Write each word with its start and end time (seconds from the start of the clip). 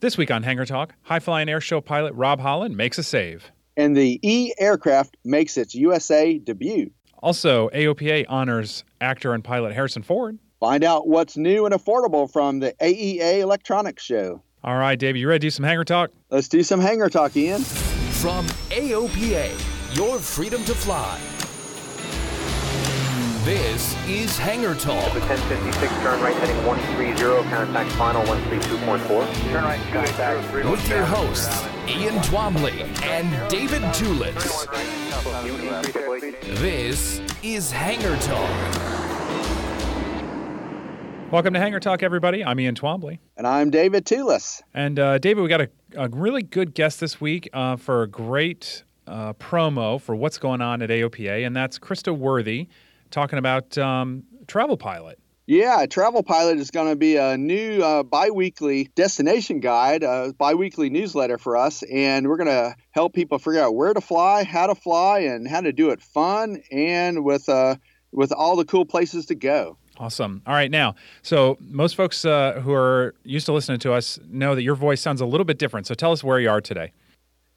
This 0.00 0.18
week 0.18 0.30
on 0.30 0.42
Hangar 0.42 0.66
Talk, 0.66 0.92
high 1.04 1.20
flying 1.20 1.48
air 1.48 1.60
show 1.60 1.80
pilot 1.80 2.12
Rob 2.12 2.38
Holland 2.38 2.76
makes 2.76 2.98
a 2.98 3.02
save. 3.02 3.50
And 3.78 3.96
the 3.96 4.20
E 4.22 4.52
aircraft 4.58 5.16
makes 5.24 5.56
its 5.56 5.74
USA 5.74 6.36
debut. 6.36 6.90
Also, 7.22 7.70
AOPA 7.70 8.26
honors 8.28 8.84
actor 9.00 9.32
and 9.32 9.42
pilot 9.42 9.72
Harrison 9.72 10.02
Ford. 10.02 10.38
Find 10.60 10.84
out 10.84 11.08
what's 11.08 11.38
new 11.38 11.64
and 11.64 11.74
affordable 11.74 12.30
from 12.30 12.60
the 12.60 12.74
AEA 12.74 13.40
Electronics 13.40 14.02
Show. 14.04 14.42
All 14.62 14.76
right, 14.76 14.98
Dave, 14.98 15.16
you 15.16 15.28
ready 15.28 15.38
to 15.38 15.46
do 15.46 15.50
some 15.50 15.64
Hangar 15.64 15.84
Talk? 15.84 16.10
Let's 16.28 16.48
do 16.48 16.62
some 16.62 16.80
Hangar 16.80 17.08
Talk, 17.08 17.34
Ian. 17.34 17.62
From 17.62 18.46
AOPA, 18.68 19.96
your 19.96 20.18
freedom 20.18 20.62
to 20.64 20.74
fly. 20.74 21.18
This 23.46 23.94
is 24.08 24.36
Hangar 24.36 24.74
Talk. 24.74 25.04
1056, 25.14 25.92
turn 26.02 26.20
right 26.20 26.34
heading 26.34 26.66
130, 26.66 27.48
contact 27.48 27.92
final 27.92 28.24
132.4. 28.24 29.52
Turn 29.52 29.62
right, 29.62 29.80
contact 29.92 30.52
With 30.68 30.88
your 30.88 31.04
hosts, 31.04 31.64
Ian 31.86 32.16
Twombly 32.24 32.82
and 33.04 33.48
David 33.48 33.82
Tulis. 33.94 34.66
This 36.58 37.20
is 37.44 37.70
Hangar 37.70 38.16
Talk. 38.16 38.50
Welcome 41.30 41.54
to 41.54 41.60
Hangar 41.60 41.78
Talk, 41.78 42.02
everybody. 42.02 42.44
I'm 42.44 42.58
Ian 42.58 42.74
Twombly. 42.74 43.20
And 43.36 43.46
I'm 43.46 43.70
David 43.70 44.06
Tulis. 44.06 44.60
And 44.74 44.98
uh, 44.98 45.18
David, 45.18 45.42
we 45.42 45.48
got 45.48 45.60
a, 45.60 45.70
a 45.94 46.08
really 46.08 46.42
good 46.42 46.74
guest 46.74 46.98
this 46.98 47.20
week 47.20 47.48
uh, 47.52 47.76
for 47.76 48.02
a 48.02 48.08
great 48.08 48.82
uh, 49.06 49.34
promo 49.34 50.00
for 50.00 50.16
what's 50.16 50.36
going 50.36 50.60
on 50.60 50.82
at 50.82 50.90
AOPA, 50.90 51.46
and 51.46 51.54
that's 51.54 51.78
Crista 51.78 52.12
Worthy 52.12 52.66
talking 53.16 53.38
about 53.38 53.78
um, 53.78 54.24
Travel 54.46 54.76
Pilot. 54.76 55.18
Yeah, 55.46 55.86
Travel 55.86 56.22
Pilot 56.22 56.58
is 56.58 56.70
going 56.70 56.90
to 56.90 56.96
be 56.96 57.16
a 57.16 57.38
new 57.38 57.82
uh, 57.82 58.02
bi-weekly 58.02 58.90
destination 58.94 59.60
guide, 59.60 60.02
a 60.02 60.34
bi-weekly 60.36 60.90
newsletter 60.90 61.38
for 61.38 61.56
us, 61.56 61.82
and 61.84 62.28
we're 62.28 62.36
going 62.36 62.48
to 62.48 62.76
help 62.90 63.14
people 63.14 63.38
figure 63.38 63.62
out 63.62 63.74
where 63.74 63.94
to 63.94 64.02
fly, 64.02 64.44
how 64.44 64.66
to 64.66 64.74
fly, 64.74 65.20
and 65.20 65.48
how 65.48 65.62
to 65.62 65.72
do 65.72 65.88
it 65.90 66.02
fun 66.02 66.62
and 66.70 67.24
with 67.24 67.48
uh, 67.48 67.76
with 68.12 68.32
all 68.32 68.54
the 68.54 68.66
cool 68.66 68.84
places 68.84 69.24
to 69.26 69.34
go. 69.34 69.78
Awesome. 69.96 70.42
All 70.46 70.52
right, 70.52 70.70
now, 70.70 70.94
so 71.22 71.56
most 71.60 71.96
folks 71.96 72.26
uh, 72.26 72.60
who 72.62 72.74
are 72.74 73.14
used 73.24 73.46
to 73.46 73.52
listening 73.54 73.78
to 73.78 73.94
us 73.94 74.18
know 74.28 74.54
that 74.54 74.62
your 74.62 74.74
voice 74.74 75.00
sounds 75.00 75.22
a 75.22 75.26
little 75.26 75.46
bit 75.46 75.58
different. 75.58 75.86
So 75.86 75.94
tell 75.94 76.12
us 76.12 76.22
where 76.22 76.38
you 76.38 76.50
are 76.50 76.60
today. 76.60 76.92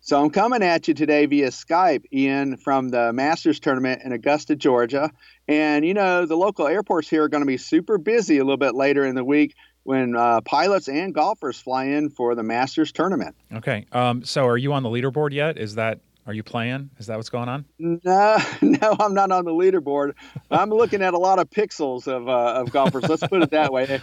So 0.10 0.20
I'm 0.20 0.32
coming 0.32 0.64
at 0.64 0.88
you 0.88 0.96
today 0.96 1.28
via 1.28 1.50
Skype, 1.50 2.04
Ian, 2.12 2.58
from 2.58 2.90
the 2.90 3.14
Masters 3.14 3.60
tournament 3.60 4.02
in 4.04 4.12
Augusta, 4.12 4.56
Georgia. 4.56 5.12
And 5.48 5.86
you 5.86 5.94
know, 5.94 6.26
the 6.26 6.36
local 6.36 6.66
airports 6.66 7.08
here 7.08 7.26
are 7.26 7.30
going 7.30 7.44
to 7.44 7.48
be 7.48 7.58
super 7.58 8.00
busy 8.00 8.40
a 8.40 8.44
little 8.44 8.58
bit 8.58 8.74
later 8.74 9.06
in 9.06 9.14
the 9.14 9.24
week 9.24 9.54
when 9.84 10.16
uh, 10.16 10.42
pilots 10.42 10.88
and 10.90 11.14
golfers 11.14 11.60
fly 11.60 11.86
in 11.86 12.10
for 12.10 12.34
the 12.34 12.42
Masters 12.42 12.92
tournament. 12.92 13.36
Okay. 13.54 13.86
Um, 13.92 14.24
so 14.24 14.48
are 14.48 14.58
you 14.58 14.74
on 14.74 14.82
the 14.82 14.90
leaderboard 14.90 15.32
yet? 15.32 15.60
Is 15.60 15.76
that 15.76 16.00
are 16.26 16.34
you 16.34 16.42
playing? 16.42 16.90
Is 16.98 17.06
that 17.06 17.18
what's 17.18 17.30
going 17.30 17.48
on? 17.48 17.66
No, 17.78 18.38
no, 18.64 18.96
I'm 19.00 19.14
not 19.14 19.32
on 19.32 19.46
the 19.46 19.52
leaderboard. 19.52 20.14
I'm 20.50 20.72
looking 20.72 21.04
at 21.04 21.14
a 21.14 21.20
lot 21.20 21.38
of 21.38 21.52
pixels 21.52 22.08
of 22.08 22.28
uh, 22.28 22.62
of 22.62 22.72
golfers. 22.72 23.08
Let's 23.08 23.28
put 23.28 23.44
it 23.44 23.52
that 23.52 23.72
way. 23.72 24.02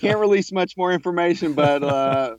Can't 0.00 0.18
release 0.18 0.50
much 0.50 0.76
more 0.76 0.90
information, 0.90 1.52
but 1.52 1.84
uh, 1.84 2.36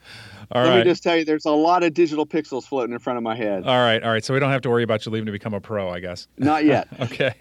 All 0.52 0.64
let 0.64 0.70
right. 0.70 0.78
me 0.80 0.84
just 0.86 1.04
tell 1.04 1.18
you, 1.18 1.26
there's 1.26 1.46
a 1.46 1.52
lot 1.52 1.84
of 1.84 1.94
digital 1.94 2.26
pixels 2.26 2.64
floating 2.64 2.94
in 2.94 3.00
front 3.00 3.18
of 3.18 3.24
my 3.24 3.36
head. 3.36 3.66
All 3.66 3.84
right. 3.84 4.02
All 4.02 4.12
right. 4.12 4.24
So 4.24 4.34
we 4.34 4.40
don't 4.40 4.52
have 4.52 4.62
to 4.62 4.70
worry 4.70 4.84
about 4.84 5.06
you 5.06 5.12
leaving 5.12 5.26
to 5.26 5.32
become 5.32 5.54
a 5.54 5.60
pro, 5.60 5.90
I 5.90 6.00
guess. 6.00 6.28
Not 6.38 6.66
yet. 6.66 6.88
Okay. 7.02 7.34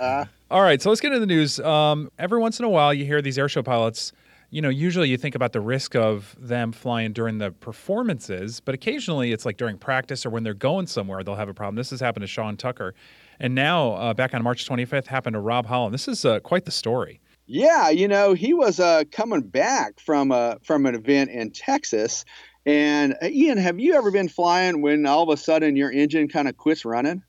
All 0.50 0.62
right. 0.62 0.80
So 0.80 0.88
let's 0.88 1.00
get 1.00 1.08
into 1.08 1.20
the 1.20 1.26
news. 1.26 1.58
Um, 1.60 2.10
every 2.18 2.38
once 2.38 2.58
in 2.58 2.64
a 2.64 2.68
while, 2.68 2.92
you 2.92 3.04
hear 3.04 3.22
these 3.22 3.38
airshow 3.38 3.64
pilots. 3.64 4.12
You 4.50 4.62
know, 4.62 4.68
usually 4.68 5.08
you 5.08 5.16
think 5.16 5.34
about 5.34 5.52
the 5.52 5.60
risk 5.60 5.96
of 5.96 6.36
them 6.38 6.70
flying 6.70 7.12
during 7.12 7.38
the 7.38 7.50
performances, 7.50 8.60
but 8.60 8.74
occasionally 8.74 9.32
it's 9.32 9.44
like 9.44 9.56
during 9.56 9.78
practice 9.78 10.24
or 10.24 10.30
when 10.30 10.44
they're 10.44 10.54
going 10.54 10.86
somewhere, 10.86 11.24
they'll 11.24 11.34
have 11.34 11.48
a 11.48 11.54
problem. 11.54 11.74
This 11.76 11.90
has 11.90 12.00
happened 12.00 12.22
to 12.22 12.28
Sean 12.28 12.56
Tucker. 12.56 12.94
And 13.40 13.54
now, 13.54 13.92
uh, 13.94 14.14
back 14.14 14.32
on 14.32 14.42
March 14.44 14.68
25th, 14.68 15.06
happened 15.06 15.34
to 15.34 15.40
Rob 15.40 15.66
Holland. 15.66 15.92
This 15.92 16.06
is 16.06 16.24
uh, 16.24 16.38
quite 16.40 16.64
the 16.66 16.70
story. 16.70 17.20
Yeah, 17.46 17.90
you 17.90 18.08
know, 18.08 18.32
he 18.32 18.54
was 18.54 18.80
uh, 18.80 19.04
coming 19.12 19.42
back 19.42 20.00
from 20.00 20.30
a 20.30 20.58
from 20.62 20.86
an 20.86 20.94
event 20.94 21.30
in 21.30 21.50
Texas. 21.50 22.24
And 22.66 23.14
uh, 23.22 23.26
Ian, 23.26 23.58
have 23.58 23.78
you 23.78 23.94
ever 23.94 24.10
been 24.10 24.28
flying 24.28 24.80
when 24.80 25.04
all 25.06 25.22
of 25.22 25.28
a 25.28 25.36
sudden 25.36 25.76
your 25.76 25.92
engine 25.92 26.28
kind 26.28 26.48
of 26.48 26.56
quits 26.56 26.84
running? 26.84 27.22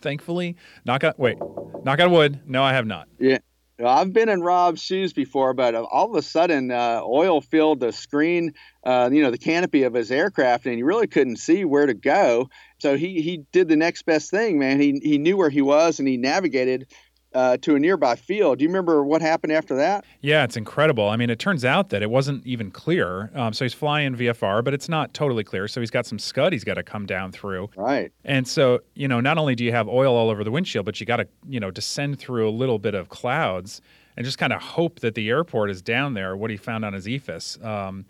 Thankfully, 0.00 0.56
knock 0.84 1.04
on 1.04 1.12
wait, 1.18 1.38
knock 1.84 2.00
on 2.00 2.10
wood. 2.10 2.40
No, 2.46 2.62
I 2.62 2.72
have 2.72 2.86
not. 2.86 3.08
Yeah. 3.18 3.38
I've 3.84 4.12
been 4.12 4.28
in 4.28 4.40
Rob's 4.40 4.80
shoes 4.80 5.12
before, 5.12 5.52
but 5.52 5.74
all 5.74 6.10
of 6.10 6.16
a 6.16 6.22
sudden, 6.22 6.70
uh, 6.70 7.00
oil 7.02 7.40
filled 7.40 7.80
the 7.80 7.90
screen, 7.90 8.52
uh, 8.84 9.10
you 9.12 9.20
know, 9.20 9.32
the 9.32 9.38
canopy 9.38 9.82
of 9.82 9.94
his 9.94 10.12
aircraft, 10.12 10.66
and 10.66 10.76
he 10.76 10.84
really 10.84 11.08
couldn't 11.08 11.38
see 11.38 11.64
where 11.64 11.86
to 11.86 11.94
go. 11.94 12.48
So 12.78 12.96
he 12.96 13.20
he 13.20 13.38
did 13.50 13.66
the 13.68 13.76
next 13.76 14.06
best 14.06 14.30
thing, 14.30 14.58
man. 14.60 14.80
He 14.80 15.00
he 15.02 15.18
knew 15.18 15.36
where 15.36 15.50
he 15.50 15.62
was, 15.62 15.98
and 15.98 16.06
he 16.06 16.16
navigated 16.16 16.86
uh, 17.34 17.56
to 17.58 17.74
a 17.74 17.78
nearby 17.78 18.14
field. 18.16 18.58
Do 18.58 18.62
you 18.64 18.68
remember 18.68 19.02
what 19.04 19.20
happened 19.20 19.52
after 19.52 19.74
that? 19.76 20.04
Yeah, 20.20 20.44
it's 20.44 20.56
incredible. 20.56 21.08
I 21.08 21.16
mean, 21.16 21.30
it 21.30 21.38
turns 21.38 21.64
out 21.64 21.90
that 21.90 22.02
it 22.02 22.10
wasn't 22.10 22.46
even 22.46 22.70
clear. 22.70 23.30
Um, 23.34 23.52
so 23.52 23.64
he's 23.64 23.74
flying 23.74 24.14
VFR, 24.14 24.62
but 24.62 24.72
it's 24.74 24.88
not 24.88 25.14
totally 25.14 25.44
clear. 25.44 25.68
So 25.68 25.80
he's 25.80 25.90
got 25.90 26.06
some 26.06 26.18
scud 26.18 26.52
he's 26.52 26.64
got 26.64 26.74
to 26.74 26.82
come 26.82 27.06
down 27.06 27.32
through. 27.32 27.70
Right. 27.76 28.12
And 28.24 28.46
so, 28.46 28.80
you 28.94 29.08
know, 29.08 29.20
not 29.20 29.38
only 29.38 29.54
do 29.54 29.64
you 29.64 29.72
have 29.72 29.88
oil 29.88 30.14
all 30.14 30.30
over 30.30 30.44
the 30.44 30.50
windshield, 30.50 30.86
but 30.86 31.00
you 31.00 31.06
got 31.06 31.16
to, 31.16 31.28
you 31.48 31.60
know, 31.60 31.70
descend 31.70 32.18
through 32.18 32.48
a 32.48 32.52
little 32.52 32.78
bit 32.78 32.94
of 32.94 33.08
clouds 33.08 33.80
and 34.16 34.24
just 34.24 34.38
kind 34.38 34.52
of 34.52 34.62
hope 34.62 35.00
that 35.00 35.14
the 35.14 35.28
airport 35.28 35.70
is 35.70 35.82
down 35.82 36.14
there, 36.14 36.36
what 36.36 36.50
he 36.50 36.56
found 36.56 36.84
on 36.84 36.92
his 36.92 37.06
EFIS. 37.06 37.62
Um, 37.64 38.04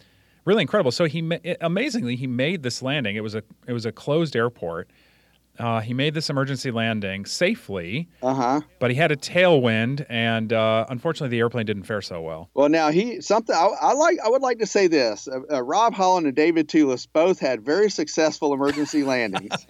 really 0.44 0.60
incredible. 0.60 0.90
So 0.90 1.06
he, 1.06 1.22
ma- 1.22 1.38
amazingly, 1.60 2.16
he 2.16 2.26
made 2.26 2.62
this 2.62 2.82
landing. 2.82 3.16
It 3.16 3.22
was 3.22 3.34
a, 3.34 3.42
it 3.66 3.72
was 3.72 3.86
a 3.86 3.92
closed 3.92 4.36
airport. 4.36 4.90
Uh, 5.58 5.80
he 5.80 5.94
made 5.94 6.14
this 6.14 6.28
emergency 6.30 6.70
landing 6.70 7.24
safely, 7.24 8.08
Uh 8.22 8.34
huh. 8.34 8.60
but 8.80 8.90
he 8.90 8.96
had 8.96 9.12
a 9.12 9.16
tailwind, 9.16 10.04
and 10.08 10.52
uh, 10.52 10.84
unfortunately, 10.88 11.28
the 11.28 11.38
airplane 11.38 11.64
didn't 11.66 11.84
fare 11.84 12.02
so 12.02 12.20
well. 12.20 12.50
Well, 12.54 12.68
now 12.68 12.90
he 12.90 13.20
something 13.20 13.54
I, 13.54 13.68
I 13.80 13.92
like. 13.92 14.18
I 14.24 14.28
would 14.28 14.42
like 14.42 14.58
to 14.58 14.66
say 14.66 14.86
this: 14.88 15.28
uh, 15.28 15.40
uh, 15.54 15.62
Rob 15.62 15.94
Holland 15.94 16.26
and 16.26 16.34
David 16.34 16.68
Tulis 16.68 17.06
both 17.12 17.38
had 17.38 17.64
very 17.64 17.88
successful 17.90 18.52
emergency 18.52 19.04
landings. 19.04 19.66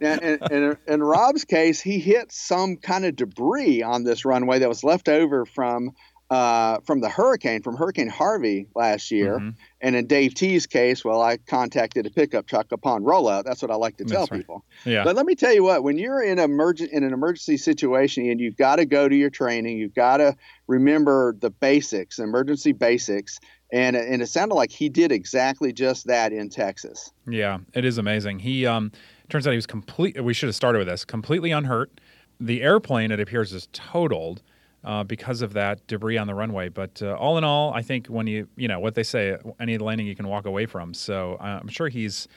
and, 0.00 0.22
and, 0.22 0.42
and 0.52 0.76
in 0.86 1.02
Rob's 1.02 1.44
case, 1.44 1.80
he 1.80 1.98
hit 1.98 2.30
some 2.30 2.76
kind 2.76 3.04
of 3.04 3.16
debris 3.16 3.82
on 3.82 4.04
this 4.04 4.24
runway 4.24 4.58
that 4.58 4.68
was 4.68 4.84
left 4.84 5.08
over 5.08 5.44
from 5.46 5.92
uh, 6.30 6.78
from 6.84 7.00
the 7.00 7.08
hurricane, 7.08 7.62
from 7.62 7.76
Hurricane 7.76 8.08
Harvey 8.08 8.66
last 8.74 9.10
year. 9.10 9.38
Mhm. 9.38 9.54
And 9.80 9.96
in 9.96 10.06
Dave 10.06 10.34
T's 10.34 10.66
case, 10.66 11.04
well, 11.04 11.22
I 11.22 11.38
contacted 11.38 12.06
a 12.06 12.10
pickup 12.10 12.46
truck 12.46 12.70
upon 12.70 13.02
rollout. 13.02 13.44
That's 13.44 13.62
what 13.62 13.70
I 13.70 13.76
like 13.76 13.96
to 13.98 14.04
tell 14.04 14.22
right. 14.22 14.32
people. 14.32 14.64
Yeah. 14.84 15.04
But 15.04 15.16
let 15.16 15.24
me 15.24 15.34
tell 15.34 15.54
you 15.54 15.62
what, 15.62 15.84
when 15.84 15.96
you're 15.96 16.22
in 16.22 16.38
emergent 16.38 16.92
in 16.92 17.02
an 17.02 17.14
emergency 17.14 17.56
situation 17.56 18.28
and 18.28 18.40
you've 18.40 18.56
got 18.56 18.76
to 18.76 18.84
go 18.84 19.08
to 19.08 19.16
your 19.16 19.30
training, 19.30 19.78
you've 19.78 19.94
got 19.94 20.18
to 20.18 20.36
remember 20.66 21.34
the 21.40 21.50
basics, 21.50 22.18
emergency 22.18 22.72
basics, 22.72 23.40
and 23.72 23.96
and 23.96 24.20
it 24.20 24.26
sounded 24.26 24.54
like 24.54 24.70
he 24.70 24.90
did 24.90 25.12
exactly 25.12 25.72
just 25.72 26.06
that 26.08 26.32
in 26.32 26.50
Texas. 26.50 27.10
Yeah, 27.26 27.58
it 27.72 27.86
is 27.86 27.96
amazing. 27.96 28.40
He 28.40 28.66
um 28.66 28.92
turns 29.30 29.46
out 29.46 29.52
he 29.52 29.56
was 29.56 29.66
complete. 29.66 30.22
We 30.22 30.34
should 30.34 30.48
have 30.48 30.56
started 30.56 30.78
with 30.78 30.88
this. 30.88 31.06
Completely 31.06 31.52
unhurt. 31.52 32.00
The 32.40 32.62
airplane, 32.62 33.10
it 33.10 33.18
appears, 33.18 33.52
is 33.52 33.68
totaled 33.72 34.42
uh, 34.84 35.04
because 35.04 35.42
of 35.42 35.52
that 35.54 35.86
debris 35.86 36.18
on 36.18 36.26
the 36.26 36.34
runway. 36.34 36.68
But 36.68 37.02
uh, 37.02 37.14
all 37.14 37.38
in 37.38 37.44
all, 37.44 37.72
I 37.72 37.82
think 37.82 38.06
when 38.06 38.26
you 38.26 38.48
you 38.56 38.68
know 38.68 38.80
what 38.80 38.94
they 38.94 39.02
say, 39.02 39.36
any 39.60 39.78
landing 39.78 40.06
you 40.06 40.16
can 40.16 40.28
walk 40.28 40.46
away 40.46 40.66
from. 40.66 40.94
So 40.94 41.34
uh, 41.40 41.58
I'm 41.60 41.68
sure 41.68 41.88
he's 41.88 42.28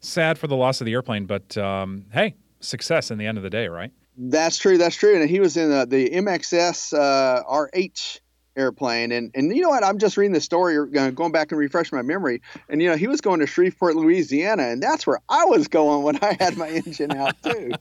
sad 0.00 0.38
for 0.38 0.46
the 0.46 0.56
loss 0.56 0.80
of 0.80 0.84
the 0.84 0.92
airplane, 0.92 1.26
but 1.26 1.56
um, 1.56 2.06
hey, 2.12 2.34
success 2.60 3.10
in 3.10 3.18
the 3.18 3.26
end 3.26 3.38
of 3.38 3.44
the 3.44 3.50
day, 3.50 3.68
right? 3.68 3.92
That's 4.16 4.58
true. 4.58 4.78
That's 4.78 4.96
true. 4.96 5.20
And 5.20 5.28
he 5.28 5.40
was 5.40 5.56
in 5.56 5.70
the, 5.70 5.86
the 5.86 6.10
MXS 6.10 6.96
uh, 6.96 7.42
RH 7.50 8.20
airplane. 8.56 9.12
And 9.12 9.30
and 9.34 9.54
you 9.54 9.62
know 9.62 9.68
what? 9.70 9.84
I'm 9.84 9.98
just 9.98 10.16
reading 10.16 10.32
the 10.32 10.40
story, 10.40 10.76
uh, 10.78 11.10
going 11.10 11.32
back 11.32 11.50
and 11.52 11.58
refreshing 11.58 11.96
my 11.96 12.02
memory. 12.02 12.40
And 12.68 12.80
you 12.82 12.88
know, 12.88 12.96
he 12.96 13.06
was 13.06 13.20
going 13.20 13.40
to 13.40 13.46
Shreveport, 13.46 13.96
Louisiana, 13.96 14.64
and 14.64 14.82
that's 14.82 15.06
where 15.06 15.20
I 15.28 15.44
was 15.44 15.68
going 15.68 16.02
when 16.04 16.18
I 16.22 16.36
had 16.38 16.56
my 16.56 16.68
engine 16.68 17.12
out 17.12 17.40
too. 17.42 17.72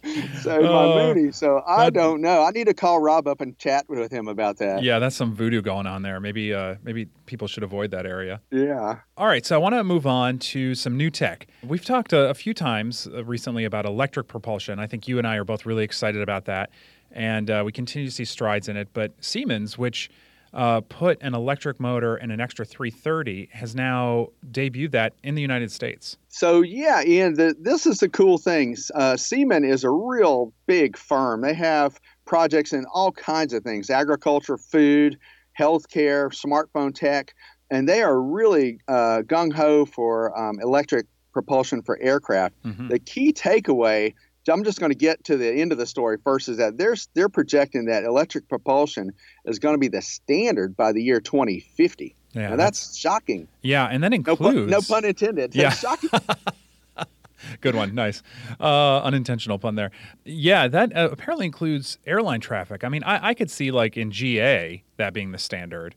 So 0.42 0.62
my 0.62 0.68
Uh, 0.68 1.14
Moody. 1.14 1.32
So 1.32 1.62
I 1.68 1.86
that- 1.86 1.94
don't 1.94 2.22
know. 2.22 2.44
I 2.44 2.52
need 2.52 2.68
to 2.68 2.74
call 2.74 3.00
Rob 3.00 3.28
up 3.28 3.42
and 3.42 3.58
chat 3.58 3.86
with 3.88 4.12
him 4.12 4.28
about 4.28 4.58
that. 4.58 4.84
Yeah, 4.84 5.00
that's 5.00 5.16
some 5.16 5.34
voodoo 5.34 5.62
going 5.62 5.88
on 5.88 6.02
there. 6.02 6.20
Maybe 6.20 6.54
uh, 6.54 6.76
maybe 6.84 7.08
people 7.26 7.48
should 7.48 7.64
avoid 7.64 7.92
that 7.92 8.06
area. 8.06 8.42
Yeah. 8.52 8.98
All 9.18 9.28
right, 9.28 9.46
so 9.46 9.56
I 9.56 9.58
want 9.60 9.76
to 9.76 9.84
move 9.84 10.08
on 10.08 10.40
to 10.40 10.76
some 10.76 10.98
new 10.98 11.10
tech. 11.10 11.48
We've 11.66 11.86
talked 11.86 12.14
a, 12.14 12.30
a 12.30 12.34
few 12.34 12.54
times 12.54 13.08
uh, 13.08 13.24
recently 13.24 13.64
about 13.64 13.86
electric 13.86 14.28
propulsion. 14.28 14.80
I 14.80 14.88
think 14.88 15.08
you 15.08 15.18
and 15.18 15.28
I 15.28 15.36
are 15.38 15.44
both 15.44 15.66
really 15.66 15.84
excited 15.84 16.22
about 16.22 16.46
that, 16.46 16.70
and 17.12 17.50
uh, 17.50 17.62
we 17.66 17.72
continue 17.72 18.08
to 18.08 18.14
see 18.14 18.26
strides 18.26 18.68
in 18.68 18.76
it. 18.78 18.90
But 18.94 19.12
Siemens, 19.22 19.78
which 19.78 20.10
uh, 20.54 20.82
put 20.82 21.22
an 21.22 21.34
electric 21.34 21.80
motor 21.80 22.18
in 22.18 22.32
an 22.32 22.40
extra 22.40 22.66
330, 22.66 23.50
has 23.52 23.76
now 23.76 24.30
debuted 24.52 24.92
that 24.92 25.14
in 25.24 25.36
the 25.36 25.42
United 25.42 25.72
States. 25.72 26.18
So 26.30 26.62
yeah, 26.62 27.04
Ian, 27.04 27.34
the, 27.36 27.56
this 27.60 27.86
is 27.86 28.00
the 28.00 28.10
cool 28.10 28.38
thing. 28.38 28.76
Uh, 28.94 29.18
Siemens 29.18 29.66
is 29.66 29.84
a 29.84 29.90
real 29.90 30.54
big 30.68 30.98
firm. 30.98 31.42
They 31.42 31.54
have 31.54 32.00
projects 32.26 32.74
in 32.74 32.86
all 32.94 33.12
kinds 33.12 33.54
of 33.54 33.64
things: 33.64 33.90
agriculture, 33.90 34.58
food, 34.58 35.18
healthcare, 35.60 36.30
smartphone 36.30 36.94
tech, 36.94 37.34
and 37.70 37.90
they 37.90 38.02
are 38.02 38.22
really 38.22 38.80
uh, 38.88 39.22
gung 39.26 39.52
ho 39.54 39.86
for 39.86 40.38
um, 40.38 40.60
electric 40.62 41.08
propulsion 41.34 41.82
for 41.82 42.00
aircraft. 42.00 42.56
Mhm. 42.64 42.90
The 42.90 43.00
key 43.00 43.34
takeaway. 43.34 44.14
I'm 44.50 44.64
just 44.64 44.80
going 44.80 44.92
to 44.92 44.98
get 44.98 45.24
to 45.26 45.38
the 45.38 45.50
end 45.50 45.72
of 45.72 45.78
the 45.78 45.86
story 45.86 46.18
first. 46.24 46.50
Is 46.50 46.58
that 46.58 46.78
they're 46.78 46.96
they're 47.14 47.30
projecting 47.30 47.86
that 47.86 48.04
electric 48.04 48.50
propulsion 48.50 49.12
is 49.46 49.60
going 49.60 49.76
to 49.76 49.80
be 49.80 49.88
the 49.88 50.02
standard 50.02 50.76
by 50.76 50.92
the 50.92 51.02
year 51.02 51.20
2050. 51.20 52.16
Yeah, 52.34 52.50
now 52.50 52.56
that's, 52.56 52.98
shocking. 52.98 53.48
yeah, 53.62 53.86
and 53.86 54.04
that 54.04 54.10
No 54.10 54.16
includes 54.16 54.42
pun, 54.42 54.68
no 54.68 54.82
pun 54.82 55.06
intended. 55.06 55.54
Yeah. 55.54 55.70
That's 55.70 55.80
shocking. 55.80 56.10
Good 57.62 57.76
one. 57.76 57.94
Nice. 57.94 58.24
Uh, 58.60 59.00
unintentional 59.02 59.60
pun 59.60 59.76
there. 59.76 59.92
Yeah, 60.26 60.68
that 60.68 60.96
uh, 60.96 61.10
apparently 61.12 61.46
includes 61.46 61.98
airline 62.08 62.40
traffic. 62.40 62.84
I 62.84 62.90
mean, 62.90 63.04
I, 63.04 63.30
I 63.30 63.34
could 63.34 63.52
see 63.52 63.72
like 63.72 63.98
in 63.98 64.12
GA 64.12 64.84
that 64.98 65.14
being 65.14 65.32
the 65.32 65.38
standard. 65.38 65.96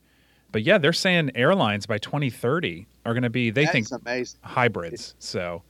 But 0.52 0.62
yeah, 0.62 0.78
they're 0.78 0.92
saying 0.92 1.32
airlines 1.34 1.86
by 1.86 1.98
2030 1.98 2.86
are 3.04 3.12
going 3.12 3.22
to 3.22 3.30
be, 3.30 3.50
they 3.50 3.66
think, 3.66 3.88
hybrids. 4.42 5.14
So, 5.18 5.62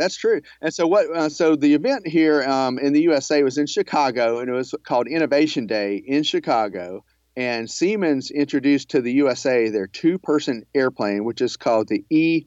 That's 0.00 0.16
true. 0.16 0.40
And 0.60 0.72
so 0.74 0.86
what? 0.86 1.06
Uh, 1.14 1.28
so 1.28 1.54
the 1.56 1.74
event 1.74 2.08
here 2.08 2.42
um, 2.42 2.78
in 2.78 2.92
the 2.92 3.02
USA 3.02 3.42
was 3.42 3.58
in 3.58 3.66
Chicago, 3.66 4.40
and 4.40 4.48
it 4.48 4.52
was 4.52 4.74
called 4.82 5.06
Innovation 5.06 5.66
Day 5.66 5.96
in 5.96 6.22
Chicago. 6.22 7.04
And 7.36 7.70
Siemens 7.70 8.30
introduced 8.30 8.90
to 8.90 9.00
the 9.00 9.12
USA 9.12 9.68
their 9.68 9.86
two-person 9.86 10.64
airplane, 10.74 11.24
which 11.24 11.40
is 11.40 11.56
called 11.56 11.88
the 11.88 12.04
E 12.10 12.46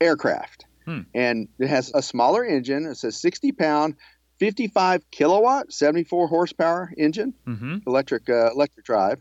aircraft, 0.00 0.66
Hmm. 0.86 1.00
and 1.14 1.48
it 1.58 1.68
has 1.68 1.90
a 1.94 2.02
smaller 2.02 2.44
engine. 2.44 2.86
It's 2.86 3.04
a 3.04 3.08
60-pound, 3.08 3.96
55 4.38 5.10
kilowatt, 5.10 5.72
74 5.72 6.28
horsepower 6.28 6.92
engine 6.96 7.34
hmm 7.44 7.78
electric 7.86 8.28
uh, 8.30 8.50
electric 8.52 8.86
drive. 8.86 9.20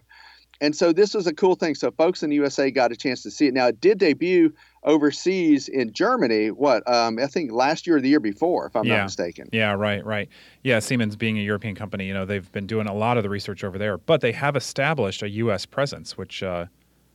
And 0.61 0.75
so 0.75 0.91
this 0.93 1.13
was 1.13 1.25
a 1.27 1.33
cool 1.33 1.55
thing. 1.55 1.75
So 1.75 1.89
folks 1.91 2.21
in 2.23 2.29
the 2.29 2.35
USA 2.35 2.69
got 2.71 2.91
a 2.91 2.95
chance 2.95 3.23
to 3.23 3.31
see 3.31 3.47
it. 3.47 3.53
Now 3.53 3.67
it 3.67 3.79
did 3.81 3.97
debut 3.97 4.53
overseas 4.83 5.67
in 5.67 5.91
Germany. 5.93 6.51
What 6.51 6.89
um, 6.91 7.19
I 7.19 7.27
think 7.27 7.51
last 7.51 7.85
year 7.87 7.97
or 7.97 8.01
the 8.01 8.09
year 8.09 8.19
before, 8.19 8.67
if 8.67 8.75
I'm 8.75 8.85
Yeah. 8.85 8.97
not 8.97 9.03
mistaken. 9.05 9.49
yeah, 9.51 9.73
right, 9.73 10.03
right. 10.05 10.29
Yeah, 10.63 10.79
Siemens 10.79 11.15
being 11.15 11.37
a 11.37 11.41
European 11.41 11.75
company, 11.75 12.07
you 12.07 12.13
know, 12.13 12.25
they've 12.25 12.51
been 12.51 12.67
doing 12.67 12.87
a 12.87 12.93
lot 12.93 13.17
of 13.17 13.23
the 13.23 13.29
research 13.29 13.63
over 13.63 13.77
there, 13.77 13.97
but 13.97 14.21
they 14.21 14.31
have 14.31 14.55
established 14.55 15.21
a 15.23 15.29
U.S. 15.29 15.65
presence, 15.65 16.17
which, 16.17 16.41
uh, 16.43 16.65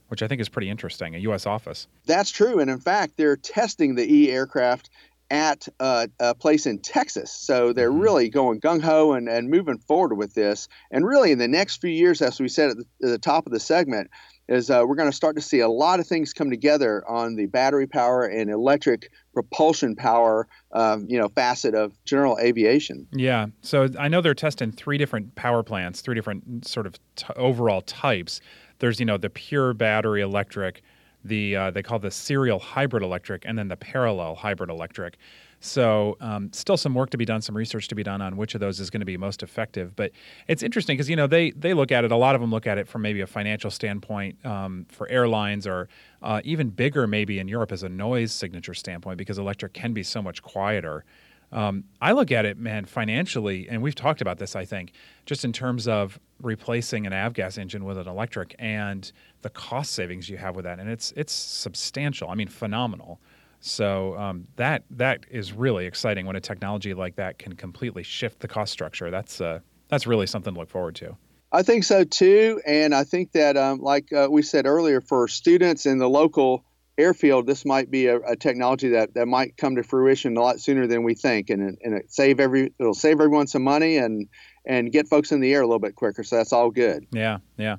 which 0.09 0.23
I 0.23 0.29
think 0.29 0.41
is 0.41 0.49
pretty 0.49 0.69
interesting, 0.71 1.15
a 1.15 1.19
U.S. 1.19 1.47
office. 1.47 1.89
That's 2.07 2.31
true. 2.31 2.61
And 2.61 2.71
in 2.71 2.81
fact, 2.81 3.17
they're 3.17 3.37
testing 3.37 3.95
the 3.95 4.05
E 4.13 4.31
aircraft 4.31 4.91
at 5.31 5.67
uh, 5.81 6.07
a 6.21 6.35
place 6.35 6.67
in 6.67 6.79
Texas. 6.79 7.31
So 7.33 7.73
they're 7.73 7.91
Mhm. 7.91 8.03
really 8.03 8.29
going 8.29 8.61
gung 8.61 8.83
ho 8.83 9.13
and, 9.15 9.27
and 9.29 9.49
moving 9.49 9.79
forward 9.79 10.15
with 10.17 10.35
this. 10.35 10.69
And 10.91 11.07
really, 11.07 11.33
in 11.33 11.39
the 11.39 11.49
next 11.49 11.81
few 11.81 11.91
years, 11.91 12.21
as 12.21 12.39
we 12.39 12.49
said 12.49 12.71
at 12.71 12.77
the, 12.77 12.85
at 13.03 13.09
the 13.11 13.19
top 13.19 13.47
of 13.47 13.53
the 13.53 13.59
segment, 13.59 14.11
is 14.49 14.70
uh, 14.70 14.85
we're 14.87 14.94
going 14.94 15.11
to 15.11 15.17
start 15.17 15.37
to 15.37 15.43
see 15.43 15.61
a 15.61 15.69
lot 15.69 16.00
of 16.00 16.06
things 16.06 16.32
come 16.32 16.50
together 16.50 17.02
on 17.08 17.35
the 17.35 17.46
battery 17.46 17.87
power 17.87 18.25
and 18.25 18.50
electric 18.50 19.11
propulsion 19.32 19.96
power, 19.96 20.46
um, 20.73 21.06
you 21.08 21.19
know, 21.19 21.29
facet 21.29 21.75
of 21.75 21.93
general 22.05 22.38
aviation. 22.38 23.06
Yeah. 23.12 23.46
So 23.62 23.88
I 23.99 24.08
know 24.08 24.20
they're 24.20 24.35
testing 24.35 24.70
three 24.70 24.99
different 24.99 25.35
power 25.35 25.62
plants, 25.62 26.00
three 26.00 26.14
different 26.14 26.67
sort 26.67 26.87
of 26.87 26.94
t- 27.17 27.26
overall 27.37 27.82
types. 27.82 28.41
There's, 28.81 29.00
you 29.00 29.06
know, 29.06 29.17
the 29.17 29.31
pure 29.31 29.73
battery 29.73 30.20
electric, 30.20 30.82
the 31.25 31.56
uh, 31.56 31.70
they 31.70 31.82
call 31.82 31.99
the 31.99 32.11
serial 32.11 32.58
hybrid 32.58 33.02
electric, 33.02 33.44
and 33.46 33.58
then 33.58 33.69
the 33.69 33.76
parallel 33.76 34.35
hybrid 34.35 34.69
electric. 34.69 35.17
So 35.65 36.19
um, 36.21 36.53
still 36.53 36.77
some 36.77 36.95
work 36.95 37.09
to 37.11 37.17
be 37.17 37.25
done, 37.25 37.41
some 37.41 37.57
research 37.57 37.89
to 37.89 37.95
be 37.95 38.03
done 38.03 38.21
on 38.21 38.37
which 38.37 38.55
of 38.55 38.61
those 38.61 38.81
is 38.81 38.91
going 38.91 39.01
to 39.01 39.07
be 39.07 39.17
most 39.17 39.43
effective. 39.43 39.97
But 39.97 40.13
it's 40.47 40.63
interesting 40.63 40.95
because 40.95 41.09
you 41.09 41.17
know 41.17 41.27
they 41.27 41.53
they 41.53 41.73
look 41.73 41.91
at 41.91 42.05
it. 42.05 42.13
A 42.13 42.17
lot 42.17 42.35
of 42.35 42.43
them 42.43 42.51
look 42.51 42.67
at 42.67 42.77
it 42.77 42.87
from 42.87 43.01
maybe 43.01 43.23
a 43.23 43.27
financial 43.27 43.71
standpoint 43.71 44.45
um, 44.45 44.85
for 44.91 45.09
airlines, 45.09 45.67
or 45.67 45.89
uh, 46.23 46.43
even 46.45 46.69
bigger 46.69 47.07
maybe 47.07 47.39
in 47.39 47.49
Europe 47.49 47.73
as 47.73 47.83
a 47.83 47.89
noise 47.89 48.31
signature 48.31 48.75
standpoint 48.75 49.17
because 49.17 49.39
electric 49.39 49.73
can 49.73 49.95
be 49.95 50.03
so 50.03 50.21
much 50.21 50.43
quieter. 50.43 51.05
Um, 51.51 51.85
I 52.01 52.13
look 52.13 52.31
at 52.31 52.45
it, 52.45 52.59
man, 52.59 52.85
financially, 52.85 53.67
and 53.69 53.81
we've 53.81 53.95
talked 53.95 54.21
about 54.21 54.39
this, 54.39 54.55
I 54.57 54.67
think, 54.67 54.93
just 55.25 55.45
in 55.45 55.53
terms 55.53 55.89
of 55.89 56.19
replacing 56.43 57.07
an 57.07 57.13
avgas 57.13 57.57
engine 57.57 57.85
with 57.85 57.97
an 57.97 58.09
electric 58.09 58.55
and 58.59 59.11
the 59.41 59.51
cost 59.51 59.93
savings 59.93 60.29
you 60.29 60.37
have 60.37 60.56
with 60.56 60.65
that, 60.65 60.79
and 60.79 60.91
it's 60.91 61.13
it's 61.17 61.33
substantial. 61.33 62.29
I 62.29 62.35
mean, 62.35 62.49
phenomenal. 62.49 63.19
So 63.67 64.15
um, 64.19 64.47
that 64.56 64.85
that 64.91 65.25
is 65.31 65.55
really 65.55 65.87
exciting 65.87 66.27
when 66.27 66.37
a 66.37 66.41
technology 66.41 66.93
like 66.93 67.17
that 67.17 67.39
can 67.39 67.55
completely 67.55 68.03
shift 68.03 68.41
the 68.41 68.47
cost 68.47 68.71
structure. 68.71 69.11
That's 69.11 69.41
uh, 69.41 69.61
that's 69.89 70.06
really 70.06 70.27
something 70.27 70.53
to 70.53 70.61
look 70.61 70.69
forward 70.69 70.94
to. 70.97 71.17
I 71.51 71.63
think 71.63 71.85
so 71.85 72.05
too, 72.05 72.61
and 72.67 72.94
I 72.94 73.05
think 73.05 73.33
that, 73.33 73.56
um, 73.56 73.81
like 73.81 74.13
uh, 74.13 74.29
we 74.31 74.43
said 74.43 74.67
earlier, 74.67 75.01
for 75.01 75.29
students 75.29 75.87
in 75.87 75.97
the 75.97 76.11
local 76.11 76.63
airfield, 76.99 77.47
this 77.47 77.65
might 77.65 77.91
be 77.91 78.06
a, 78.06 78.19
a 78.19 78.37
technology 78.37 78.91
that, 78.91 79.15
that 79.15 79.27
might 79.27 79.56
come 79.56 79.77
to 79.77 79.83
fruition 79.83 80.37
a 80.37 80.43
lot 80.43 80.61
sooner 80.61 80.87
than 80.87 81.03
we 81.03 81.15
think, 81.15 81.49
and 81.49 81.79
and 81.83 81.94
it 81.94 82.13
save 82.13 82.41
every 82.41 82.75
it'll 82.79 82.93
save 82.93 83.13
everyone 83.13 83.47
some 83.47 83.63
money 83.63 83.97
and 83.97 84.29
and 84.67 84.91
get 84.93 85.06
folks 85.09 85.31
in 85.33 85.41
the 85.41 85.53
air 85.53 85.61
a 85.61 85.67
little 85.67 85.79
bit 85.79 85.94
quicker. 85.94 86.25
So 86.25 86.37
that's 86.37 86.53
all 86.53 86.71
good. 86.71 87.06
Yeah, 87.13 87.39
yeah. 87.56 87.77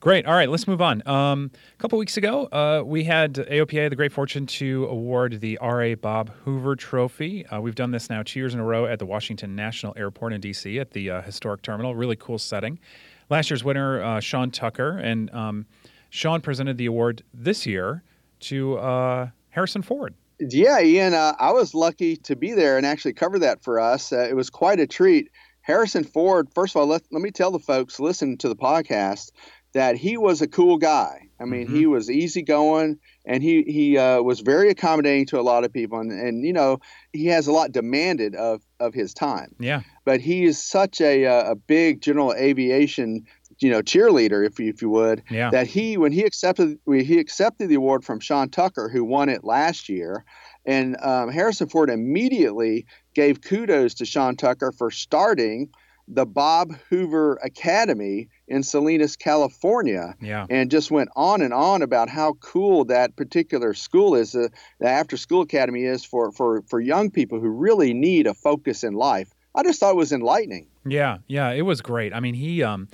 Great. 0.00 0.26
All 0.26 0.34
right, 0.34 0.48
let's 0.48 0.68
move 0.68 0.82
on. 0.82 1.06
Um, 1.06 1.50
a 1.74 1.76
couple 1.78 1.98
weeks 1.98 2.16
ago, 2.16 2.46
uh, 2.46 2.82
we 2.84 3.04
had 3.04 3.34
AOPA 3.34 3.90
the 3.90 3.96
great 3.96 4.12
fortune 4.12 4.46
to 4.46 4.86
award 4.86 5.40
the 5.40 5.58
R.A. 5.58 5.94
Bob 5.94 6.30
Hoover 6.44 6.76
Trophy. 6.76 7.46
Uh, 7.46 7.60
we've 7.60 7.74
done 7.74 7.90
this 7.90 8.10
now 8.10 8.22
two 8.22 8.38
years 8.38 8.54
in 8.54 8.60
a 8.60 8.64
row 8.64 8.86
at 8.86 8.98
the 8.98 9.06
Washington 9.06 9.56
National 9.56 9.94
Airport 9.96 10.32
in 10.32 10.40
D.C. 10.40 10.78
at 10.78 10.90
the 10.90 11.10
uh, 11.10 11.22
historic 11.22 11.62
terminal. 11.62 11.94
Really 11.94 12.16
cool 12.16 12.38
setting. 12.38 12.78
Last 13.30 13.50
year's 13.50 13.64
winner, 13.64 14.02
uh, 14.02 14.20
Sean 14.20 14.50
Tucker, 14.50 14.98
and 14.98 15.32
um, 15.34 15.66
Sean 16.10 16.40
presented 16.40 16.78
the 16.78 16.86
award 16.86 17.22
this 17.34 17.66
year 17.66 18.02
to 18.40 18.78
uh, 18.78 19.28
Harrison 19.50 19.82
Ford. 19.82 20.14
Yeah, 20.38 20.80
Ian, 20.80 21.14
uh, 21.14 21.32
I 21.38 21.52
was 21.52 21.74
lucky 21.74 22.16
to 22.18 22.36
be 22.36 22.52
there 22.52 22.76
and 22.76 22.84
actually 22.84 23.14
cover 23.14 23.38
that 23.38 23.62
for 23.62 23.80
us. 23.80 24.12
Uh, 24.12 24.26
it 24.28 24.36
was 24.36 24.50
quite 24.50 24.78
a 24.78 24.86
treat. 24.86 25.30
Harrison 25.66 26.04
Ford, 26.04 26.48
first 26.54 26.76
of 26.76 26.80
all, 26.80 26.86
let, 26.86 27.02
let 27.10 27.20
me 27.20 27.32
tell 27.32 27.50
the 27.50 27.58
folks 27.58 27.98
listen 27.98 28.36
to 28.38 28.48
the 28.48 28.54
podcast 28.54 29.32
that 29.74 29.96
he 29.96 30.16
was 30.16 30.40
a 30.40 30.46
cool 30.46 30.78
guy. 30.78 31.28
I 31.40 31.44
mean, 31.44 31.66
he 31.66 31.86
was 31.86 32.08
easygoing 32.08 32.98
and 33.26 33.42
he 33.42 33.62
he 33.64 33.98
uh, 33.98 34.22
was 34.22 34.40
very 34.40 34.70
accommodating 34.70 35.26
to 35.26 35.40
a 35.40 35.42
lot 35.42 35.64
of 35.64 35.72
people, 35.72 35.98
and, 35.98 36.12
and 36.12 36.44
you 36.46 36.52
know 36.52 36.78
he 37.12 37.26
has 37.26 37.48
a 37.48 37.52
lot 37.52 37.72
demanded 37.72 38.36
of 38.36 38.62
of 38.78 38.94
his 38.94 39.12
time. 39.12 39.54
Yeah, 39.58 39.82
But 40.04 40.20
he 40.20 40.44
is 40.44 40.62
such 40.62 41.00
a 41.00 41.26
uh, 41.26 41.50
a 41.50 41.54
big 41.56 42.00
general 42.00 42.32
aviation 42.32 43.26
you 43.58 43.70
know 43.70 43.82
cheerleader 43.82 44.46
if 44.46 44.58
you, 44.58 44.68
if 44.68 44.82
you 44.82 44.90
would 44.90 45.22
Yeah. 45.30 45.50
that 45.50 45.66
he 45.66 45.96
when 45.96 46.12
he 46.12 46.22
accepted 46.22 46.78
he 46.86 47.18
accepted 47.18 47.68
the 47.68 47.74
award 47.74 48.04
from 48.04 48.20
Sean 48.20 48.50
Tucker 48.50 48.88
who 48.88 49.04
won 49.04 49.28
it 49.28 49.44
last 49.44 49.88
year 49.88 50.24
and 50.66 50.96
um, 51.02 51.30
Harrison 51.30 51.68
Ford 51.68 51.88
immediately 51.90 52.86
gave 53.14 53.40
kudos 53.40 53.94
to 53.94 54.04
Sean 54.04 54.36
Tucker 54.36 54.72
for 54.72 54.90
starting 54.90 55.70
the 56.08 56.26
Bob 56.26 56.72
Hoover 56.88 57.36
Academy 57.42 58.28
in 58.46 58.62
Salinas, 58.62 59.16
California, 59.16 60.14
Yeah. 60.20 60.46
and 60.48 60.70
just 60.70 60.90
went 60.90 61.08
on 61.16 61.42
and 61.42 61.52
on 61.52 61.82
about 61.82 62.08
how 62.08 62.34
cool 62.34 62.84
that 62.84 63.16
particular 63.16 63.74
school 63.74 64.14
is, 64.14 64.34
uh, 64.34 64.48
the 64.78 64.86
after 64.88 65.16
school 65.16 65.40
academy 65.42 65.84
is 65.84 66.04
for, 66.04 66.30
for, 66.30 66.62
for 66.68 66.80
young 66.80 67.10
people 67.10 67.40
who 67.40 67.48
really 67.48 67.92
need 67.92 68.26
a 68.28 68.34
focus 68.34 68.84
in 68.84 68.94
life. 68.94 69.32
I 69.54 69.62
just 69.64 69.80
thought 69.80 69.92
it 69.92 69.96
was 69.96 70.12
enlightening. 70.12 70.68
Yeah, 70.86 71.18
yeah, 71.26 71.50
it 71.50 71.62
was 71.62 71.80
great. 71.80 72.12
I 72.14 72.20
mean, 72.20 72.34
he 72.34 72.62
um 72.62 72.88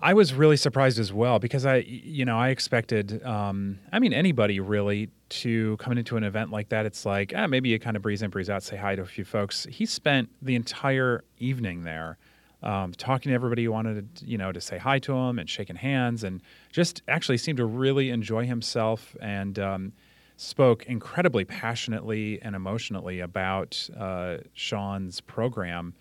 I 0.00 0.14
was 0.14 0.32
really 0.32 0.56
surprised 0.56 0.98
as 0.98 1.12
well 1.12 1.38
because 1.38 1.66
I 1.66 1.78
you 1.78 2.24
know, 2.24 2.38
I 2.38 2.48
expected 2.48 3.24
um 3.24 3.78
I 3.92 3.98
mean 3.98 4.12
anybody 4.12 4.60
really 4.60 5.10
to 5.30 5.76
come 5.78 5.96
into 5.96 6.16
an 6.16 6.24
event 6.24 6.50
like 6.50 6.68
that 6.70 6.86
it's 6.86 7.04
like, 7.04 7.32
ah, 7.36 7.46
maybe 7.46 7.68
you 7.68 7.78
kind 7.78 7.96
of 7.96 8.02
breeze 8.02 8.22
in, 8.22 8.30
breeze 8.30 8.48
out, 8.48 8.62
say 8.62 8.76
hi 8.76 8.96
to 8.96 9.02
a 9.02 9.06
few 9.06 9.24
folks. 9.24 9.66
He 9.70 9.86
spent 9.86 10.30
the 10.40 10.54
entire 10.54 11.24
evening 11.38 11.84
there. 11.84 12.18
Um, 12.60 12.90
talking 12.92 13.30
to 13.30 13.34
everybody 13.36 13.62
who 13.62 13.70
wanted 13.70 14.16
to, 14.16 14.26
you 14.26 14.36
know, 14.36 14.50
to 14.50 14.60
say 14.60 14.78
hi 14.78 14.98
to 15.00 15.12
him 15.12 15.38
and 15.38 15.48
shaking 15.48 15.76
hands, 15.76 16.24
and 16.24 16.42
just 16.72 17.02
actually 17.06 17.38
seemed 17.38 17.58
to 17.58 17.64
really 17.64 18.10
enjoy 18.10 18.46
himself 18.46 19.16
and 19.20 19.60
um, 19.60 19.92
spoke 20.36 20.84
incredibly 20.86 21.44
passionately 21.44 22.40
and 22.42 22.56
emotionally 22.56 23.20
about 23.20 23.88
uh, 23.96 24.38
Sean's 24.54 25.20
program. 25.20 25.94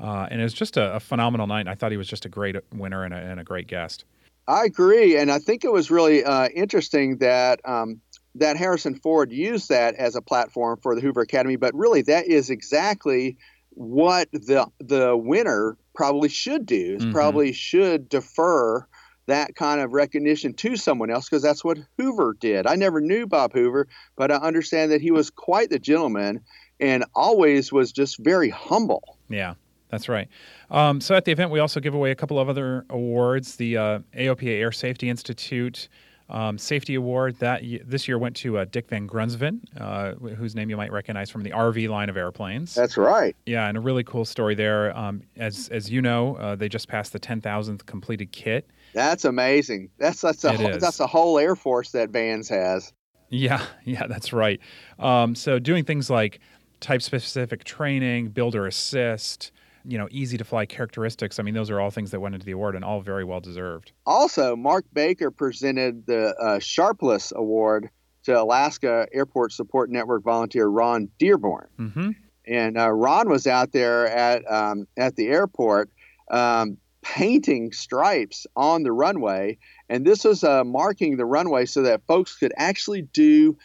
Uh, 0.00 0.26
and 0.30 0.40
it 0.40 0.44
was 0.44 0.54
just 0.54 0.76
a, 0.76 0.94
a 0.94 1.00
phenomenal 1.00 1.46
night. 1.46 1.68
I 1.68 1.74
thought 1.74 1.90
he 1.90 1.96
was 1.96 2.08
just 2.08 2.24
a 2.24 2.28
great 2.28 2.56
winner 2.74 3.04
and 3.04 3.12
a, 3.12 3.18
and 3.18 3.38
a 3.38 3.44
great 3.44 3.66
guest. 3.66 4.04
I 4.48 4.64
agree, 4.64 5.16
and 5.16 5.30
I 5.30 5.38
think 5.38 5.64
it 5.64 5.72
was 5.72 5.90
really 5.90 6.24
uh, 6.24 6.48
interesting 6.48 7.18
that 7.18 7.60
um, 7.64 8.00
that 8.34 8.56
Harrison 8.56 8.94
Ford 8.94 9.30
used 9.30 9.68
that 9.68 9.94
as 9.96 10.16
a 10.16 10.22
platform 10.22 10.78
for 10.82 10.94
the 10.94 11.00
Hoover 11.00 11.20
Academy. 11.20 11.56
But 11.56 11.74
really, 11.74 12.02
that 12.02 12.26
is 12.26 12.50
exactly 12.50 13.36
what 13.70 14.28
the 14.32 14.66
the 14.80 15.16
winner 15.16 15.76
probably 15.94 16.28
should 16.28 16.66
do. 16.66 16.96
Is 16.96 17.04
Mhm. 17.04 17.12
Probably 17.12 17.52
should 17.52 18.08
defer 18.08 18.86
that 19.26 19.54
kind 19.54 19.80
of 19.80 19.92
recognition 19.92 20.54
to 20.54 20.76
someone 20.76 21.10
else 21.10 21.28
because 21.28 21.42
that's 21.42 21.62
what 21.62 21.78
Hoover 21.98 22.36
did. 22.40 22.66
I 22.66 22.74
never 22.74 23.00
knew 23.00 23.26
Bob 23.26 23.52
Hoover, 23.52 23.86
but 24.16 24.32
I 24.32 24.36
understand 24.36 24.90
that 24.90 25.00
he 25.00 25.12
was 25.12 25.30
quite 25.30 25.70
the 25.70 25.78
gentleman 25.78 26.40
and 26.80 27.04
always 27.14 27.72
was 27.72 27.92
just 27.92 28.18
very 28.18 28.48
humble. 28.48 29.18
Yeah, 29.28 29.54
that's 29.90 30.08
right. 30.08 30.28
Um, 30.70 31.00
so 31.00 31.14
at 31.14 31.24
the 31.24 31.32
event, 31.32 31.50
we 31.50 31.58
also 31.58 31.80
give 31.80 31.94
away 31.94 32.10
a 32.10 32.14
couple 32.14 32.38
of 32.38 32.48
other 32.48 32.84
awards. 32.90 33.56
The 33.56 33.76
uh, 33.76 33.98
AOPA 34.14 34.60
Air 34.60 34.72
Safety 34.72 35.08
Institute 35.08 35.88
um, 36.30 36.58
Safety 36.58 36.94
Award 36.94 37.36
that 37.40 37.62
y- 37.62 37.80
this 37.84 38.06
year 38.06 38.16
went 38.16 38.36
to 38.36 38.58
uh, 38.58 38.64
Dick 38.64 38.88
Van 38.88 39.08
Grunsven, 39.08 39.60
uh, 39.78 40.14
whose 40.14 40.54
name 40.54 40.70
you 40.70 40.76
might 40.76 40.92
recognize 40.92 41.28
from 41.28 41.42
the 41.42 41.50
RV 41.50 41.88
line 41.88 42.08
of 42.08 42.16
airplanes. 42.16 42.74
That's 42.74 42.96
right. 42.96 43.34
Yeah, 43.46 43.68
and 43.68 43.76
a 43.76 43.80
really 43.80 44.04
cool 44.04 44.24
story 44.24 44.54
there. 44.54 44.96
Um, 44.96 45.22
as 45.36 45.68
as 45.68 45.90
you 45.90 46.00
know, 46.00 46.36
uh, 46.36 46.54
they 46.54 46.68
just 46.68 46.88
passed 46.88 47.12
the 47.12 47.18
ten 47.18 47.40
thousandth 47.40 47.84
completed 47.86 48.30
kit. 48.32 48.70
That's 48.94 49.24
amazing. 49.24 49.90
That's 49.98 50.20
that's 50.20 50.44
a 50.44 50.56
whole, 50.56 50.78
that's 50.78 51.00
a 51.00 51.06
whole 51.06 51.38
Air 51.38 51.56
Force 51.56 51.90
that 51.92 52.10
Vans 52.10 52.48
has. 52.48 52.92
Yeah, 53.28 53.64
yeah, 53.84 54.06
that's 54.06 54.32
right. 54.32 54.60
Um, 54.98 55.34
so 55.34 55.58
doing 55.58 55.84
things 55.84 56.08
like 56.08 56.38
type 56.80 57.02
specific 57.02 57.64
training, 57.64 58.28
builder 58.28 58.66
assist, 58.66 59.50
you 59.84 59.98
know, 59.98 60.08
easy 60.10 60.36
to 60.38 60.44
fly 60.44 60.66
characteristics. 60.66 61.38
I 61.38 61.42
mean, 61.42 61.54
those 61.54 61.70
are 61.70 61.80
all 61.80 61.90
things 61.90 62.10
that 62.10 62.20
went 62.20 62.34
into 62.34 62.46
the 62.46 62.52
award 62.52 62.74
and 62.74 62.84
all 62.84 63.00
very 63.00 63.24
well 63.24 63.40
deserved. 63.40 63.92
Also, 64.06 64.56
Mark 64.56 64.84
Baker 64.92 65.30
presented 65.30 66.06
the 66.06 66.34
uh, 66.36 66.58
Sharples 66.58 67.32
Award 67.34 67.90
to 68.24 68.40
Alaska 68.40 69.06
Airport 69.12 69.52
Support 69.52 69.90
Network 69.90 70.22
volunteer 70.22 70.66
Ron 70.66 71.08
Dearborn, 71.18 71.68
hmm 71.76 72.10
and 72.50 72.76
uh, 72.76 72.90
Ron 72.90 73.28
was 73.28 73.46
out 73.46 73.72
there 73.72 74.08
at 74.08 74.50
um, 74.50 74.86
at 74.96 75.14
the 75.16 75.28
airport 75.28 75.88
um, 76.30 76.78
painting 77.00 77.72
stripes 77.72 78.46
on 78.56 78.82
the 78.82 78.92
runway, 78.92 79.56
and 79.88 80.04
this 80.04 80.24
was 80.24 80.42
uh, 80.42 80.64
marking 80.64 81.16
the 81.16 81.24
runway 81.24 81.64
so 81.64 81.82
that 81.82 82.02
folks 82.06 82.36
could 82.36 82.52
actually 82.56 83.02
do 83.02 83.56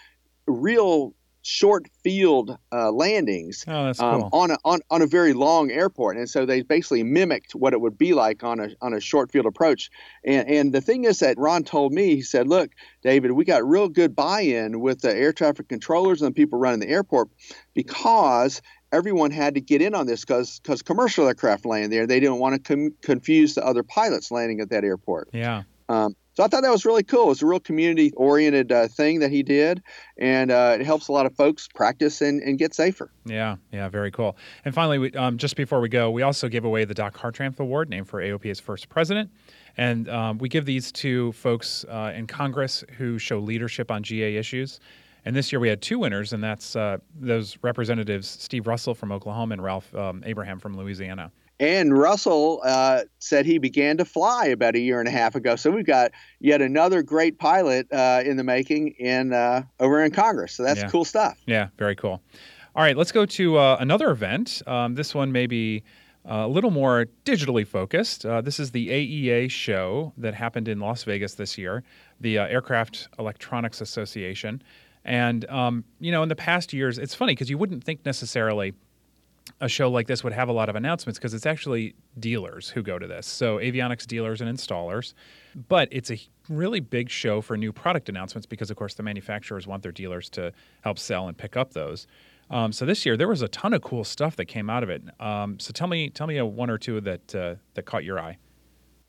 real 0.48 1.15
short 1.48 1.86
field 2.04 2.58
uh, 2.72 2.92
landings 2.92 3.64
Oh, 3.68 3.90
um, 3.90 3.94
cool. 3.96 4.30
on, 4.34 4.52
a, 4.52 4.58
on 4.66 4.80
on 4.90 5.02
a 5.04 5.06
very 5.06 5.34
long 5.34 5.70
airport, 5.70 6.18
and 6.18 6.28
so 6.28 6.44
they 6.46 6.64
basically 6.64 7.04
mimicked 7.04 7.54
what 7.54 7.74
it 7.74 7.82
would 7.82 7.98
be 8.00 8.14
like 8.14 8.44
on 8.44 8.60
a 8.60 8.70
on 8.82 8.94
a 8.94 9.00
short 9.00 9.32
field 9.32 9.46
approach. 9.46 9.92
And 10.24 10.50
and 10.50 10.74
the 10.74 10.82
thing 10.82 11.04
is 11.06 11.20
that 11.20 11.38
Ron 11.38 11.64
told 11.64 11.94
me 11.94 12.16
he 12.16 12.22
said, 12.24 12.48
"Look, 12.48 12.72
David, 13.04 13.34
we 13.34 13.46
got 13.46 13.64
real 13.68 13.90
good 13.90 14.16
buy-in 14.16 14.80
with 14.80 15.02
the 15.02 15.16
air 15.16 15.32
traffic 15.34 15.68
controllers 15.70 16.22
and 16.22 16.32
the 16.32 16.34
people 16.36 16.58
running 16.60 16.80
the 16.80 16.90
airport 16.90 17.30
because." 17.74 18.62
Everyone 18.92 19.30
had 19.32 19.56
to 19.56 19.62
get 19.62 19.82
in 19.82 19.94
on 19.94 20.06
this 20.08 20.22
because 20.22 20.62
because 20.62 20.82
commercial 20.82 21.28
aircraft 21.28 21.66
land 21.66 21.92
there. 21.92 22.08
They 22.08 22.22
didn't 22.22 22.38
want 22.40 22.64
to 22.64 22.76
com- 22.76 22.94
confuse 23.02 23.54
the 23.56 23.66
other 23.66 23.84
pilots 23.84 24.32
landing 24.32 24.62
at 24.62 24.70
that 24.70 24.86
airport. 24.86 25.28
yeah. 25.34 25.64
Um, 25.90 26.16
so 26.36 26.44
I 26.44 26.48
thought 26.48 26.64
that 26.64 26.72
was 26.72 26.86
really 26.86 27.04
cool. 27.04 27.32
It's 27.32 27.42
a 27.42 27.46
real 27.46 27.60
community-oriented 27.60 28.72
uh, 28.72 28.88
thing 28.90 29.20
that 29.20 29.32
he 29.32 29.42
did, 29.42 29.82
and 30.18 30.52
uh, 30.52 30.78
it 30.80 30.86
helps 30.86 31.08
a 31.08 31.14
lot 31.14 31.26
of 31.26 31.34
folks 31.36 31.68
practice 31.68 32.22
and, 32.22 32.42
and 32.42 32.58
get 32.58 32.74
safer. 32.74 33.10
Yeah, 33.26 33.56
yeah, 33.72 33.88
very 33.88 34.12
cool. 34.12 34.36
And 34.66 34.76
finally, 34.76 34.98
we, 34.98 35.12
um, 35.14 35.38
just 35.38 35.56
before 35.56 35.80
we 35.80 35.88
go, 35.90 36.12
we 36.12 36.24
also 36.24 36.50
give 36.50 36.66
away 36.66 36.84
the 36.84 36.94
Doc 36.94 37.18
Hartranft 37.18 37.60
Award, 37.60 37.90
named 37.90 38.10
for 38.10 38.22
AOPA's 38.22 38.60
first 38.60 38.90
president. 38.90 39.32
And 39.78 40.10
um, 40.10 40.38
we 40.38 40.50
give 40.50 40.66
these 40.66 40.92
to 40.94 41.32
folks 41.34 41.86
uh, 41.86 42.14
in 42.16 42.28
Congress 42.28 42.84
who 42.98 43.18
show 43.18 43.40
leadership 43.40 43.90
on 43.90 44.04
GA 44.04 44.36
issues. 44.36 44.80
And 45.26 45.36
this 45.36 45.52
year 45.52 45.60
we 45.60 45.70
had 45.70 45.82
two 45.82 46.00
winners, 46.00 46.34
and 46.34 46.44
that's 46.44 46.76
uh, 46.76 46.98
those 47.20 47.58
representatives, 47.62 48.28
Steve 48.28 48.68
Russell 48.68 48.94
from 48.94 49.12
Oklahoma 49.12 49.54
and 49.54 49.64
Ralph 49.64 49.94
um, 49.96 50.22
Abraham 50.26 50.60
from 50.60 50.78
Louisiana. 50.78 51.32
And 51.60 51.98
Russell 51.98 52.62
uh, 52.66 53.04
said 53.20 53.46
he 53.46 53.58
began 53.60 53.98
to 53.98 54.06
fly 54.06 54.48
about 54.48 54.76
a 54.76 54.80
year 54.80 55.00
and 55.00 55.08
a 55.08 55.12
half 55.12 55.36
ago. 55.36 55.56
So 55.56 55.72
we've 55.72 55.86
got 55.86 56.12
yet 56.40 56.62
another 56.62 57.02
great 57.02 57.40
pilot 57.40 57.88
uh, 57.94 58.24
in 58.26 58.36
the 58.36 58.44
making 58.44 58.90
in 59.00 59.32
uh, 59.32 59.64
over 59.80 60.04
in 60.04 60.12
Congress. 60.12 60.54
So 60.54 60.64
that's 60.64 60.82
Yeah. 60.82 60.90
cool 60.90 61.06
stuff. 61.06 61.38
Yeah, 61.46 61.70
very 61.78 61.96
cool. 61.96 62.22
All 62.76 62.84
right, 62.84 62.98
let's 62.98 63.14
go 63.14 63.26
to 63.26 63.58
uh, 63.58 63.78
another 63.80 64.12
event. 64.12 64.62
Um, 64.68 64.96
this 64.96 65.16
one 65.16 65.32
may 65.32 65.48
be 65.48 65.84
uh, 66.30 66.44
a 66.46 66.48
little 66.48 66.72
more 66.72 67.06
digitally 67.24 67.66
focused. 67.66 68.26
Uh, 68.26 68.42
this 68.42 68.60
is 68.60 68.72
the 68.72 68.90
AEA 68.90 69.50
show 69.50 70.12
that 70.18 70.34
happened 70.34 70.68
in 70.68 70.80
Las 70.82 71.04
Vegas 71.04 71.36
this 71.36 71.58
year, 71.58 71.84
the 72.20 72.38
uh, 72.40 72.48
Aircraft 72.48 73.08
Electronics 73.18 73.80
Association. 73.80 74.62
And, 75.06 75.48
um, 75.50 75.84
you 76.00 76.12
know, 76.12 76.24
in 76.24 76.30
the 76.30 76.36
past 76.36 76.74
years, 76.74 76.98
it's 76.98 77.14
funny 77.16 77.34
because 77.34 77.50
you 77.50 77.58
wouldn't 77.58 77.84
think 77.84 78.04
necessarily 78.06 78.74
a 79.62 79.70
show 79.70 79.90
like 79.90 80.08
this 80.08 80.24
would 80.24 80.34
have 80.34 80.50
a 80.50 80.52
lot 80.52 80.70
of 80.70 80.76
announcements 80.76 81.20
because 81.20 81.34
it's 81.34 81.46
actually 81.46 81.96
dealers 82.20 82.70
who 82.70 82.82
go 82.82 83.00
to 83.00 83.08
this. 83.08 83.28
So 83.28 83.58
avionics 83.58 84.06
dealers 84.06 84.42
and 84.42 84.50
installers. 84.50 85.14
But 85.68 85.88
it's 85.92 86.12
a 86.12 86.20
really 86.50 86.80
big 86.80 87.10
show 87.10 87.42
for 87.42 87.56
new 87.56 87.72
product 87.72 88.10
announcements 88.10 88.46
because, 88.46 88.70
of 88.70 88.78
course, 88.78 88.96
the 88.96 89.04
manufacturers 89.04 89.68
want 89.68 89.84
their 89.84 89.92
dealers 89.92 90.30
to 90.32 90.52
help 90.82 91.00
sell 91.00 91.28
and 91.28 91.38
pick 91.38 91.56
up 91.56 91.74
those. 91.74 92.08
Um, 92.50 92.72
so 92.72 92.86
this 92.86 93.06
year 93.06 93.18
there 93.18 93.28
was 93.28 93.42
a 93.42 93.48
ton 93.48 93.74
of 93.74 93.82
cool 93.82 94.04
stuff 94.04 94.36
that 94.36 94.46
came 94.46 94.70
out 94.70 94.84
of 94.84 94.90
it. 94.90 95.02
Um, 95.20 95.60
so 95.60 95.72
tell 95.72 95.88
me, 95.88 96.10
tell 96.10 96.28
me 96.28 96.38
a 96.38 96.46
one 96.46 96.70
or 96.70 96.78
two 96.78 97.02
that 97.02 97.36
uh, 97.36 97.56
that 97.76 97.84
caught 97.86 98.04
your 98.04 98.20
eye. 98.20 98.38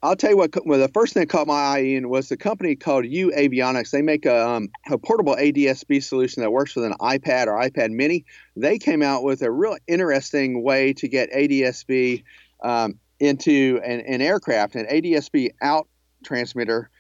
I'll 0.03 0.17
tell 0.17 0.31
you 0.31 0.37
what. 0.37 0.55
Well, 0.67 0.79
the 0.79 0.89
first 0.89 1.15
thing 1.15 1.23
that 1.23 1.29
caught 1.29 1.47
my 1.47 1.55
eye 1.55 1.79
in 1.79 2.09
was 2.09 2.29
the 2.29 2.37
company 2.37 2.77
called 2.77 3.05
uAvionix. 3.05 3.91
They 3.91 4.03
make 4.03 4.27
a, 4.27 4.49
um, 4.49 4.69
a 4.91 4.99
portable 4.99 5.35
ADSB 5.35 6.03
solution 6.03 6.43
that 6.43 6.51
works 6.51 6.77
with 6.77 6.85
an 6.85 6.95
iPad 7.01 7.47
or 7.47 7.59
iPad 7.59 7.91
Mini. 7.91 8.25
They 8.57 8.79
came 8.79 9.03
out 9.03 9.25
with 9.25 9.43
a 9.43 9.51
real 9.51 9.77
interesting 9.87 10.63
way 10.63 10.93
to 10.95 11.09
get 11.09 11.33
ADSB 11.33 12.23
um, 12.63 12.99
into 13.19 13.81
an, 13.85 14.01
an 14.01 14.21
aircraft. 14.21 14.77
An 14.77 14.87
ADSB 14.87 15.51
out 15.63 15.89
transmitter 16.25 16.91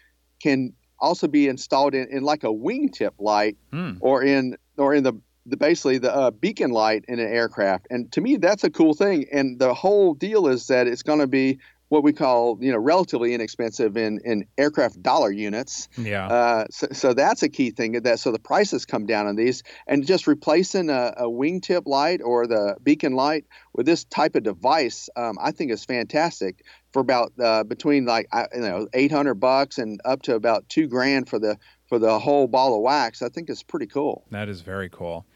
can 0.42 0.72
also 0.98 1.28
be 1.28 1.48
installed 1.48 1.94
in, 1.94 2.08
in 2.08 2.22
like 2.22 2.44
a 2.44 2.48
wingtip 2.48 3.12
light 3.18 3.56
Hmm. 3.72 3.98
or 4.00 4.22
in 4.22 4.56
or 4.78 4.94
in 4.94 5.04
the 5.04 5.12
the 5.48 5.56
basically 5.56 5.98
the 5.98 6.12
uh, 6.12 6.30
beacon 6.32 6.70
light 6.72 7.04
in 7.06 7.20
an 7.20 7.28
aircraft. 7.28 7.86
And 7.90 8.10
to 8.12 8.20
me, 8.20 8.36
that's 8.36 8.64
a 8.64 8.70
cool 8.70 8.94
thing. 8.94 9.26
And 9.30 9.60
the 9.60 9.74
whole 9.74 10.14
deal 10.14 10.48
is 10.48 10.66
that 10.66 10.88
it's 10.88 11.04
going 11.04 11.20
to 11.20 11.28
be 11.28 11.60
what 11.88 12.02
we 12.02 12.12
call 12.12 12.58
you 12.60 12.72
know 12.72 12.78
relatively 12.78 13.34
inexpensive 13.34 13.96
in 13.96 14.20
in 14.24 14.46
aircraft 14.58 15.02
dollar 15.02 15.30
units. 15.30 15.88
Yeah. 15.96 16.26
Uh, 16.26 16.64
so, 16.70 16.86
so 16.92 17.14
that's 17.14 17.42
a 17.42 17.48
key 17.48 17.70
thing 17.70 18.00
that 18.02 18.18
so 18.18 18.32
the 18.32 18.38
prices 18.38 18.86
come 18.86 19.06
down 19.06 19.26
on 19.26 19.36
these 19.36 19.62
and 19.86 20.06
just 20.06 20.26
replacing 20.26 20.90
a, 20.90 21.14
a 21.16 21.24
wingtip 21.24 21.82
light 21.86 22.20
or 22.24 22.46
the 22.46 22.76
beacon 22.82 23.12
light 23.14 23.44
with 23.72 23.86
this 23.86 24.04
type 24.04 24.34
of 24.34 24.42
device 24.42 25.08
um, 25.16 25.36
i 25.40 25.50
think 25.50 25.70
is 25.70 25.84
fantastic 25.84 26.64
for 26.92 27.00
about 27.00 27.32
uh, 27.42 27.62
between 27.64 28.04
like 28.06 28.26
you 28.54 28.60
know 28.60 28.88
800 28.92 29.34
bucks 29.34 29.78
and 29.78 30.00
up 30.04 30.22
to 30.22 30.34
about 30.34 30.68
two 30.68 30.86
grand 30.86 31.28
for 31.28 31.38
the 31.38 31.58
for 31.88 31.98
the 31.98 32.18
whole 32.18 32.46
ball 32.46 32.74
of 32.74 32.82
wax 32.82 33.22
i 33.22 33.28
think 33.28 33.48
it's 33.50 33.62
pretty 33.62 33.86
cool 33.86 34.24
That 34.30 34.48
is 34.48 34.60
very 34.60 34.88
cool. 34.88 35.26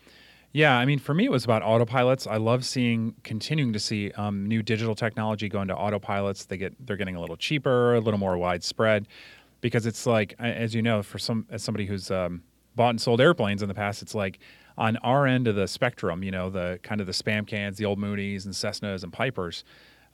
Yeah, 0.52 0.76
I 0.76 0.84
mean, 0.84 0.98
for 0.98 1.14
me, 1.14 1.26
it 1.26 1.30
was 1.30 1.44
about 1.44 1.62
autopilots. 1.62 2.26
I 2.28 2.36
love 2.36 2.64
seeing, 2.64 3.14
continuing 3.22 3.72
to 3.72 3.78
see 3.78 4.10
um, 4.12 4.46
new 4.46 4.62
digital 4.62 4.96
technology 4.96 5.48
go 5.48 5.62
into 5.62 5.74
autopilots. 5.74 6.46
They 6.48 6.56
get, 6.56 6.74
they're 6.84 6.96
getting 6.96 7.14
a 7.14 7.20
little 7.20 7.36
cheaper, 7.36 7.94
a 7.94 8.00
little 8.00 8.18
more 8.18 8.36
widespread, 8.36 9.06
because 9.60 9.86
it's 9.86 10.06
like, 10.06 10.34
as 10.40 10.74
you 10.74 10.82
know, 10.82 11.04
for 11.04 11.18
some, 11.18 11.46
as 11.50 11.62
somebody 11.62 11.86
who's 11.86 12.10
um, 12.10 12.42
bought 12.74 12.90
and 12.90 13.00
sold 13.00 13.20
airplanes 13.20 13.62
in 13.62 13.68
the 13.68 13.74
past, 13.74 14.02
it's 14.02 14.14
like 14.14 14.40
on 14.76 14.96
our 14.98 15.24
end 15.24 15.46
of 15.46 15.54
the 15.54 15.68
spectrum, 15.68 16.24
you 16.24 16.32
know, 16.32 16.50
the 16.50 16.80
kind 16.82 17.00
of 17.00 17.06
the 17.06 17.12
spam 17.12 17.46
cans, 17.46 17.76
the 17.78 17.84
old 17.84 18.00
Mooneys 18.00 18.44
and 18.44 18.52
Cessnas 18.52 19.04
and 19.04 19.12
Pipers. 19.12 19.62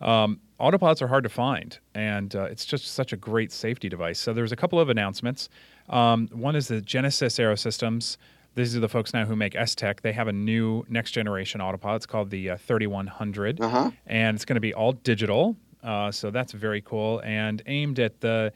Um, 0.03 0.41
autopilots 0.61 1.01
are 1.01 1.07
hard 1.07 1.25
to 1.25 1.31
find, 1.31 1.79
and 1.95 2.37
uh, 2.37 2.45
it's 2.45 2.67
just 2.67 2.89
such 2.89 3.15
a 3.15 3.17
great 3.17 3.51
safety 3.51 3.89
device. 3.89 4.19
So 4.19 4.35
there's 4.35 4.53
a 4.53 4.57
couple 4.57 4.79
of 4.79 4.91
announcements. 4.91 5.49
Um, 5.89 6.29
one 6.33 6.55
is 6.55 6.69
the 6.69 6.83
Genesys 6.83 7.39
Aerosystems 7.39 8.19
these 8.57 8.77
are 8.77 8.81
the 8.81 8.89
folks 8.89 9.15
now 9.15 9.25
who 9.25 9.37
make 9.37 9.55
S-TEC. 9.55 10.01
They 10.03 10.13
have 10.13 10.27
a 10.29 10.33
new 10.33 10.85
next 10.89 11.13
generation 11.13 11.61
autopilot. 11.61 11.97
It's 12.01 12.07
called 12.07 12.31
the 12.31 12.51
uh, 12.51 12.57
3100, 12.57 13.61
Uh-huh. 13.61 13.91
and 14.07 14.35
it's 14.35 14.45
going 14.45 14.57
to 14.57 14.61
be 14.61 14.75
all 14.75 14.93
digital. 14.93 15.57
Uh, 15.85 16.11
so 16.11 16.31
that's 16.33 16.53
very 16.53 16.81
cool 16.81 17.21
and 17.21 17.63
aimed 17.67 18.01
at 18.01 18.21
the, 18.21 18.53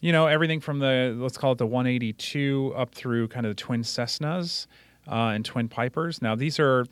you 0.00 0.10
know, 0.12 0.26
everything 0.26 0.58
from 0.60 0.78
the 0.78 1.14
let's 1.18 1.36
call 1.36 1.52
it 1.52 1.58
the 1.58 1.66
182 1.66 2.72
up 2.76 2.94
through 2.94 3.28
kind 3.28 3.44
of 3.44 3.50
the 3.50 3.60
twin 3.62 3.82
Cessnas 3.82 4.66
uh, 5.06 5.32
and 5.34 5.44
twin 5.44 5.68
Pipers. 5.68 6.22
Now 6.22 6.34
these 6.34 6.58
are 6.58 6.86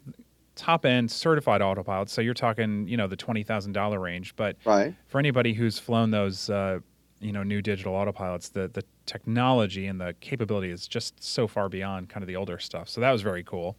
top 0.57 0.85
end 0.85 1.11
certified 1.11 1.63
autopilots, 1.63 2.11
so 2.11 2.21
you're 2.21 2.35
talking 2.35 2.87
you 2.89 2.97
know 2.97 3.07
the 3.07 3.17
twenty 3.17 3.43
thousand 3.43 3.73
dollar 3.73 3.99
range. 3.99 4.37
But 4.37 4.57
Right. 4.67 4.95
for 5.07 5.19
anybody 5.19 5.55
who's 5.55 5.79
flown 5.79 6.11
those 6.11 6.51
uh, 6.51 6.81
you 7.21 7.33
know 7.33 7.43
new 7.43 7.63
digital 7.63 7.93
autopilots, 7.95 8.53
the 8.53 8.69
the 8.69 8.85
technology 9.07 9.87
and 9.87 10.01
the 10.01 10.15
capability 10.21 10.71
is 10.71 10.89
just 10.89 11.23
so 11.23 11.47
far 11.47 11.69
beyond 11.69 12.09
kind 12.09 12.23
of 12.23 12.27
the 12.29 12.37
older 12.37 12.59
stuff. 12.59 12.89
So 12.89 13.01
that 13.01 13.11
was 13.11 13.23
very 13.23 13.45
cool. 13.45 13.77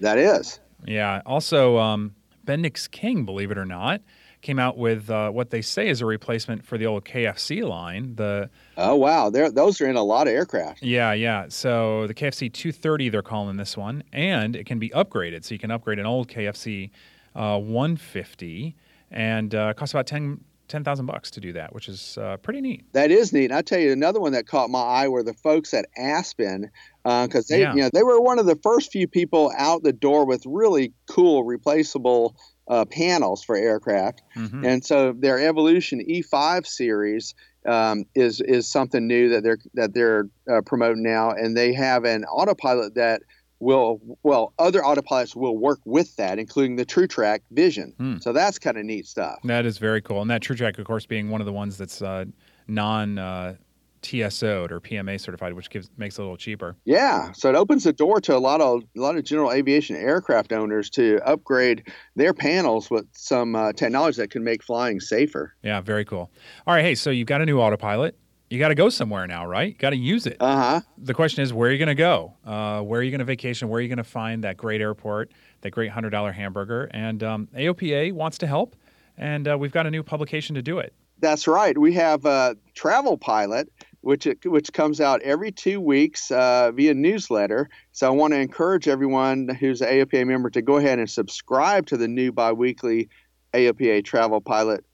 That 0.00 0.18
is. 0.18 0.60
Yeah. 0.86 1.22
Also, 1.24 1.78
um, 1.78 2.14
Bendix 2.46 2.90
King, 2.90 3.24
believe 3.24 3.50
it 3.50 3.58
or 3.58 3.64
not, 3.64 4.00
came 4.42 4.58
out 4.58 4.76
with 4.76 5.08
uh, 5.08 5.30
what 5.30 5.50
they 5.50 5.62
say 5.62 5.88
is 5.88 6.00
a 6.02 6.06
replacement 6.06 6.64
for 6.64 6.76
the 6.76 6.86
old 6.86 7.04
KFC 7.04 7.66
line. 7.66 8.14
The 8.16 8.50
Oh 8.76 8.94
wow, 8.94 9.30
They're, 9.30 9.50
those 9.50 9.80
are 9.80 9.88
in 9.88 9.96
a 9.96 10.02
lot 10.02 10.26
of 10.28 10.34
aircraft. 10.34 10.82
yeah, 10.82 11.12
yeah. 11.12 11.46
So 11.48 12.06
the 12.06 12.14
KFC 12.14 12.52
230, 12.52 13.08
they're 13.08 13.22
calling 13.22 13.56
this 13.56 13.76
one, 13.76 14.04
and 14.12 14.54
it 14.54 14.66
can 14.66 14.78
be 14.78 14.90
upgraded. 14.90 15.44
So 15.44 15.54
you 15.54 15.58
can 15.58 15.70
upgrade 15.70 15.98
an 15.98 16.06
old 16.06 16.28
KFC 16.28 16.90
uh, 17.34 17.58
150, 17.58 18.76
and 19.10 19.54
uh, 19.54 19.68
it 19.70 19.76
costs 19.76 19.94
about 19.94 20.06
10 20.06 20.44
10,000 20.68 21.06
bucks 21.06 21.30
to 21.32 21.40
do 21.40 21.52
that, 21.52 21.74
which 21.74 21.88
is 21.88 22.16
uh, 22.18 22.36
pretty 22.38 22.60
neat. 22.60 22.84
That 22.92 23.10
is 23.10 23.32
neat. 23.32 23.46
And 23.46 23.54
I 23.54 23.62
tell 23.62 23.78
you, 23.78 23.92
another 23.92 24.20
one 24.20 24.32
that 24.32 24.46
caught 24.46 24.70
my 24.70 24.80
eye 24.82 25.08
were 25.08 25.22
the 25.22 25.34
folks 25.34 25.74
at 25.74 25.86
Aspen, 25.96 26.70
because 27.04 27.46
they, 27.48 27.60
Yeah. 27.60 27.74
you 27.74 27.82
know, 27.82 27.90
they 27.92 28.02
were 28.02 28.20
one 28.20 28.38
of 28.38 28.46
the 28.46 28.56
first 28.62 28.90
few 28.90 29.06
people 29.06 29.52
out 29.58 29.82
the 29.82 29.92
door 29.92 30.24
with 30.26 30.42
really 30.46 30.92
cool 31.08 31.44
replaceable 31.44 32.36
uh, 32.68 32.86
panels 32.86 33.44
for 33.44 33.56
aircraft. 33.56 34.22
Mhm. 34.36 34.66
And 34.66 34.84
so 34.84 35.12
their 35.12 35.38
Evolution 35.38 36.00
E5 36.00 36.66
series 36.66 37.34
um, 37.66 38.04
is 38.14 38.40
is 38.42 38.70
something 38.70 39.06
new 39.06 39.28
that 39.30 39.42
they're 39.42 39.58
that 39.74 39.92
they're 39.94 40.28
uh, 40.50 40.60
promoting 40.66 41.02
now, 41.02 41.30
and 41.30 41.56
they 41.56 41.72
have 41.74 42.04
an 42.04 42.24
autopilot 42.24 42.94
that 42.94 43.22
will 43.64 44.18
well 44.22 44.52
other 44.58 44.82
autopilots 44.82 45.34
will 45.34 45.56
work 45.56 45.80
with 45.84 46.14
that, 46.16 46.38
including 46.38 46.76
the 46.76 46.84
TruTrak 46.84 47.40
Vizion. 47.52 47.96
Hmm. 47.96 48.18
So 48.18 48.32
that's 48.32 48.58
kind 48.58 48.76
of 48.76 48.84
neat 48.84 49.06
stuff. 49.06 49.38
That 49.44 49.66
is 49.66 49.78
very 49.78 50.02
cool. 50.02 50.20
And 50.20 50.30
that 50.30 50.42
TruTrak, 50.42 50.78
of 50.78 50.84
course, 50.84 51.06
being 51.06 51.30
one 51.30 51.40
of 51.40 51.46
the 51.46 51.52
ones 51.52 51.78
that's 51.78 52.02
uh, 52.02 52.26
non 52.68 53.18
uh, 53.18 53.54
TSO'd 54.02 54.70
or 54.70 54.80
PMA 54.80 55.18
certified, 55.18 55.54
which 55.54 55.70
gives 55.70 55.90
makes 55.96 56.18
it 56.18 56.20
a 56.20 56.24
little 56.24 56.36
cheaper. 56.36 56.76
Yeah, 56.84 57.32
so 57.32 57.48
it 57.48 57.56
opens 57.56 57.84
the 57.84 57.92
door 57.92 58.20
to 58.20 58.36
a 58.36 58.38
lot 58.38 58.60
of 58.60 58.82
a 58.96 59.00
lot 59.00 59.16
of 59.16 59.24
general 59.24 59.50
aviation 59.50 59.96
aircraft 59.96 60.52
owners 60.52 60.90
to 60.90 61.20
upgrade 61.24 61.90
their 62.14 62.34
panels 62.34 62.90
with 62.90 63.06
some 63.12 63.56
uh, 63.56 63.72
technology 63.72 64.20
that 64.20 64.30
can 64.30 64.44
make 64.44 64.62
flying 64.62 65.00
safer. 65.00 65.54
Yeah, 65.62 65.80
very 65.80 66.04
cool. 66.04 66.30
All 66.66 66.74
right, 66.74 66.84
hey, 66.84 66.94
so 66.94 67.10
you've 67.10 67.26
got 67.26 67.40
a 67.40 67.46
new 67.46 67.58
autopilot. 67.58 68.16
You 68.54 68.60
got 68.60 68.68
to 68.68 68.76
go 68.76 68.88
somewhere 68.88 69.26
now, 69.26 69.44
right? 69.44 69.70
You 69.70 69.74
got 69.74 69.90
to 69.90 69.96
use 69.96 70.26
it. 70.26 70.36
Uh 70.38 70.56
huh. 70.56 70.80
the 70.96 71.12
question 71.12 71.42
is, 71.42 71.52
where 71.52 71.68
are 71.68 71.72
you 71.72 71.78
going 71.78 71.88
to 71.88 71.96
go? 71.96 72.34
Uh, 72.46 72.82
where 72.82 73.00
are 73.00 73.02
you 73.02 73.10
going 73.10 73.18
to 73.18 73.24
vacation? 73.24 73.68
Where 73.68 73.78
are 73.78 73.82
you 73.82 73.88
going 73.88 73.96
to 73.96 74.04
find 74.04 74.44
that 74.44 74.56
great 74.56 74.80
airport, 74.80 75.32
that 75.62 75.72
great 75.72 75.90
hundred 75.90 76.10
dollar 76.10 76.30
hamburger? 76.30 76.88
And 76.94 77.24
um, 77.24 77.48
AOPA 77.56 78.12
wants 78.12 78.38
to 78.38 78.46
help, 78.46 78.76
and 79.18 79.48
uh, 79.48 79.58
we've 79.58 79.72
got 79.72 79.88
a 79.88 79.90
new 79.90 80.04
publication 80.04 80.54
to 80.54 80.62
do 80.62 80.78
it. 80.78 80.94
That's 81.18 81.48
right. 81.48 81.76
We 81.76 81.94
have 81.94 82.26
a 82.26 82.56
travel 82.74 83.18
pilot, 83.18 83.72
which 84.02 84.24
it, 84.28 84.46
which 84.46 84.72
comes 84.72 85.00
out 85.00 85.20
every 85.22 85.50
two 85.50 85.80
weeks 85.80 86.30
uh, 86.30 86.70
via 86.72 86.94
newsletter. 86.94 87.68
So 87.90 88.06
I 88.06 88.10
want 88.10 88.34
to 88.34 88.38
encourage 88.38 88.86
everyone 88.86 89.48
who's 89.48 89.80
an 89.80 89.88
AOPA 89.88 90.28
member 90.28 90.50
to 90.50 90.62
go 90.62 90.76
ahead 90.76 91.00
and 91.00 91.10
subscribe 91.10 91.86
to 91.86 91.96
the 91.96 92.06
new 92.06 92.30
biweekly 92.30 93.08
AOPA 93.52 94.04
travel 94.04 94.40
pilot 94.40 94.84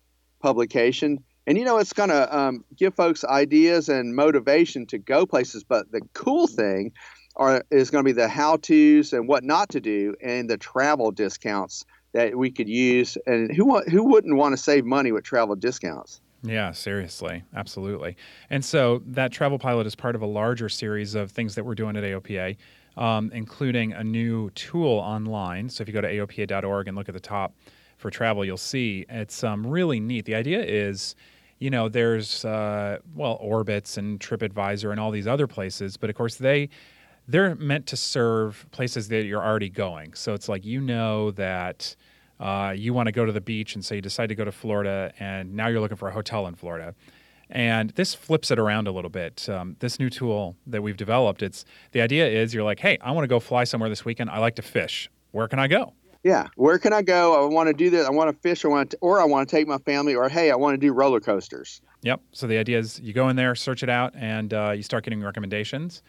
publication. 0.40 1.22
And 1.50 1.58
you 1.58 1.64
know, 1.64 1.78
it's 1.78 1.92
going 1.92 2.10
to 2.10 2.38
um, 2.38 2.64
give 2.76 2.94
folks 2.94 3.24
ideas 3.24 3.88
and 3.88 4.14
motivation 4.14 4.86
to 4.86 4.98
go 4.98 5.26
places. 5.26 5.64
But 5.64 5.90
the 5.90 6.00
cool 6.14 6.46
thing 6.46 6.92
are, 7.34 7.64
is 7.72 7.90
going 7.90 8.04
to 8.04 8.08
be 8.08 8.12
the 8.12 8.28
how 8.28 8.58
tos 8.58 9.12
and 9.12 9.26
what 9.26 9.42
not 9.42 9.68
to 9.70 9.80
do 9.80 10.14
and 10.22 10.48
the 10.48 10.56
travel 10.56 11.10
discounts 11.10 11.84
that 12.12 12.38
we 12.38 12.52
could 12.52 12.68
use. 12.68 13.18
And 13.26 13.52
who, 13.52 13.80
who 13.80 14.04
wouldn't 14.04 14.36
want 14.36 14.52
to 14.52 14.56
save 14.62 14.84
money 14.84 15.10
with 15.10 15.24
travel 15.24 15.56
discounts? 15.56 16.20
Yeah, 16.44 16.70
seriously, 16.70 17.42
absolutely. 17.52 18.16
And 18.48 18.64
so 18.64 19.02
that 19.06 19.32
travel 19.32 19.58
pilot 19.58 19.88
is 19.88 19.96
part 19.96 20.14
of 20.14 20.22
a 20.22 20.26
larger 20.26 20.68
series 20.68 21.16
of 21.16 21.32
things 21.32 21.56
that 21.56 21.64
we're 21.64 21.74
doing 21.74 21.96
at 21.96 22.04
AOPA, 22.04 22.58
um, 22.96 23.28
including 23.34 23.92
a 23.92 24.04
new 24.04 24.50
tool 24.50 25.00
online. 25.00 25.68
So 25.68 25.82
if 25.82 25.88
you 25.88 25.94
go 25.94 26.00
to 26.00 26.08
aopa.org 26.08 26.86
and 26.86 26.96
look 26.96 27.08
at 27.08 27.14
the 27.14 27.18
top 27.18 27.54
for 27.96 28.08
travel, 28.08 28.44
you'll 28.44 28.56
see 28.56 29.04
it's 29.08 29.42
um, 29.42 29.66
really 29.66 29.98
neat. 29.98 30.26
The 30.26 30.36
idea 30.36 30.62
is, 30.62 31.16
you 31.60 31.70
know, 31.70 31.88
there's 31.88 32.44
uh, 32.44 32.98
well 33.14 33.38
Orbitz 33.38 33.96
and 33.98 34.18
TripAdvisor 34.18 34.90
and 34.90 34.98
all 34.98 35.10
these 35.12 35.28
other 35.28 35.46
places, 35.46 35.96
but 35.96 36.10
of 36.10 36.16
course 36.16 36.36
they 36.36 36.70
they're 37.28 37.54
meant 37.54 37.86
to 37.86 37.96
serve 37.96 38.66
places 38.72 39.08
that 39.08 39.24
you're 39.24 39.44
already 39.44 39.68
going. 39.68 40.14
So 40.14 40.34
it's 40.34 40.48
like 40.48 40.64
you 40.64 40.80
know 40.80 41.30
that 41.32 41.94
uh, 42.40 42.74
you 42.76 42.92
want 42.92 43.06
to 43.06 43.12
go 43.12 43.24
to 43.24 43.30
the 43.30 43.42
beach, 43.42 43.74
and 43.74 43.84
so 43.84 43.94
you 43.94 44.00
decide 44.00 44.30
to 44.30 44.34
go 44.34 44.44
to 44.44 44.50
Florida, 44.50 45.12
and 45.20 45.54
now 45.54 45.68
you're 45.68 45.80
looking 45.80 45.98
for 45.98 46.08
a 46.08 46.12
hotel 46.12 46.46
in 46.46 46.54
Florida. 46.54 46.94
And 47.50 47.90
this 47.90 48.14
flips 48.14 48.50
it 48.50 48.58
around 48.58 48.88
a 48.88 48.92
little 48.92 49.10
bit. 49.10 49.48
Um, 49.48 49.76
this 49.80 49.98
new 49.98 50.08
tool 50.08 50.56
that 50.66 50.82
we've 50.82 50.96
developed, 50.96 51.42
it's 51.42 51.64
the 51.92 52.00
idea 52.00 52.26
is 52.26 52.54
you're 52.54 52.64
like, 52.64 52.80
hey, 52.80 52.96
I 53.02 53.10
want 53.10 53.24
to 53.24 53.28
go 53.28 53.40
fly 53.40 53.64
somewhere 53.64 53.90
this 53.90 54.04
weekend. 54.04 54.30
I 54.30 54.38
like 54.38 54.54
to 54.56 54.62
fish. 54.62 55.10
Where 55.32 55.46
can 55.46 55.58
I 55.58 55.66
go? 55.66 55.92
Yeah, 56.22 56.48
where 56.56 56.78
can 56.78 56.92
I 56.92 57.02
go? 57.02 57.42
I 57.42 57.52
want 57.52 57.68
to 57.68 57.72
do 57.72 57.88
this. 57.88 58.06
I 58.06 58.10
want 58.10 58.30
to 58.30 58.40
fish. 58.40 58.64
I 58.64 58.68
want 58.68 58.90
to, 58.90 58.98
or 59.00 59.20
I 59.20 59.24
want 59.24 59.48
to 59.48 59.56
take 59.56 59.66
my 59.66 59.78
family. 59.78 60.14
Or 60.14 60.28
hey, 60.28 60.50
I 60.50 60.56
want 60.56 60.74
to 60.74 60.78
do 60.78 60.92
roller 60.92 61.20
coasters. 61.20 61.80
Yep. 62.02 62.20
So 62.32 62.46
the 62.46 62.58
idea 62.58 62.78
is 62.78 63.00
you 63.00 63.12
go 63.12 63.28
in 63.28 63.36
there, 63.36 63.54
search 63.54 63.82
it 63.82 63.88
out, 63.88 64.14
and 64.14 64.52
uh, 64.52 64.72
you 64.72 64.82
start 64.82 65.04
getting 65.04 65.22
recommendations. 65.22 66.02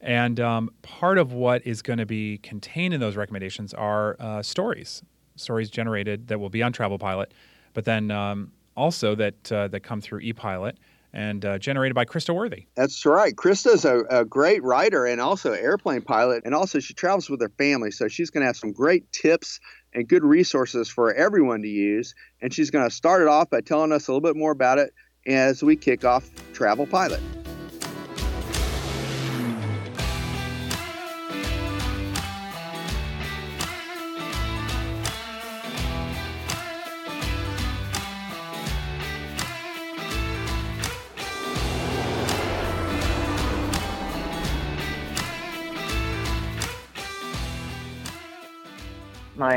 And 0.00 0.38
um, 0.38 0.70
part 0.82 1.18
of 1.18 1.32
what 1.32 1.66
is 1.66 1.82
going 1.82 1.98
to 1.98 2.06
be 2.06 2.38
contained 2.38 2.94
in 2.94 3.00
those 3.00 3.16
recommendations 3.16 3.74
are 3.74 4.16
uh, 4.20 4.42
stories, 4.42 5.02
stories 5.34 5.70
generated 5.70 6.28
that 6.28 6.38
will 6.38 6.50
be 6.50 6.62
on 6.62 6.72
Travel 6.72 6.98
Pilot, 6.98 7.34
but 7.74 7.84
then 7.84 8.12
um, 8.12 8.52
also 8.76 9.16
that 9.16 9.50
uh, 9.50 9.66
that 9.68 9.80
come 9.80 10.00
through 10.00 10.20
ePilot 10.20 10.74
and 11.12 11.44
uh, 11.44 11.58
generated 11.58 11.94
by 11.94 12.04
Crista 12.04 12.34
Worthy. 12.34 12.66
That's 12.74 13.04
right. 13.06 13.34
Crista's 13.34 13.84
a, 13.84 14.00
a 14.10 14.24
great 14.24 14.62
writer 14.62 15.06
and 15.06 15.20
also 15.20 15.52
airplane 15.52 16.02
pilot, 16.02 16.42
and 16.44 16.54
also 16.54 16.80
she 16.80 16.94
travels 16.94 17.30
with 17.30 17.40
her 17.40 17.52
family, 17.58 17.90
so 17.90 18.08
she's 18.08 18.30
going 18.30 18.42
to 18.42 18.46
have 18.46 18.56
some 18.56 18.72
great 18.72 19.10
tips 19.12 19.60
and 19.94 20.06
good 20.06 20.24
resources 20.24 20.88
for 20.88 21.14
everyone 21.14 21.62
to 21.62 21.68
use. 21.68 22.14
And 22.42 22.52
she's 22.52 22.70
going 22.70 22.88
to 22.88 22.94
start 22.94 23.22
it 23.22 23.28
off 23.28 23.50
by 23.50 23.60
telling 23.60 23.92
us 23.92 24.08
a 24.08 24.12
little 24.12 24.20
bit 24.20 24.36
more 24.36 24.52
about 24.52 24.78
it 24.78 24.92
as 25.26 25.62
we 25.62 25.76
kick 25.76 26.04
off 26.04 26.28
Travel 26.52 26.86
Pilot. 26.86 27.20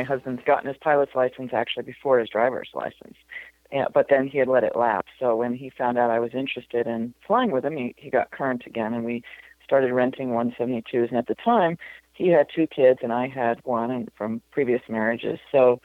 My 0.01 0.15
husband's 0.15 0.41
gotten 0.43 0.67
his 0.67 0.77
pilot's 0.77 1.13
license 1.15 1.51
actually 1.53 1.83
before 1.83 2.19
his 2.19 2.29
driver's 2.29 2.69
license. 2.73 3.15
Yeah, 3.71 3.85
but 3.93 4.07
then 4.09 4.27
he 4.27 4.37
had 4.39 4.47
let 4.47 4.63
it 4.63 4.75
lapse. 4.75 5.11
So 5.19 5.35
when 5.35 5.53
he 5.53 5.69
found 5.69 5.97
out 5.97 6.09
I 6.09 6.19
was 6.19 6.31
interested 6.33 6.87
in 6.87 7.13
flying 7.25 7.51
with 7.51 7.63
him, 7.63 7.77
he, 7.77 7.93
he 7.97 8.09
got 8.09 8.31
current 8.31 8.63
again, 8.65 8.93
and 8.93 9.05
we 9.05 9.23
started 9.63 9.93
renting 9.93 10.29
172s. 10.29 11.09
And 11.09 11.17
at 11.17 11.27
the 11.27 11.35
time, 11.35 11.77
he 12.13 12.29
had 12.29 12.47
two 12.53 12.67
kids, 12.67 12.99
and 13.01 13.13
I 13.13 13.27
had 13.27 13.59
one 13.63 13.91
and 13.91 14.09
from 14.17 14.41
previous 14.51 14.81
marriages. 14.89 15.39
So 15.51 15.79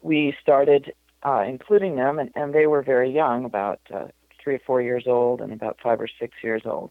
we 0.00 0.34
started 0.40 0.94
uh, 1.24 1.44
including 1.46 1.96
them, 1.96 2.18
and, 2.18 2.30
and 2.34 2.54
they 2.54 2.66
were 2.66 2.82
very 2.82 3.10
young, 3.10 3.44
about 3.44 3.80
uh, 3.92 4.06
three 4.42 4.54
or 4.54 4.60
four 4.64 4.80
years 4.80 5.04
old, 5.06 5.40
and 5.40 5.52
about 5.52 5.76
five 5.82 6.00
or 6.00 6.08
six 6.20 6.34
years 6.42 6.62
old. 6.64 6.90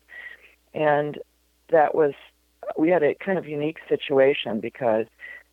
And 0.74 1.20
that 1.72 1.96
was, 1.96 2.14
we 2.78 2.90
had 2.90 3.02
a 3.02 3.16
kind 3.16 3.38
of 3.38 3.48
unique 3.48 3.78
situation 3.88 4.60
because 4.60 5.06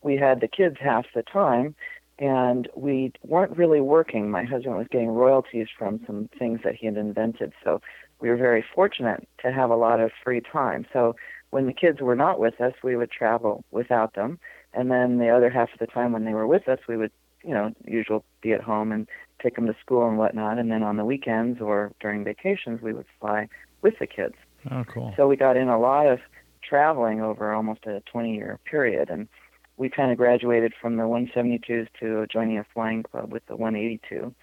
we 0.03 0.17
had 0.17 0.41
the 0.41 0.49
kids 0.49 0.77
half 0.81 1.07
the 1.15 1.23
time, 1.23 1.75
and 2.19 2.69
we 2.75 3.13
weren't 3.25 3.57
really 3.57 3.81
working. 3.81 4.31
My 4.31 4.45
husband 4.45 4.77
was 4.77 4.87
getting 4.91 5.09
royalties 5.09 5.69
from 5.77 6.01
some 6.07 6.29
things 6.39 6.61
that 6.65 6.75
he 6.75 6.87
had 6.87 6.97
invented, 6.97 7.53
so 7.65 7.81
we 8.21 8.29
were 8.29 8.37
very 8.37 8.65
fortunate 8.75 9.29
to 9.43 9.53
have 9.53 9.71
a 9.71 9.77
lot 9.77 10.01
of 10.01 10.13
free 10.23 10.41
time. 10.41 10.87
So 10.93 11.17
when 11.51 11.67
the 11.67 11.73
kids 11.73 12.01
were 12.01 12.17
not 12.17 12.39
with 12.39 12.61
us, 12.61 12.75
we 12.83 12.97
would 12.97 13.11
travel 13.11 13.65
without 13.71 14.15
them, 14.15 14.39
and 14.73 14.91
then 14.91 15.19
the 15.19 15.29
other 15.29 15.51
half 15.51 15.73
of 15.73 15.79
the 15.79 15.87
time 15.87 16.13
when 16.13 16.25
they 16.25 16.35
were 16.35 16.47
with 16.47 16.69
us, 16.69 16.79
we 16.89 16.97
would, 16.97 17.13
you 17.45 17.53
know, 17.53 17.73
usual 17.85 18.25
be 18.41 18.53
at 18.53 18.63
home 18.63 18.93
and 18.93 19.09
take 19.43 19.57
them 19.57 19.67
to 19.67 19.77
school 19.81 20.09
and 20.09 20.19
whatnot. 20.19 20.59
And 20.59 20.71
then 20.71 20.83
on 20.83 20.97
the 20.97 21.05
weekends 21.05 21.61
or 21.61 21.93
during 22.01 22.25
vacations, 22.25 22.81
we 22.81 22.93
would 22.93 23.07
fly 23.21 23.49
with 23.83 23.99
the 23.99 24.07
kids. 24.07 24.35
Oh, 24.71 24.85
cool. 24.85 25.13
So 25.17 25.27
we 25.27 25.37
got 25.37 25.57
in 25.57 25.69
a 25.69 25.79
lot 25.79 26.07
of 26.07 26.21
traveling 26.63 27.21
over 27.21 27.53
almost 27.53 27.85
a 27.87 28.01
20 28.11 28.35
year 28.35 28.59
period. 28.65 29.11
And 29.11 29.29
we 29.77 29.89
kind 29.89 30.11
of 30.11 30.19
graduated 30.19 30.75
from 30.81 30.97
the 30.97 31.05
172s 31.05 31.89
to 32.01 32.27
joining 32.27 32.59
a 32.59 32.67
flying 32.73 33.03
club 33.03 33.33
with 33.33 33.45
the 33.47 33.57
182. 33.57 34.35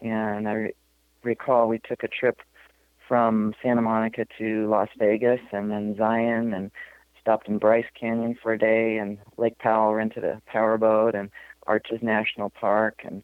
And 0.00 0.48
I 0.48 0.52
re- 0.52 0.74
recall 1.22 1.68
we 1.68 1.78
took 1.78 2.02
a 2.02 2.08
trip 2.08 2.40
from 3.06 3.54
Santa 3.62 3.82
Monica 3.82 4.26
to 4.38 4.68
Las 4.68 4.88
Vegas 4.98 5.40
and 5.52 5.70
then 5.70 5.96
Zion 5.96 6.52
and 6.52 6.70
stopped 7.20 7.48
in 7.48 7.58
Bryce 7.58 7.86
Canyon 7.98 8.36
for 8.42 8.52
a 8.52 8.58
day 8.58 8.98
and 8.98 9.18
Lake 9.36 9.58
Powell 9.58 9.94
rented 9.94 10.24
a 10.24 10.42
powerboat 10.46 11.14
and 11.14 11.30
Arches 11.66 12.02
National 12.02 12.50
Park 12.50 13.02
and 13.04 13.22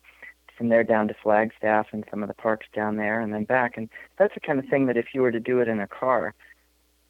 from 0.57 0.69
there 0.69 0.85
down 0.85 1.09
to 1.09 1.15
Flagstaff 1.23 1.87
and 1.93 2.05
some 2.11 2.23
of 2.23 2.29
the 2.29 2.35
parks 2.35 2.67
down 2.75 2.97
there 2.97 3.21
and 3.21 3.33
then 3.33 3.45
back. 3.45 3.77
And 3.77 3.89
that's 4.19 4.35
the 4.35 4.41
kind 4.41 4.59
of 4.59 4.67
thing 4.67 4.87
that 4.87 4.97
if 4.97 5.07
you 5.15 5.23
were 5.23 5.33
to 5.33 5.41
do 5.41 5.61
it 5.61 5.69
in 5.69 5.81
a 5.81 5.87
car, 5.87 6.35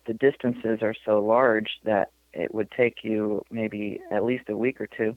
the 0.06 0.14
distances 0.14 0.80
are 0.82 0.94
so 1.04 1.18
large 1.20 1.78
that 1.84 2.10
it 2.32 2.54
would 2.54 2.70
take 2.70 2.98
you 3.02 3.44
maybe 3.50 4.00
at 4.10 4.24
least 4.24 4.48
a 4.48 4.56
week 4.56 4.80
or 4.80 4.86
two. 4.86 5.16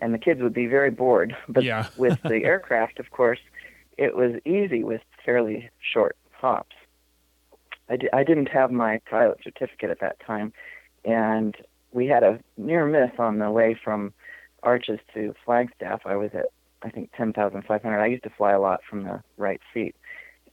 And 0.00 0.14
the 0.14 0.18
kids 0.18 0.40
would 0.42 0.54
be 0.54 0.66
very 0.66 0.90
bored. 0.90 1.36
But 1.48 1.64
Yeah. 1.64 1.88
with 1.96 2.18
the 2.22 2.44
aircraft, 2.44 3.00
of 3.00 3.10
course, 3.10 3.40
it 3.96 4.16
was 4.16 4.36
easy 4.44 4.84
with 4.84 5.00
fairly 5.24 5.70
short 5.80 6.16
hops. 6.32 6.76
I, 7.90 7.98
I 8.12 8.22
didn't 8.22 8.48
have 8.48 8.70
my 8.70 9.00
pilot 9.10 9.38
certificate 9.42 9.90
at 9.90 10.00
that 10.00 10.20
time, 10.20 10.52
and 11.04 11.56
we 11.92 12.06
had 12.06 12.22
a 12.22 12.38
near 12.56 12.86
miss 12.86 13.18
on 13.18 13.38
the 13.38 13.50
way 13.50 13.74
from 13.82 14.12
Arches 14.62 15.00
to 15.14 15.34
Flagstaff. 15.44 16.02
I 16.04 16.16
was 16.16 16.30
at 16.34 16.46
I 16.82 16.90
think 16.90 17.10
10,500. 17.16 18.00
I 18.00 18.06
used 18.06 18.22
to 18.22 18.30
fly 18.30 18.52
a 18.52 18.60
lot 18.60 18.80
from 18.88 19.02
the 19.02 19.20
right 19.36 19.60
seat, 19.74 19.96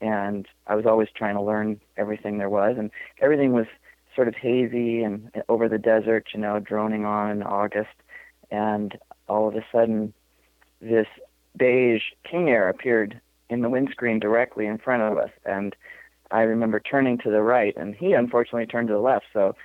and 0.01 0.47
I 0.65 0.73
was 0.75 0.85
always 0.87 1.09
trying 1.15 1.35
to 1.35 1.41
learn 1.41 1.79
everything 1.97 2.37
there 2.39 2.49
was, 2.49 2.77
and 2.79 2.89
everything 3.21 3.53
was 3.53 3.67
sort 4.15 4.27
of 4.27 4.35
hazy 4.35 5.03
and 5.03 5.29
over 5.49 5.67
the 5.67 5.77
desert, 5.77 6.27
you 6.33 6.39
know, 6.39 6.59
droning 6.59 7.05
on 7.05 7.31
in 7.31 7.43
August, 7.43 7.95
and 8.51 8.97
all 9.27 9.47
of 9.47 9.55
a 9.55 9.65
sudden, 9.71 10.13
this 10.81 11.07
beige 11.57 12.03
King 12.29 12.49
Air 12.49 12.69
appeared 12.69 13.19
in 13.49 13.61
the 13.61 13.69
windscreen 13.69 14.19
directly 14.19 14.65
in 14.65 14.77
front 14.77 15.03
of 15.03 15.17
us, 15.17 15.31
and 15.45 15.75
I 16.31 16.41
remember 16.41 16.79
turning 16.79 17.17
to 17.19 17.29
the 17.29 17.41
right, 17.41 17.75
and 17.77 17.95
he 17.95 18.13
unfortunately 18.13 18.65
turned 18.65 18.87
to 18.87 18.93
the 18.93 18.99
left. 18.99 19.25
So 19.33 19.55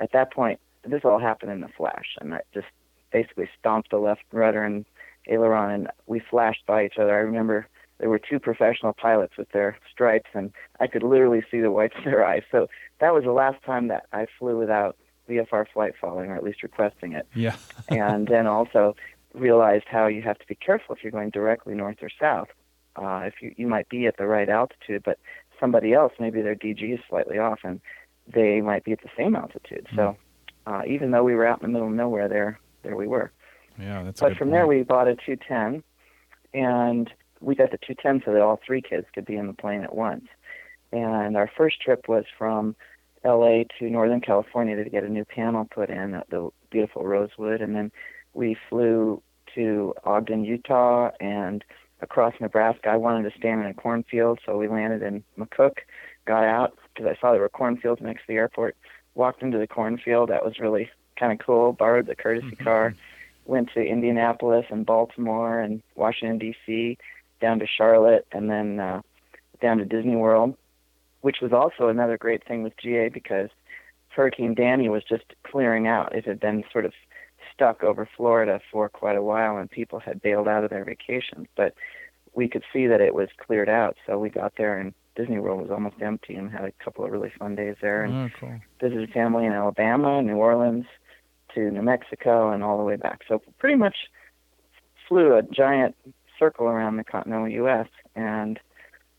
at 0.00 0.12
that 0.12 0.32
point, 0.32 0.58
this 0.84 1.04
all 1.04 1.18
happened 1.18 1.52
in 1.52 1.62
a 1.62 1.68
flash, 1.68 2.16
and 2.20 2.34
I 2.34 2.40
just 2.52 2.66
basically 3.12 3.48
stomped 3.58 3.90
the 3.90 3.98
left 3.98 4.22
rudder 4.32 4.62
and 4.62 4.84
aileron, 5.28 5.70
and 5.70 5.88
we 6.06 6.20
flashed 6.20 6.66
by 6.66 6.84
each 6.84 6.98
other. 6.98 7.14
I 7.14 7.20
remember 7.20 7.66
there 7.98 8.08
were 8.08 8.18
two 8.18 8.38
professional 8.38 8.92
pilots 8.92 9.36
with 9.36 9.50
their 9.50 9.78
stripes, 9.90 10.30
and 10.34 10.52
I 10.80 10.86
could 10.86 11.02
literally 11.02 11.42
see 11.50 11.60
the 11.60 11.70
whites 11.70 11.94
of 11.98 12.04
their 12.04 12.24
eyes. 12.24 12.42
So 12.50 12.68
that 13.00 13.12
was 13.12 13.24
the 13.24 13.32
last 13.32 13.62
time 13.64 13.88
that 13.88 14.06
I 14.12 14.26
flew 14.38 14.58
without 14.58 14.96
VFR 15.28 15.66
flight 15.72 15.94
following, 16.00 16.30
or 16.30 16.36
at 16.36 16.44
least 16.44 16.62
requesting 16.62 17.12
it. 17.12 17.26
Yeah. 17.34 17.56
and 17.88 18.26
then 18.28 18.46
also 18.46 18.96
realized 19.34 19.84
how 19.88 20.06
you 20.06 20.22
have 20.22 20.38
to 20.38 20.46
be 20.46 20.54
careful 20.54 20.94
if 20.94 21.02
you're 21.02 21.12
going 21.12 21.30
directly 21.30 21.74
north 21.74 21.98
or 22.02 22.10
south. 22.20 22.48
Uh, 22.96 23.22
if 23.24 23.34
you 23.40 23.54
you 23.56 23.66
might 23.66 23.88
be 23.88 24.06
at 24.06 24.16
the 24.16 24.26
right 24.26 24.48
altitude, 24.48 25.02
but 25.04 25.18
somebody 25.60 25.92
else 25.92 26.12
maybe 26.18 26.40
their 26.42 26.56
DG 26.56 26.94
is 26.94 27.00
slightly 27.08 27.38
off, 27.38 27.60
and 27.62 27.80
they 28.26 28.60
might 28.60 28.84
be 28.84 28.92
at 28.92 29.00
the 29.02 29.10
same 29.16 29.36
altitude. 29.36 29.86
So 29.94 30.16
uh, 30.66 30.82
even 30.86 31.10
though 31.12 31.22
we 31.22 31.34
were 31.34 31.46
out 31.46 31.62
in 31.62 31.68
the 31.68 31.72
middle 31.72 31.88
of 31.88 31.94
nowhere, 31.94 32.28
there 32.28 32.58
there 32.82 32.96
we 32.96 33.06
were. 33.06 33.30
Yeah, 33.78 34.02
that's 34.02 34.20
a 34.20 34.24
But 34.24 34.28
good 34.30 34.38
from 34.38 34.48
point. 34.48 34.54
there, 34.54 34.66
we 34.66 34.82
bought 34.82 35.06
a 35.06 35.14
210, 35.14 35.82
and 36.54 37.10
we 37.40 37.54
got 37.54 37.70
the 37.70 37.78
210 37.78 38.22
so 38.24 38.32
that 38.32 38.42
all 38.42 38.60
three 38.64 38.82
kids 38.82 39.06
could 39.14 39.24
be 39.24 39.36
in 39.36 39.46
the 39.46 39.52
plane 39.52 39.82
at 39.82 39.94
once. 39.94 40.26
And 40.92 41.36
our 41.36 41.50
first 41.56 41.80
trip 41.80 42.08
was 42.08 42.24
from 42.36 42.74
L.A. 43.24 43.66
to 43.78 43.90
Northern 43.90 44.20
California 44.20 44.82
to 44.82 44.90
get 44.90 45.04
a 45.04 45.08
new 45.08 45.24
panel 45.24 45.64
put 45.64 45.90
in 45.90 46.14
at 46.14 46.30
the 46.30 46.50
beautiful 46.70 47.04
Rosewood, 47.04 47.60
and 47.60 47.74
then 47.74 47.92
we 48.34 48.56
flew 48.68 49.22
to 49.54 49.94
Ogden, 50.04 50.44
Utah, 50.44 51.10
and 51.20 51.64
across 52.00 52.34
Nebraska. 52.40 52.90
I 52.90 52.96
wanted 52.96 53.30
to 53.30 53.38
stand 53.38 53.60
in 53.60 53.66
a 53.66 53.74
cornfield, 53.74 54.40
so 54.44 54.56
we 54.56 54.68
landed 54.68 55.02
in 55.02 55.24
McCook, 55.38 55.78
got 56.26 56.44
out 56.44 56.78
because 56.94 57.10
I 57.10 57.20
saw 57.20 57.32
there 57.32 57.40
were 57.40 57.48
cornfields 57.48 58.00
next 58.00 58.22
to 58.22 58.28
the 58.28 58.34
airport. 58.34 58.76
Walked 59.14 59.42
into 59.42 59.58
the 59.58 59.66
cornfield. 59.66 60.30
That 60.30 60.44
was 60.44 60.60
really 60.60 60.90
kind 61.18 61.32
of 61.32 61.44
cool. 61.44 61.72
Borrowed 61.72 62.06
the 62.06 62.14
courtesy 62.14 62.46
mm-hmm. 62.48 62.64
car. 62.64 62.94
Went 63.46 63.70
to 63.72 63.80
Indianapolis 63.80 64.66
and 64.70 64.86
Baltimore 64.86 65.58
and 65.58 65.82
Washington 65.96 66.38
D.C. 66.38 66.98
down 67.40 67.58
to 67.60 67.66
Charlotte 67.66 68.26
and 68.32 68.50
then 68.50 68.80
uh, 68.80 69.00
down 69.60 69.78
to 69.78 69.84
Disney 69.84 70.16
World, 70.16 70.56
which 71.20 71.38
was 71.40 71.52
also 71.52 71.88
another 71.88 72.16
great 72.18 72.46
thing 72.46 72.62
with 72.62 72.76
GA 72.76 73.08
because 73.08 73.50
Hurricane 74.08 74.54
Danny 74.54 74.88
was 74.88 75.02
just 75.04 75.24
clearing 75.44 75.86
out. 75.86 76.14
It 76.14 76.24
had 76.26 76.40
been 76.40 76.64
sort 76.72 76.84
of 76.84 76.92
stuck 77.54 77.82
over 77.82 78.08
Florida 78.16 78.60
for 78.70 78.88
quite 78.88 79.16
a 79.16 79.22
while 79.22 79.56
and 79.56 79.70
people 79.70 80.00
had 80.00 80.20
bailed 80.22 80.48
out 80.48 80.64
of 80.64 80.70
their 80.70 80.84
vacations, 80.84 81.46
but 81.56 81.74
we 82.34 82.48
could 82.48 82.62
see 82.72 82.86
that 82.86 83.00
it 83.00 83.14
was 83.14 83.28
cleared 83.44 83.68
out. 83.68 83.96
So 84.06 84.18
we 84.18 84.30
got 84.30 84.54
there 84.56 84.78
and 84.78 84.94
Disney 85.16 85.38
World 85.40 85.60
was 85.60 85.70
almost 85.70 85.96
empty 86.00 86.34
and 86.36 86.50
had 86.50 86.64
a 86.64 86.72
couple 86.84 87.04
of 87.04 87.10
really 87.10 87.32
fun 87.38 87.56
days 87.56 87.74
there 87.80 88.04
and 88.04 88.14
Oh, 88.14 88.28
cool. 88.38 88.60
visited 88.80 89.10
family 89.12 89.46
in 89.46 89.52
Alabama, 89.52 90.22
New 90.22 90.36
Orleans, 90.36 90.86
to 91.54 91.70
New 91.70 91.82
Mexico, 91.82 92.50
and 92.52 92.62
all 92.62 92.78
the 92.78 92.84
way 92.84 92.94
back. 92.96 93.22
So 93.26 93.42
pretty 93.58 93.74
much 93.76 93.96
flew 95.08 95.34
a 95.34 95.42
giant 95.42 95.96
circle 96.38 96.66
around 96.66 96.96
the 96.96 97.04
continental 97.04 97.48
U.S. 97.48 97.88
and 98.14 98.58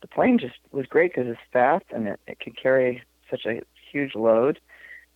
the 0.02 0.08
plane 0.08 0.40
just 0.40 0.56
was 0.72 0.86
great 0.86 1.14
because 1.14 1.30
it's 1.30 1.40
fast 1.52 1.86
and 1.94 2.08
it, 2.08 2.20
it 2.28 2.40
could 2.40 2.62
carry 2.62 3.04
such 3.30 3.46
a 3.46 3.62
huge 3.92 4.16
load 4.16 4.60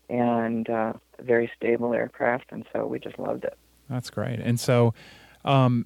and 0.09 0.69
uh, 0.69 0.93
very 1.21 1.49
stable 1.55 1.93
aircraft, 1.93 2.51
and 2.51 2.65
so 2.73 2.85
we 2.85 2.99
just 2.99 3.17
loved 3.17 3.45
it. 3.45 3.57
That's 3.89 4.09
great. 4.09 4.39
And 4.39 4.59
so, 4.59 4.93
um, 5.45 5.85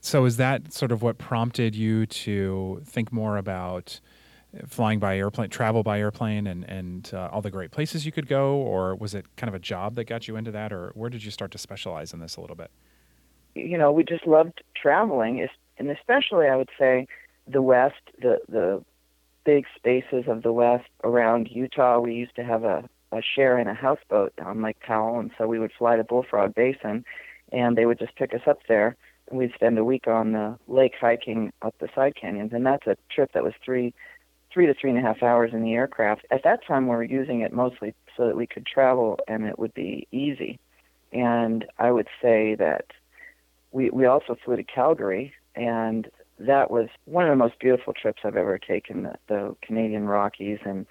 so 0.00 0.24
is 0.24 0.36
that 0.36 0.72
sort 0.72 0.92
of 0.92 1.02
what 1.02 1.18
prompted 1.18 1.74
you 1.74 2.06
to 2.06 2.82
think 2.84 3.12
more 3.12 3.36
about 3.36 4.00
flying 4.66 4.98
by 4.98 5.18
airplane, 5.18 5.50
travel 5.50 5.82
by 5.82 5.98
airplane, 5.98 6.46
and 6.46 6.64
and 6.68 7.10
uh, 7.12 7.28
all 7.32 7.42
the 7.42 7.50
great 7.50 7.70
places 7.70 8.06
you 8.06 8.12
could 8.12 8.28
go, 8.28 8.54
or 8.56 8.94
was 8.94 9.14
it 9.14 9.26
kind 9.36 9.48
of 9.48 9.54
a 9.54 9.58
job 9.58 9.94
that 9.96 10.04
got 10.04 10.28
you 10.28 10.36
into 10.36 10.50
that, 10.50 10.72
or 10.72 10.92
where 10.94 11.10
did 11.10 11.24
you 11.24 11.30
start 11.30 11.50
to 11.52 11.58
specialize 11.58 12.12
in 12.12 12.20
this 12.20 12.36
a 12.36 12.40
little 12.40 12.56
bit? 12.56 12.70
You 13.56 13.78
know, 13.78 13.90
we 13.92 14.04
just 14.04 14.26
loved 14.26 14.62
traveling, 14.74 15.46
and 15.78 15.90
especially 15.90 16.46
I 16.46 16.56
would 16.56 16.70
say 16.78 17.06
the 17.46 17.62
West, 17.62 18.00
the 18.20 18.40
the 18.48 18.84
big 19.44 19.66
spaces 19.76 20.24
of 20.26 20.42
the 20.42 20.52
West 20.52 20.88
around 21.04 21.48
Utah. 21.50 22.00
We 22.00 22.14
used 22.14 22.34
to 22.36 22.44
have 22.44 22.64
a, 22.64 22.88
a 23.12 23.22
share 23.22 23.58
in 23.58 23.68
a 23.68 23.74
houseboat 23.74 24.32
on 24.44 24.62
Lake 24.62 24.80
Powell, 24.80 25.18
and 25.18 25.30
so 25.38 25.46
we 25.46 25.58
would 25.58 25.72
fly 25.72 25.96
to 25.96 26.04
Bullfrog 26.04 26.54
Basin, 26.54 27.04
and 27.52 27.76
they 27.76 27.86
would 27.86 27.98
just 27.98 28.16
pick 28.16 28.34
us 28.34 28.42
up 28.46 28.60
there, 28.68 28.96
and 29.30 29.38
we'd 29.38 29.54
spend 29.54 29.78
a 29.78 29.84
week 29.84 30.06
on 30.06 30.32
the 30.32 30.58
lake 30.68 30.94
hiking 31.00 31.52
up 31.62 31.74
the 31.78 31.88
side 31.94 32.14
canyons, 32.16 32.52
and 32.52 32.66
that's 32.66 32.86
a 32.86 32.96
trip 33.10 33.32
that 33.32 33.44
was 33.44 33.54
three 33.64 33.94
three 34.52 34.66
to 34.66 34.74
three 34.74 34.88
and 34.88 34.98
a 34.98 35.02
half 35.02 35.22
hours 35.22 35.52
in 35.52 35.62
the 35.62 35.74
aircraft. 35.74 36.24
At 36.30 36.42
that 36.44 36.66
time, 36.66 36.84
we 36.86 36.96
were 36.96 37.04
using 37.04 37.42
it 37.42 37.52
mostly 37.52 37.94
so 38.16 38.26
that 38.26 38.36
we 38.36 38.46
could 38.46 38.64
travel 38.64 39.18
and 39.28 39.44
it 39.44 39.58
would 39.58 39.74
be 39.74 40.08
easy. 40.12 40.58
And 41.12 41.66
I 41.78 41.90
would 41.90 42.08
say 42.22 42.54
that 42.54 42.86
we 43.72 43.90
we 43.90 44.06
also 44.06 44.36
flew 44.44 44.56
to 44.56 44.62
Calgary, 44.62 45.32
and 45.54 46.08
that 46.38 46.70
was 46.70 46.88
one 47.04 47.24
of 47.24 47.30
the 47.30 47.36
most 47.36 47.58
beautiful 47.58 47.92
trips 47.92 48.22
I've 48.24 48.36
ever 48.36 48.58
taken. 48.58 49.04
The, 49.04 49.14
the 49.28 49.56
Canadian 49.62 50.06
Rockies 50.06 50.58
and 50.64 50.86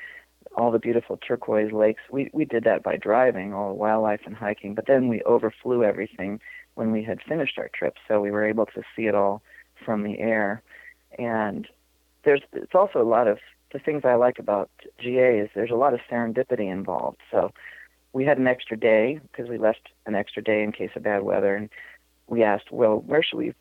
all 0.56 0.72
the 0.72 0.80
beautiful 0.80 1.18
turquoise 1.18 1.72
lakes. 1.72 2.02
We 2.12 2.30
we 2.34 2.46
did 2.46 2.64
that 2.64 2.84
by 2.84 2.98
driving, 2.98 3.54
all 3.54 3.70
the 3.70 3.76
wildlife 3.76 4.22
and 4.26 4.36
hiking. 4.36 4.76
But 4.76 4.88
then 4.88 5.08
we 5.08 5.22
overflew 5.24 5.84
everything 5.84 6.40
when 6.76 6.92
we 6.92 7.04
had 7.04 7.22
finished 7.28 7.58
our 7.58 7.70
trip, 7.74 7.96
so 8.08 8.22
we 8.22 8.32
were 8.32 8.46
able 8.46 8.66
to 8.68 8.82
see 8.96 9.04
it 9.04 9.16
all 9.16 9.42
from 9.84 10.04
the 10.04 10.20
air. 10.20 10.62
And 11.18 11.68
there's 12.24 12.42
it's 12.54 12.76
also 12.76 13.02
a 13.02 13.04
lot 13.04 13.28
of 13.28 13.40
the 13.72 13.80
things 13.80 14.04
I 14.06 14.16
like 14.16 14.40
about 14.40 14.70
GA 15.00 15.40
is 15.40 15.50
there's 15.54 15.72
a 15.72 15.76
lot 15.76 15.94
of 15.94 16.00
serendipity 16.10 16.72
involved. 16.72 17.18
So 17.32 17.52
we 18.14 18.26
had 18.26 18.38
an 18.38 18.48
extra 18.48 18.78
day 18.78 19.20
because 19.32 19.50
we 19.50 19.58
left 19.58 19.90
an 20.06 20.16
extra 20.16 20.42
day 20.42 20.64
in 20.64 20.72
case 20.72 20.92
of 20.96 21.04
bad 21.04 21.24
weather, 21.24 21.56
and 21.56 21.70
we 22.28 22.44
asked, 22.44 22.72
well, 22.72 22.98
where 23.06 23.24
should 23.24 23.38
we 23.38 23.54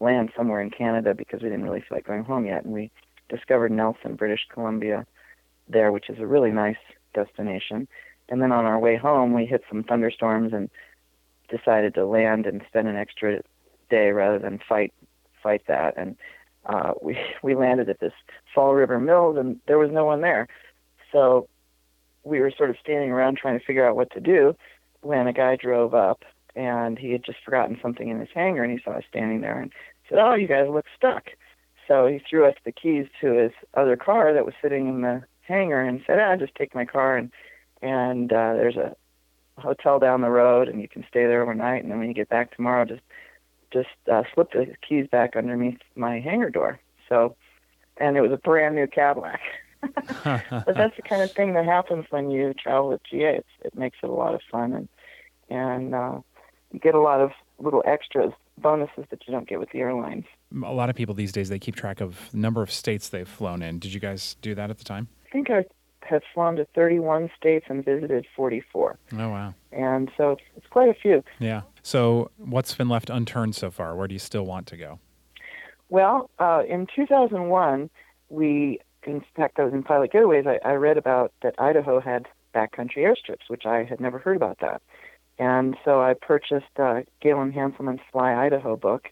land 0.00 0.30
somewhere 0.36 0.60
in 0.60 0.70
Canada 0.70 1.14
because 1.14 1.42
we 1.42 1.48
didn't 1.48 1.64
really 1.64 1.80
feel 1.80 1.96
like 1.96 2.06
going 2.06 2.24
home 2.24 2.46
yet, 2.46 2.64
and 2.64 2.72
we 2.72 2.90
discovered 3.28 3.72
Nelson, 3.72 4.14
British 4.14 4.46
Columbia, 4.52 5.06
there, 5.68 5.92
which 5.92 6.08
is 6.08 6.18
a 6.18 6.26
really 6.26 6.50
nice 6.50 6.76
destination. 7.14 7.88
And 8.28 8.42
then 8.42 8.52
on 8.52 8.64
our 8.64 8.78
way 8.78 8.96
home, 8.96 9.32
we 9.32 9.46
hit 9.46 9.62
some 9.68 9.82
thunderstorms 9.82 10.52
and 10.52 10.70
decided 11.48 11.94
to 11.94 12.06
land 12.06 12.46
and 12.46 12.62
spend 12.68 12.88
an 12.88 12.96
extra 12.96 13.40
day 13.88 14.10
rather 14.10 14.38
than 14.38 14.60
fight 14.68 14.92
fight 15.42 15.62
that. 15.68 15.94
And 15.96 16.16
uh, 16.66 16.92
we 17.02 17.18
we 17.42 17.54
landed 17.54 17.88
at 17.88 18.00
this 18.00 18.12
Fall 18.54 18.74
River 18.74 19.00
Mills, 19.00 19.36
and 19.36 19.60
there 19.66 19.78
was 19.78 19.90
no 19.90 20.04
one 20.04 20.20
there. 20.20 20.48
So 21.12 21.48
we 22.24 22.40
were 22.40 22.50
sort 22.50 22.70
of 22.70 22.76
standing 22.82 23.10
around 23.10 23.38
trying 23.38 23.58
to 23.58 23.64
figure 23.64 23.86
out 23.86 23.96
what 23.96 24.10
to 24.12 24.20
do 24.20 24.56
when 25.02 25.28
a 25.28 25.32
guy 25.32 25.54
drove 25.54 25.94
up, 25.94 26.24
and 26.56 26.98
he 26.98 27.12
had 27.12 27.22
just 27.22 27.38
forgotten 27.44 27.78
something 27.80 28.08
in 28.08 28.18
his 28.18 28.30
hangar, 28.34 28.64
and 28.64 28.72
he 28.72 28.82
saw 28.82 28.92
us 28.92 29.04
standing 29.08 29.42
there 29.42 29.60
and 29.60 29.70
said, 30.08 30.18
"Oh, 30.18 30.34
you 30.34 30.48
guys 30.48 30.68
look 30.68 30.86
stuck." 30.96 31.24
So 31.86 32.06
he 32.06 32.18
threw 32.18 32.46
us 32.46 32.56
the 32.64 32.72
keys 32.72 33.06
to 33.20 33.32
his 33.32 33.52
other 33.74 33.96
car 33.96 34.32
that 34.32 34.46
was 34.46 34.54
sitting 34.60 34.88
in 34.88 35.02
the 35.02 35.22
hangar 35.42 35.82
and 35.82 36.02
said, 36.06 36.18
"Ah, 36.18 36.34
just 36.36 36.54
take 36.54 36.74
my 36.74 36.84
car 36.84 37.16
and 37.16 37.30
and 37.82 38.32
uh, 38.32 38.54
there's 38.54 38.76
a 38.76 38.96
hotel 39.58 39.98
down 39.98 40.22
the 40.22 40.30
road 40.30 40.68
and 40.68 40.80
you 40.80 40.88
can 40.88 41.04
stay 41.08 41.26
there 41.26 41.42
overnight 41.42 41.82
and 41.82 41.90
then 41.90 41.98
when 41.98 42.08
you 42.08 42.14
get 42.14 42.28
back 42.28 42.54
tomorrow 42.54 42.84
just 42.84 43.02
just 43.72 43.88
uh, 44.10 44.22
slip 44.34 44.52
the 44.52 44.74
keys 44.86 45.06
back 45.10 45.36
underneath 45.36 45.78
my 45.94 46.20
hangar 46.20 46.50
door." 46.50 46.80
So, 47.08 47.36
and 47.98 48.16
it 48.16 48.22
was 48.22 48.32
a 48.32 48.38
brand 48.38 48.74
new 48.74 48.86
Cadillac. 48.86 49.40
but 49.82 50.74
that's 50.74 50.96
the 50.96 51.02
kind 51.06 51.22
of 51.22 51.30
thing 51.32 51.54
that 51.54 51.66
happens 51.66 52.06
when 52.10 52.30
you 52.30 52.54
travel 52.54 52.88
with 52.88 53.02
GA. 53.08 53.36
It's, 53.36 53.48
it 53.62 53.76
makes 53.76 53.98
it 54.02 54.08
a 54.08 54.12
lot 54.12 54.34
of 54.34 54.40
fun 54.50 54.72
and 54.72 54.88
and 55.48 55.94
uh, 55.94 56.20
you 56.72 56.80
get 56.80 56.94
a 56.94 57.00
lot 57.00 57.20
of 57.20 57.30
little 57.58 57.82
extras 57.86 58.32
bonuses 58.58 59.04
that 59.10 59.26
you 59.26 59.32
don't 59.32 59.48
get 59.48 59.58
with 59.58 59.70
the 59.70 59.80
airlines. 59.80 60.24
A 60.64 60.72
lot 60.72 60.90
of 60.90 60.96
people 60.96 61.14
these 61.14 61.32
days 61.32 61.48
they 61.48 61.58
keep 61.58 61.76
track 61.76 62.00
of 62.00 62.30
the 62.32 62.38
number 62.38 62.62
of 62.62 62.70
states 62.70 63.08
they've 63.08 63.28
flown 63.28 63.62
in. 63.62 63.78
Did 63.78 63.92
you 63.92 64.00
guys 64.00 64.36
do 64.40 64.54
that 64.54 64.70
at 64.70 64.78
the 64.78 64.84
time? 64.84 65.08
I 65.26 65.30
think 65.30 65.50
I 65.50 65.64
have 66.02 66.22
flown 66.32 66.56
to 66.56 66.66
31 66.74 67.30
states 67.36 67.66
and 67.68 67.84
visited 67.84 68.26
44. 68.34 68.98
Oh 69.12 69.16
wow! 69.28 69.54
And 69.72 70.10
so 70.16 70.32
it's, 70.32 70.42
it's 70.56 70.66
quite 70.68 70.88
a 70.88 70.94
few. 70.94 71.22
Yeah. 71.38 71.62
So 71.82 72.30
what's 72.36 72.74
been 72.74 72.88
left 72.88 73.10
unturned 73.10 73.54
so 73.54 73.70
far? 73.70 73.96
Where 73.96 74.08
do 74.08 74.14
you 74.14 74.18
still 74.18 74.44
want 74.44 74.66
to 74.68 74.76
go? 74.76 74.98
Well, 75.88 76.30
uh, 76.38 76.62
in 76.68 76.86
2001, 76.94 77.90
we, 78.28 78.80
in 79.06 79.24
fact, 79.36 79.58
I 79.58 79.64
was 79.64 79.72
in 79.72 79.82
Pilot 79.82 80.12
Getaways. 80.12 80.46
I, 80.46 80.68
I 80.68 80.74
read 80.74 80.98
about 80.98 81.32
that 81.42 81.54
Idaho 81.58 82.00
had 82.00 82.26
backcountry 82.54 82.98
airstrips, 82.98 83.48
which 83.48 83.66
I 83.66 83.84
had 83.84 84.00
never 84.00 84.18
heard 84.18 84.36
about 84.36 84.58
that. 84.60 84.82
And 85.38 85.76
so 85.84 86.00
I 86.00 86.14
purchased 86.14 86.78
uh, 86.78 87.02
Galen 87.20 87.52
Hanselman's 87.52 88.00
Fly 88.10 88.34
Idaho 88.34 88.76
book 88.76 89.08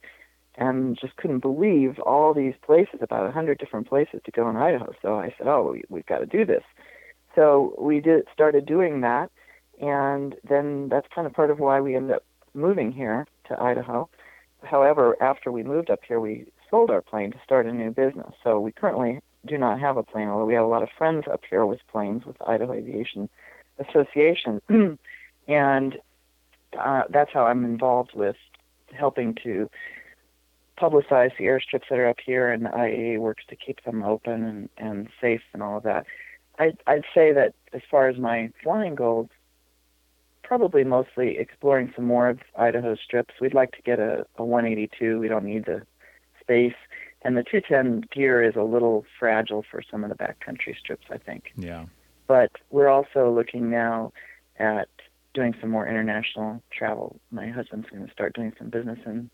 and 0.57 0.99
just 0.99 1.17
couldn't 1.17 1.41
believe 1.41 1.99
all 1.99 2.33
these 2.33 2.55
places, 2.65 3.01
about 3.03 3.27
a 3.27 3.33
hundred 3.33 3.59
different 3.59 3.89
places 3.89 4.21
to 4.25 4.31
go 4.31 4.49
in 4.49 4.57
Idaho. 4.57 4.93
So 5.03 5.17
I 5.17 5.35
said, 5.37 5.47
oh, 5.47 5.73
we, 5.73 5.83
we've 5.89 6.07
got 6.07 6.19
to 6.19 6.27
do 6.27 6.45
this. 6.45 6.63
So 7.35 7.75
we 7.79 8.01
did 8.01 8.25
started 8.33 8.65
doing 8.65 9.01
that, 9.01 9.31
and 9.81 10.37
then 10.49 10.89
that's 10.89 11.09
kind 11.13 11.27
of 11.27 11.33
part 11.33 11.51
of 11.51 11.59
why 11.59 11.81
we 11.81 11.97
ended 11.97 12.17
up 12.17 12.25
moving 12.55 12.93
here 12.93 13.27
to 13.49 13.61
Idaho. 13.61 14.09
However, 14.63 15.17
after 15.21 15.51
we 15.51 15.65
moved 15.65 15.91
up 15.91 16.01
here, 16.07 16.21
we 16.21 16.47
sold 16.71 16.91
our 16.91 17.03
plane 17.03 17.33
to 17.33 17.39
start 17.45 17.67
a 17.67 17.73
new 17.73 17.91
business. 17.91 18.33
So 18.45 18.61
we 18.61 18.71
currently 18.71 19.21
do 19.45 19.59
not 19.59 19.81
have 19.81 19.97
a 19.97 20.03
plane, 20.03 20.29
although 20.29 20.47
we 20.47 20.55
have 20.55 20.65
a 20.65 20.69
lot 20.69 20.83
of 20.83 20.89
friends 20.97 21.25
up 21.31 21.43
here 21.51 21.67
with 21.67 21.81
planes 21.91 22.25
with 22.25 22.37
Idaho 22.47 22.73
Aviation 22.73 23.29
Association. 23.79 24.63
and 25.49 25.99
uh, 26.79 27.03
that's 27.11 27.33
how 27.33 27.47
I'm 27.47 27.65
involved 27.65 28.13
with 28.15 28.37
helping 28.93 29.35
to 29.43 29.71
publicize 30.79 31.37
the 31.39 31.45
airstrips 31.45 31.89
that 31.91 31.99
are 31.99 32.09
up 32.09 32.19
here, 32.25 32.51
and 32.51 32.65
the 32.65 32.71
IAA 32.71 33.19
works 33.19 33.45
to 33.49 33.57
keep 33.57 33.85
them 33.85 34.03
open 34.03 34.45
and, 34.45 34.69
and 34.77 35.09
safe 35.21 35.43
and 35.53 35.63
all 35.63 35.77
of 35.77 35.85
that. 35.85 36.07
I'd, 36.59 36.79
I'd 36.87 37.05
say 37.15 37.33
that 37.33 37.55
as 37.73 37.83
far 37.91 38.09
as 38.09 38.19
my 38.19 38.51
flying 38.63 38.95
goals, 38.95 39.29
probably 40.43 40.85
mostly 40.85 41.39
exploring 41.39 41.93
some 41.97 42.05
more 42.05 42.29
of 42.29 42.41
Idaho 42.57 42.95
strips. 42.97 43.35
We'd 43.41 43.55
like 43.55 43.73
to 43.73 43.83
get 43.83 43.99
a, 43.99 44.27
a 44.37 44.45
182. 44.45 45.19
We 45.19 45.29
don't 45.29 45.45
need 45.45 45.65
the 45.65 45.83
space. 46.41 46.75
And 47.23 47.37
the 47.37 47.43
210 47.43 48.05
gear 48.13 48.43
is 48.43 48.55
a 48.55 48.63
little 48.63 49.05
fragile 49.19 49.65
for 49.69 49.83
some 49.91 50.05
of 50.05 50.11
the 50.11 50.17
backcountry 50.17 50.77
strips, 50.79 51.07
I 51.11 51.19
think. 51.19 51.53
Yeah. 51.57 51.87
But 52.27 52.53
we're 52.71 52.89
also 52.89 53.31
looking 53.31 53.71
now 53.71 54.13
at 54.59 54.89
doing 55.35 55.55
some 55.61 55.71
more 55.71 55.87
international 55.87 56.63
travel. 56.71 57.21
My 57.31 57.49
husband's 57.49 57.91
going 57.91 58.07
to 58.07 58.13
start 58.13 58.35
doing 58.35 58.53
some 58.57 58.71
business 58.71 58.99
in 59.05 59.31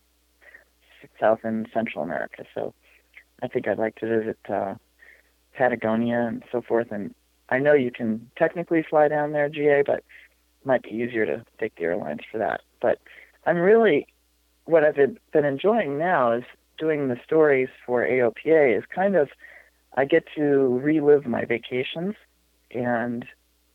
South 1.19 1.39
and 1.43 1.67
Central 1.73 2.03
America. 2.03 2.43
So 2.53 2.73
I 3.41 3.47
think 3.47 3.67
I'd 3.67 3.77
like 3.79 3.95
to 3.97 4.19
visit 4.19 4.37
uh, 4.49 4.75
Patagonia 5.55 6.19
and 6.19 6.43
so 6.51 6.61
forth. 6.61 6.91
And 6.91 7.13
I 7.49 7.59
know 7.59 7.73
you 7.73 7.91
can 7.91 8.29
technically 8.37 8.83
fly 8.87 9.07
down 9.07 9.31
there, 9.31 9.49
GA, 9.49 9.83
but 9.85 9.99
it 9.99 10.65
might 10.65 10.83
be 10.83 10.89
easier 10.89 11.25
to 11.25 11.45
take 11.59 11.75
the 11.75 11.83
airlines 11.83 12.21
for 12.31 12.37
that. 12.39 12.61
But 12.81 12.99
I'm 13.45 13.57
really, 13.57 14.07
what 14.65 14.83
I've 14.83 14.95
been 14.95 15.45
enjoying 15.45 15.97
now 15.97 16.31
is 16.31 16.43
doing 16.77 17.07
the 17.07 17.19
stories 17.23 17.69
for 17.85 18.05
AOPA 18.05 18.77
is 18.77 18.83
kind 18.93 19.15
of, 19.15 19.29
I 19.95 20.05
get 20.05 20.23
to 20.35 20.79
relive 20.81 21.25
my 21.25 21.45
vacations, 21.45 22.15
and 22.71 23.25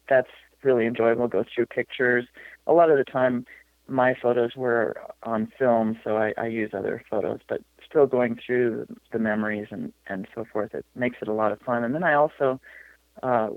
that's 0.08 0.30
really 0.66 0.86
enjoyable. 0.86 1.28
Go 1.28 1.44
through 1.54 1.66
pictures. 1.66 2.26
A 2.66 2.72
lot 2.72 2.90
of 2.90 2.98
the 2.98 3.04
time, 3.04 3.46
my 3.88 4.14
photos 4.20 4.56
were 4.56 4.96
on 5.22 5.50
film, 5.58 5.98
so 6.02 6.16
I, 6.16 6.34
I 6.36 6.46
use 6.48 6.72
other 6.74 7.02
photos, 7.08 7.40
but 7.48 7.62
still 7.88 8.06
going 8.06 8.38
through 8.44 8.86
the 9.12 9.18
memories 9.18 9.68
and, 9.70 9.92
and 10.08 10.26
so 10.34 10.44
forth, 10.52 10.74
it 10.74 10.84
makes 10.94 11.18
it 11.22 11.28
a 11.28 11.32
lot 11.32 11.52
of 11.52 11.60
fun. 11.60 11.84
And 11.84 11.94
then 11.94 12.02
I 12.02 12.14
also 12.14 12.60
uh, 13.22 13.50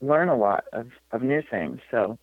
learn 0.00 0.30
a 0.30 0.36
lot 0.36 0.64
of, 0.72 0.88
of 1.12 1.22
new 1.22 1.42
things. 1.48 1.80
So 1.90 2.18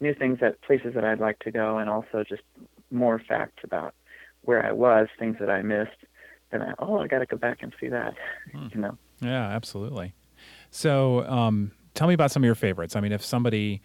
new 0.00 0.12
things 0.12 0.40
at 0.42 0.60
places 0.62 0.94
that 0.94 1.04
I'd 1.04 1.20
like 1.20 1.38
to 1.40 1.52
go, 1.52 1.78
and 1.78 1.88
also 1.88 2.24
just 2.28 2.42
more 2.90 3.20
facts 3.20 3.62
about 3.62 3.94
where 4.42 4.66
I 4.66 4.72
was, 4.72 5.06
things 5.18 5.36
that 5.38 5.48
I 5.48 5.62
missed. 5.62 5.90
And 6.50 6.64
I, 6.64 6.74
oh, 6.80 6.98
I 6.98 7.06
got 7.06 7.20
to 7.20 7.26
go 7.26 7.36
back 7.36 7.58
and 7.62 7.72
see 7.80 7.88
that. 7.88 8.14
Hmm. 8.52 8.68
You 8.74 8.80
know. 8.80 8.98
Yeah, 9.20 9.46
absolutely. 9.46 10.14
So, 10.70 11.24
um, 11.26 11.70
tell 11.94 12.08
me 12.08 12.14
about 12.14 12.30
some 12.30 12.42
of 12.42 12.46
your 12.46 12.54
favorites. 12.54 12.96
I 12.96 13.00
mean, 13.00 13.12
if 13.12 13.24
somebody 13.24 13.82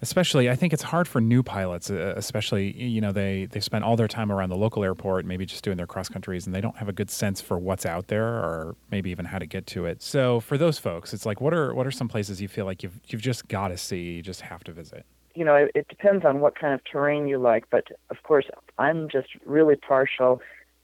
especially 0.00 0.48
i 0.48 0.54
think 0.54 0.72
it's 0.72 0.82
hard 0.82 1.08
for 1.08 1.20
new 1.20 1.42
pilots 1.42 1.90
uh, 1.90 2.14
especially 2.16 2.72
you 2.80 3.00
know 3.00 3.12
they 3.12 3.46
they 3.46 3.60
spend 3.60 3.84
all 3.84 3.96
their 3.96 4.08
time 4.08 4.30
around 4.30 4.48
the 4.48 4.56
local 4.56 4.84
airport 4.84 5.24
maybe 5.24 5.44
just 5.44 5.64
doing 5.64 5.76
their 5.76 5.86
cross 5.86 6.08
countries 6.08 6.46
and 6.46 6.54
they 6.54 6.60
don't 6.60 6.76
have 6.76 6.88
a 6.88 6.92
good 6.92 7.10
sense 7.10 7.40
for 7.40 7.58
what's 7.58 7.84
out 7.84 8.06
there 8.08 8.26
or 8.26 8.76
maybe 8.90 9.10
even 9.10 9.24
how 9.24 9.38
to 9.38 9.46
get 9.46 9.66
to 9.66 9.86
it 9.86 10.00
so 10.00 10.40
for 10.40 10.56
those 10.56 10.78
folks 10.78 11.12
it's 11.12 11.26
like 11.26 11.40
what 11.40 11.52
are 11.52 11.74
what 11.74 11.86
are 11.86 11.90
some 11.90 12.08
places 12.08 12.40
you 12.40 12.48
feel 12.48 12.64
like 12.64 12.82
you've 12.82 13.00
you've 13.08 13.22
just 13.22 13.48
got 13.48 13.68
to 13.68 13.76
see 13.76 14.12
you 14.12 14.22
just 14.22 14.40
have 14.40 14.62
to 14.62 14.72
visit 14.72 15.04
you 15.34 15.44
know 15.44 15.54
it, 15.54 15.70
it 15.74 15.88
depends 15.88 16.24
on 16.24 16.40
what 16.40 16.56
kind 16.56 16.74
of 16.74 16.80
terrain 16.84 17.26
you 17.26 17.38
like 17.38 17.64
but 17.70 17.84
of 18.10 18.22
course 18.22 18.46
i'm 18.78 19.08
just 19.08 19.28
really 19.44 19.76
partial 19.76 20.40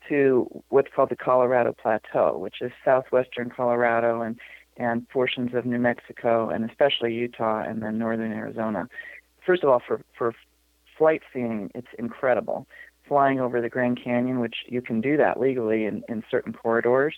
to 0.09 0.47
what's 0.69 0.89
called 0.95 1.09
the 1.09 1.17
colorado 1.17 1.73
plateau 1.73 2.37
which 2.37 2.57
is 2.61 2.73
southwestern 2.85 3.49
colorado 3.49 4.23
and 4.23 4.39
and 4.77 5.09
portions 5.09 5.55
of 5.55 5.65
New 5.65 5.79
Mexico 5.79 6.49
and 6.49 6.69
especially 6.69 7.13
Utah 7.13 7.63
and 7.63 7.83
then 7.83 7.99
northern 7.99 8.33
Arizona. 8.33 8.89
First 9.47 9.63
of 9.63 9.71
all, 9.71 9.83
for, 9.87 10.01
for 10.17 10.35
flight 10.97 11.23
seeing, 11.33 11.71
it's 11.75 11.89
incredible. 11.99 12.67
Flying 13.07 13.41
over 13.41 13.61
the 13.61 13.69
Grand 13.69 14.03
Canyon, 14.03 14.41
which 14.41 14.57
you 14.67 14.81
can 14.81 15.01
do 15.01 15.17
that 15.19 15.39
legally 15.39 15.85
in, 15.85 16.03
in 16.09 16.25
certain 16.31 16.53
corridors, 16.53 17.15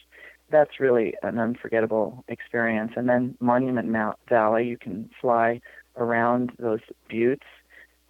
that's 0.50 0.80
really 0.80 1.14
an 1.22 1.38
unforgettable 1.38 2.24
experience. 2.28 2.92
And 2.96 3.08
then 3.08 3.36
Monument 3.40 3.88
Mount 3.88 4.18
Valley, 4.28 4.66
you 4.66 4.78
can 4.78 5.10
fly 5.20 5.60
around 5.96 6.52
those 6.58 6.80
buttes, 7.08 7.46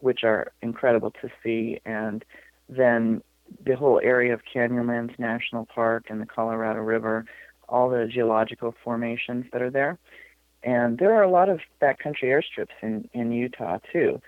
which 0.00 0.24
are 0.24 0.52
incredible 0.62 1.10
to 1.22 1.28
see. 1.42 1.80
And 1.84 2.24
then 2.68 3.22
the 3.64 3.76
whole 3.76 4.00
area 4.02 4.34
of 4.34 4.40
Canyonlands 4.44 5.18
National 5.18 5.66
Park 5.66 6.06
and 6.10 6.20
the 6.20 6.26
Colorado 6.26 6.80
River 6.80 7.24
all 7.68 7.88
the 7.90 8.06
geological 8.06 8.74
formations 8.84 9.46
that 9.52 9.62
are 9.62 9.70
there. 9.70 9.98
And 10.62 10.98
there 10.98 11.14
are 11.14 11.22
a 11.22 11.30
lot 11.30 11.48
of 11.48 11.60
backcountry 11.80 12.24
airstrips 12.24 12.74
in, 12.82 13.08
in 13.12 13.32
Utah 13.32 13.78
too. 13.92 14.20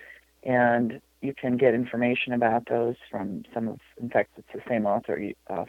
And 0.45 1.01
you 1.21 1.35
can 1.35 1.57
get 1.57 1.75
information 1.75 2.33
about 2.33 2.69
those 2.69 2.95
from 3.11 3.45
some 3.53 3.69
of, 3.69 3.81
in 4.01 4.09
fact, 4.09 4.31
it's 4.37 4.49
the 4.55 4.63
same 4.69 4.87
author, 4.87 5.21
uh, 5.51 5.65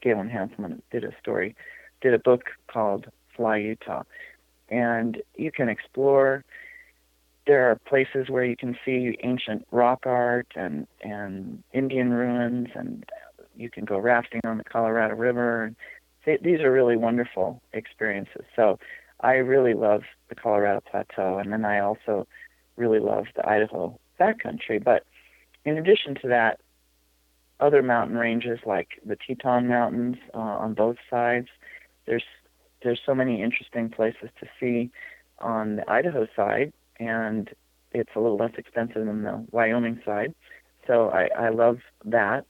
Galen 0.00 0.30
Hanselman, 0.30 0.82
did 0.92 1.02
a 1.04 1.10
story, 1.20 1.56
did 2.00 2.14
a 2.14 2.18
book 2.18 2.44
called 2.68 3.06
Fly 3.34 3.56
Utah. 3.56 4.04
And 4.68 5.20
you 5.36 5.50
can 5.50 5.68
explore. 5.68 6.44
There 7.46 7.70
are 7.70 7.76
places 7.76 8.30
where 8.30 8.44
you 8.44 8.56
can 8.56 8.76
see 8.84 9.18
ancient 9.22 9.66
rock 9.70 10.04
art 10.06 10.46
and, 10.54 10.86
and 11.02 11.62
Indian 11.72 12.10
ruins, 12.10 12.68
and 12.74 13.04
you 13.56 13.68
can 13.68 13.84
go 13.84 13.98
rafting 13.98 14.40
on 14.44 14.58
the 14.58 14.64
Colorado 14.64 15.14
River. 15.14 15.72
Th- 16.24 16.42
these 16.42 16.60
are 16.60 16.72
really 16.72 16.96
wonderful 16.96 17.62
experiences. 17.72 18.44
So 18.56 18.78
I 19.20 19.34
really 19.34 19.74
love 19.74 20.02
the 20.28 20.34
Colorado 20.34 20.82
Plateau, 20.90 21.38
and 21.38 21.52
then 21.52 21.64
I 21.64 21.80
also 21.80 22.26
really 22.76 23.00
love 23.00 23.26
the 23.36 23.48
Idaho 23.48 23.98
backcountry. 24.20 24.82
But 24.82 25.04
in 25.64 25.78
addition 25.78 26.14
to 26.22 26.28
that, 26.28 26.60
other 27.60 27.82
mountain 27.82 28.16
ranges 28.16 28.58
like 28.66 28.88
the 29.04 29.16
Teton 29.16 29.68
Mountains 29.68 30.16
uh, 30.34 30.38
on 30.38 30.74
both 30.74 30.96
sides. 31.08 31.48
There's 32.06 32.24
there's 32.82 33.00
so 33.06 33.14
many 33.14 33.42
interesting 33.42 33.88
places 33.88 34.28
to 34.40 34.46
see 34.60 34.90
on 35.38 35.76
the 35.76 35.90
Idaho 35.90 36.26
side, 36.36 36.72
and 37.00 37.48
it's 37.92 38.10
a 38.14 38.20
little 38.20 38.36
less 38.36 38.52
expensive 38.58 39.06
than 39.06 39.22
the 39.22 39.46
Wyoming 39.52 40.00
side. 40.04 40.34
So 40.86 41.08
I, 41.08 41.28
I 41.38 41.48
love 41.48 41.78
that. 42.04 42.44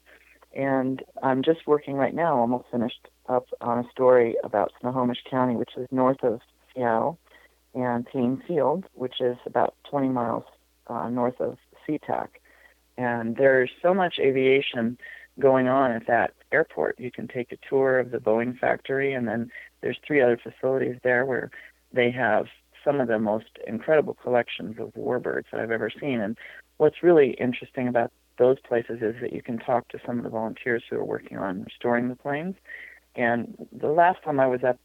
And 0.54 1.02
I'm 1.22 1.42
just 1.42 1.66
working 1.66 1.94
right 1.94 2.14
now, 2.14 2.38
almost 2.38 2.64
finished 2.70 3.08
up 3.28 3.46
on 3.60 3.78
a 3.78 3.90
story 3.90 4.36
about 4.44 4.72
Snohomish 4.80 5.22
County, 5.28 5.56
which 5.56 5.76
is 5.76 5.86
north 5.90 6.22
of 6.22 6.40
Seattle, 6.74 7.18
and 7.74 8.06
Paine 8.06 8.42
Field, 8.46 8.84
which 8.94 9.20
is 9.20 9.36
about 9.46 9.74
20 9.90 10.08
miles 10.08 10.44
uh, 10.86 11.08
north 11.08 11.40
of 11.40 11.56
SeaTac. 11.86 12.28
And 12.96 13.36
there's 13.36 13.70
so 13.82 13.92
much 13.92 14.18
aviation 14.18 14.98
going 15.40 15.66
on 15.66 15.90
at 15.90 16.06
that 16.06 16.34
airport. 16.52 16.98
You 17.00 17.10
can 17.10 17.26
take 17.26 17.50
a 17.50 17.68
tour 17.68 17.98
of 17.98 18.10
the 18.10 18.18
Boeing 18.18 18.58
factory, 18.58 19.12
and 19.12 19.26
then 19.26 19.50
there's 19.80 19.98
three 20.06 20.20
other 20.20 20.38
facilities 20.40 20.96
there 21.02 21.26
where 21.26 21.50
they 21.92 22.10
have 22.10 22.46
some 22.84 23.00
of 23.00 23.08
the 23.08 23.18
most 23.18 23.58
incredible 23.66 24.14
collections 24.14 24.76
of 24.78 24.92
warbirds 24.94 25.46
that 25.50 25.60
I've 25.60 25.70
ever 25.70 25.90
seen. 25.90 26.20
And 26.20 26.36
what's 26.76 27.02
really 27.02 27.30
interesting 27.32 27.88
about 27.88 28.12
those 28.38 28.58
places 28.60 29.00
is 29.00 29.14
that 29.20 29.32
you 29.32 29.42
can 29.42 29.58
talk 29.58 29.88
to 29.88 29.98
some 30.04 30.18
of 30.18 30.24
the 30.24 30.30
volunteers 30.30 30.82
who 30.88 30.96
are 30.96 31.04
working 31.04 31.38
on 31.38 31.64
restoring 31.64 32.08
the 32.08 32.16
planes. 32.16 32.56
And 33.16 33.68
the 33.72 33.88
last 33.88 34.22
time 34.22 34.40
I 34.40 34.46
was 34.46 34.60
at 34.64 34.78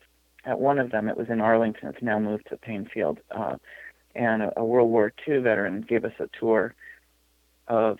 at 0.45 0.59
one 0.59 0.79
of 0.79 0.91
them, 0.91 1.09
it 1.09 1.17
was 1.17 1.27
in 1.29 1.41
Arlington. 1.41 1.89
It's 1.89 2.01
now 2.01 2.17
moved 2.17 2.47
to 2.49 2.57
Paine 2.57 2.89
Field. 2.91 3.19
Uh, 3.31 3.57
and 4.15 4.41
a, 4.41 4.59
a 4.59 4.65
World 4.65 4.89
War 4.89 5.11
II 5.27 5.39
veteran 5.39 5.81
gave 5.81 6.05
us 6.05 6.13
a 6.19 6.29
tour 6.39 6.73
of 7.67 7.99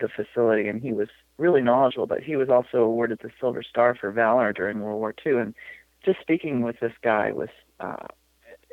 the 0.00 0.08
facility, 0.08 0.68
and 0.68 0.82
he 0.82 0.92
was 0.92 1.08
really 1.38 1.62
knowledgeable. 1.62 2.06
But 2.06 2.22
he 2.22 2.36
was 2.36 2.48
also 2.48 2.78
awarded 2.78 3.20
the 3.22 3.30
Silver 3.40 3.62
Star 3.62 3.94
for 3.94 4.10
valor 4.10 4.52
during 4.52 4.80
World 4.80 4.98
War 4.98 5.14
II. 5.24 5.38
And 5.38 5.54
just 6.04 6.20
speaking 6.20 6.62
with 6.62 6.80
this 6.80 6.92
guy 7.02 7.32
was, 7.32 7.48
uh, 7.80 8.06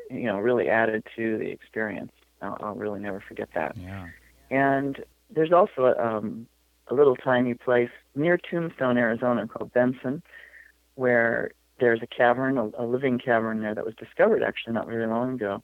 you 0.10 0.24
know, 0.24 0.38
really 0.38 0.68
added 0.68 1.04
to 1.16 1.38
the 1.38 1.50
experience. 1.50 2.12
I'll, 2.42 2.58
I'll 2.62 2.76
really 2.76 3.00
never 3.00 3.24
forget 3.26 3.50
that. 3.56 3.78
Yeah. 3.78 4.08
And 4.50 5.04
there's 5.30 5.52
also 5.52 5.86
a, 5.86 5.98
um, 5.98 6.48
a 6.88 6.94
little 6.94 7.16
tiny 7.16 7.54
place 7.54 7.89
near 8.16 8.38
Tombstone, 8.38 8.98
Arizona, 8.98 9.48
called 9.48 9.72
Benson, 9.74 10.22
where 10.96 11.52
there's 11.80 12.02
a 12.02 12.08
cavern, 12.08 12.58
a, 12.58 12.70
a 12.78 12.86
living 12.86 13.20
cavern 13.20 13.62
there 13.62 13.76
that 13.76 13.86
was 13.86 13.96
discovered 13.96 14.44
actually 14.44 14.74
not 14.74 14.88
very 14.88 15.08
long 15.08 15.34
ago, 15.34 15.64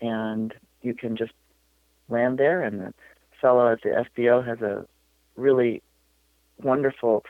and 0.00 0.54
you 0.82 0.94
can 0.94 1.16
just 1.16 1.32
land 2.08 2.38
there. 2.38 2.62
And 2.62 2.80
the 2.80 2.94
fellow 3.40 3.72
at 3.72 3.82
the 3.82 4.04
FBO 4.16 4.46
has 4.46 4.60
a 4.60 4.86
really 5.36 5.82
wonderful 6.62 7.24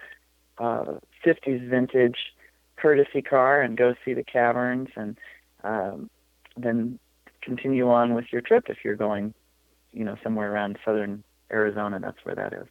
uh, 0.58 0.94
50s 1.24 1.68
vintage 1.68 2.16
courtesy 2.76 3.22
car 3.22 3.60
and 3.60 3.76
go 3.76 3.94
see 4.04 4.14
the 4.14 4.24
caverns 4.24 4.88
and 4.96 5.18
um, 5.64 6.10
then 6.56 6.98
continue 7.42 7.90
on 7.90 8.14
with 8.14 8.26
your 8.32 8.40
trip 8.40 8.64
if 8.68 8.78
you're 8.84 8.96
going, 8.96 9.34
you 9.92 10.04
know, 10.04 10.16
somewhere 10.22 10.52
around 10.52 10.78
southern 10.84 11.22
Arizona. 11.50 11.98
That's 12.00 12.18
where 12.24 12.34
that 12.34 12.52
is. 12.52 12.66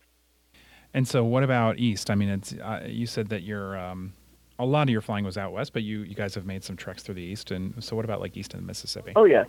And 0.93 1.07
so, 1.07 1.23
what 1.23 1.43
about 1.43 1.79
east? 1.79 2.09
I 2.09 2.15
mean, 2.15 2.29
it's 2.29 2.53
uh, 2.53 2.85
you 2.85 3.05
said 3.05 3.29
that 3.29 3.43
your 3.43 3.77
um, 3.77 4.13
a 4.61 4.65
lot 4.65 4.83
of 4.83 4.89
your 4.89 5.01
flying 5.01 5.25
was 5.25 5.37
out 5.37 5.51
west, 5.51 5.73
but 5.73 5.83
you 5.83 6.01
you 6.01 6.15
guys 6.15 6.35
have 6.35 6.45
made 6.45 6.63
some 6.63 6.77
treks 6.77 7.01
through 7.03 7.15
the 7.15 7.23
east. 7.23 7.51
And 7.51 7.83
so, 7.83 7.95
what 7.95 8.05
about 8.05 8.21
like 8.21 8.37
east 8.37 8.53
of 8.53 8.59
the 8.59 8.65
Mississippi? 8.65 9.13
Oh 9.15 9.25
yes, 9.25 9.47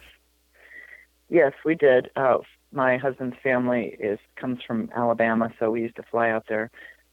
yes, 1.28 1.52
we 1.64 1.74
did. 1.74 2.10
Uh, 2.16 2.38
my 2.72 2.96
husband's 2.96 3.36
family 3.42 3.96
is 4.00 4.18
comes 4.36 4.60
from 4.66 4.90
Alabama, 4.96 5.52
so 5.58 5.70
we 5.70 5.82
used 5.82 5.96
to 5.96 6.02
fly 6.02 6.30
out 6.30 6.46
there 6.48 6.70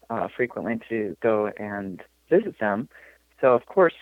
uh, 0.09 0.27
frequently 0.33 0.79
to 0.87 1.17
go 1.21 1.51
and 1.57 2.01
visit 2.29 2.57
them. 2.59 2.87
So 3.41 3.53
of 3.53 3.65
course, 3.65 3.95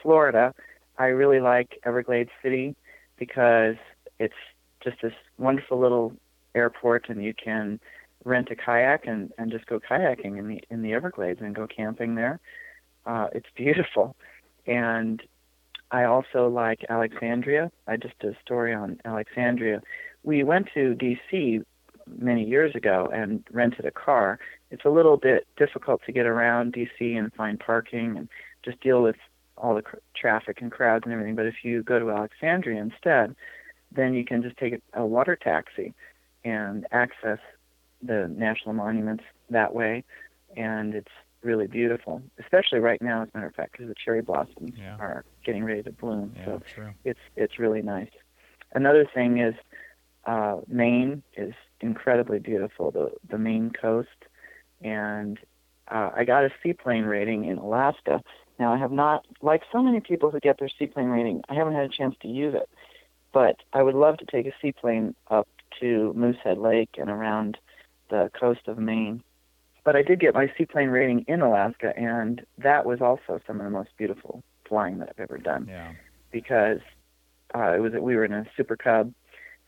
Florida, 0.00 0.54
I 0.98 1.06
really 1.06 1.40
like 1.40 1.80
Everglades 1.84 2.30
City 2.42 2.76
because 3.18 3.76
it's 4.20 4.34
just 4.82 4.96
this 5.02 5.12
wonderful 5.38 5.78
little 5.78 6.12
airport, 6.54 7.08
and 7.08 7.22
you 7.22 7.34
can 7.34 7.80
rent 8.24 8.50
a 8.50 8.56
kayak 8.56 9.06
and, 9.06 9.32
and 9.38 9.50
just 9.50 9.66
go 9.66 9.80
kayaking 9.80 10.38
in 10.38 10.46
the 10.46 10.62
in 10.70 10.82
the 10.82 10.92
Everglades 10.92 11.40
and 11.42 11.54
go 11.54 11.66
camping 11.66 12.14
there. 12.14 12.38
Uh, 13.06 13.28
it's 13.32 13.48
beautiful, 13.56 14.16
and 14.66 15.22
I 15.90 16.04
also 16.04 16.48
like 16.48 16.84
Alexandria. 16.88 17.70
I 17.86 17.96
just 17.96 18.18
did 18.20 18.34
a 18.34 18.40
story 18.40 18.72
on 18.74 19.00
Alexandria. 19.04 19.82
We 20.22 20.44
went 20.44 20.68
to 20.74 20.94
D.C. 20.94 21.60
many 22.06 22.44
years 22.44 22.74
ago 22.74 23.10
and 23.12 23.42
rented 23.50 23.84
a 23.86 23.90
car. 23.90 24.38
It's 24.70 24.84
a 24.84 24.90
little 24.90 25.16
bit 25.16 25.46
difficult 25.56 26.02
to 26.06 26.12
get 26.12 26.26
around 26.26 26.72
D.C. 26.72 27.14
and 27.14 27.32
find 27.34 27.58
parking 27.58 28.16
and 28.16 28.28
just 28.64 28.80
deal 28.80 29.02
with 29.02 29.16
all 29.56 29.74
the 29.74 29.82
cr- 29.82 29.96
traffic 30.14 30.60
and 30.60 30.70
crowds 30.70 31.04
and 31.04 31.12
everything. 31.12 31.34
But 31.34 31.46
if 31.46 31.56
you 31.64 31.82
go 31.82 31.98
to 31.98 32.10
Alexandria 32.10 32.80
instead, 32.80 33.34
then 33.90 34.14
you 34.14 34.24
can 34.24 34.42
just 34.42 34.56
take 34.56 34.74
a, 34.74 35.02
a 35.02 35.06
water 35.06 35.36
taxi 35.36 35.92
and 36.44 36.86
access 36.92 37.38
the 38.02 38.28
national 38.34 38.74
monuments 38.74 39.24
that 39.50 39.74
way, 39.74 40.04
and 40.56 40.94
it's 40.94 41.10
really 41.42 41.66
beautiful, 41.66 42.22
especially 42.38 42.78
right 42.80 43.00
now, 43.00 43.22
as 43.22 43.28
a 43.34 43.36
matter 43.38 43.48
of 43.48 43.54
fact, 43.54 43.72
because 43.72 43.88
the 43.88 43.94
cherry 43.94 44.22
blossoms 44.22 44.72
Yeah. 44.76 44.96
are 44.98 45.24
getting 45.44 45.64
ready 45.64 45.82
to 45.82 45.92
bloom. 45.92 46.32
Yeah, 46.36 46.44
so 46.44 46.62
true. 46.74 46.90
it's 47.04 47.20
it's 47.36 47.58
really 47.58 47.82
nice. 47.82 48.10
Another 48.74 49.06
thing 49.12 49.38
is 49.38 49.54
uh, 50.26 50.58
Maine 50.68 51.22
is 51.36 51.54
incredibly 51.80 52.38
beautiful, 52.38 52.90
the 52.90 53.10
the 53.28 53.38
Maine 53.38 53.70
coast, 53.70 54.08
and 54.82 55.38
uh, 55.88 56.10
I 56.14 56.24
got 56.24 56.44
a 56.44 56.50
seaplane 56.62 57.04
rating 57.04 57.44
in 57.46 57.58
Alaska. 57.58 58.22
Now 58.58 58.72
I 58.74 58.78
have 58.78 58.92
not, 58.92 59.24
like 59.40 59.62
so 59.72 59.82
many 59.82 60.00
people 60.00 60.30
who 60.30 60.38
get 60.40 60.58
their 60.58 60.68
seaplane 60.78 61.08
rating, 61.08 61.42
I 61.48 61.54
haven't 61.54 61.74
had 61.74 61.84
a 61.84 61.88
chance 61.88 62.14
to 62.22 62.28
use 62.28 62.54
it, 62.54 62.68
but 63.32 63.56
I 63.72 63.82
would 63.82 63.94
love 63.94 64.18
to 64.18 64.26
take 64.26 64.46
a 64.46 64.52
seaplane 64.60 65.14
up 65.30 65.48
to 65.80 66.12
Moosehead 66.14 66.58
Lake 66.58 66.90
and 66.98 67.08
around 67.08 67.56
the 68.10 68.30
coast 68.38 68.60
of 68.68 68.76
Maine. 68.78 69.22
But 69.84 69.96
I 69.96 70.02
did 70.02 70.20
get 70.20 70.34
my 70.34 70.52
seaplane 70.56 70.90
rating 70.90 71.24
in 71.26 71.40
Alaska, 71.40 71.92
and 71.96 72.44
that 72.58 72.84
was 72.84 73.00
also 73.00 73.40
some 73.46 73.60
of 73.60 73.64
the 73.64 73.70
most 73.70 73.90
beautiful 73.96 74.42
flying 74.68 74.98
that 74.98 75.08
I've 75.10 75.20
ever 75.20 75.38
done 75.38 75.66
Yeah. 75.68 75.92
because 76.30 76.80
uh, 77.54 77.72
it 77.74 77.80
was 77.80 77.92
we 77.94 78.14
were 78.14 78.24
in 78.24 78.32
a 78.32 78.44
Super 78.56 78.76
Cub, 78.76 79.12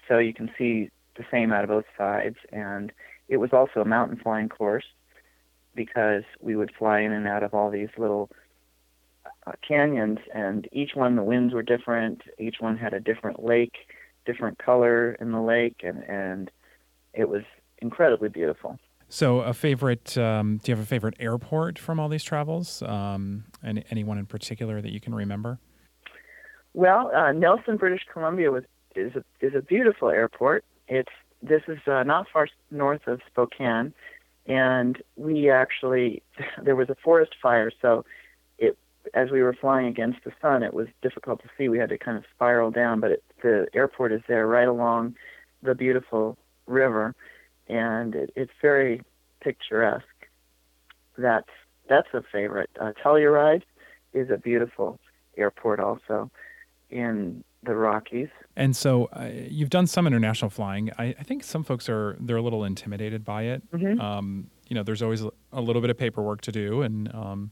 so 0.06 0.18
you 0.18 0.34
can 0.34 0.50
see 0.56 0.90
the 1.16 1.24
same 1.30 1.52
out 1.52 1.64
of 1.64 1.68
both 1.70 1.84
sides, 1.96 2.36
and 2.52 2.92
it 3.28 3.38
was 3.38 3.52
also 3.52 3.80
a 3.80 3.84
mountain 3.84 4.18
flying 4.18 4.48
course 4.48 4.84
because 5.74 6.24
we 6.40 6.54
would 6.56 6.70
fly 6.78 7.00
in 7.00 7.12
and 7.12 7.26
out 7.26 7.42
of 7.42 7.54
all 7.54 7.70
these 7.70 7.88
little 7.96 8.30
uh, 9.46 9.52
canyons, 9.66 10.18
and 10.34 10.68
each 10.72 10.94
one 10.94 11.16
the 11.16 11.22
winds 11.22 11.54
were 11.54 11.62
different. 11.62 12.22
Each 12.38 12.56
one 12.60 12.76
had 12.76 12.92
a 12.92 13.00
different 13.00 13.42
lake, 13.42 13.88
different 14.26 14.58
color 14.58 15.12
in 15.20 15.32
the 15.32 15.40
lake, 15.40 15.80
and 15.82 16.04
and 16.04 16.50
it 17.14 17.28
was 17.28 17.42
incredibly 17.78 18.28
beautiful. 18.28 18.78
So, 19.12 19.40
a 19.40 19.52
favorite? 19.52 20.16
Um, 20.16 20.56
do 20.56 20.72
you 20.72 20.74
have 20.74 20.82
a 20.82 20.88
favorite 20.88 21.16
airport 21.20 21.78
from 21.78 22.00
all 22.00 22.08
these 22.08 22.24
travels? 22.24 22.80
Um, 22.80 23.44
and 23.62 23.84
anyone 23.90 24.16
in 24.16 24.24
particular 24.24 24.80
that 24.80 24.90
you 24.90 25.00
can 25.00 25.14
remember? 25.14 25.58
Well, 26.72 27.14
uh, 27.14 27.30
Nelson, 27.32 27.76
British 27.76 28.06
Columbia 28.10 28.50
was 28.50 28.64
is 28.96 29.12
a 29.14 29.22
is 29.44 29.54
a 29.54 29.60
beautiful 29.60 30.08
airport. 30.08 30.64
It's 30.88 31.12
this 31.42 31.60
is 31.68 31.76
uh, 31.86 32.04
not 32.04 32.26
far 32.32 32.48
north 32.70 33.06
of 33.06 33.20
Spokane, 33.30 33.92
and 34.46 34.96
we 35.16 35.50
actually 35.50 36.22
there 36.62 36.74
was 36.74 36.88
a 36.88 36.96
forest 37.04 37.34
fire, 37.42 37.70
so 37.82 38.06
it 38.56 38.78
as 39.12 39.30
we 39.30 39.42
were 39.42 39.52
flying 39.52 39.88
against 39.88 40.24
the 40.24 40.32
sun, 40.40 40.62
it 40.62 40.72
was 40.72 40.86
difficult 41.02 41.42
to 41.42 41.50
see. 41.58 41.68
We 41.68 41.78
had 41.78 41.90
to 41.90 41.98
kind 41.98 42.16
of 42.16 42.24
spiral 42.34 42.70
down, 42.70 43.00
but 43.00 43.10
it, 43.10 43.24
the 43.42 43.66
airport 43.74 44.10
is 44.10 44.22
there 44.26 44.46
right 44.46 44.68
along 44.68 45.16
the 45.62 45.74
beautiful 45.74 46.38
river, 46.66 47.14
and 47.72 48.14
it, 48.14 48.30
it's 48.36 48.52
very 48.60 49.02
picturesque. 49.40 50.06
That's 51.16 51.48
that's 51.88 52.08
a 52.12 52.22
favorite. 52.30 52.70
Uh, 52.80 52.92
Telluride 53.02 53.62
is 54.12 54.30
a 54.30 54.36
beautiful 54.36 55.00
airport 55.36 55.80
also 55.80 56.30
in 56.90 57.42
the 57.62 57.74
Rockies. 57.74 58.28
And 58.56 58.76
so, 58.76 59.06
uh, 59.12 59.30
you've 59.48 59.70
done 59.70 59.86
some 59.86 60.06
international 60.06 60.50
flying. 60.50 60.90
I, 60.98 61.14
I 61.18 61.22
think 61.22 61.42
some 61.44 61.64
folks 61.64 61.88
are 61.88 62.16
they're 62.20 62.36
a 62.36 62.42
little 62.42 62.64
intimidated 62.64 63.24
by 63.24 63.44
it. 63.44 63.62
Mhm. 63.72 64.00
Um, 64.00 64.50
you 64.68 64.74
know, 64.74 64.82
there's 64.82 65.02
always 65.02 65.22
a 65.52 65.60
little 65.60 65.80
bit 65.82 65.90
of 65.90 65.98
paperwork 65.98 66.40
to 66.42 66.52
do 66.52 66.82
and 66.82 67.12
um, 67.14 67.50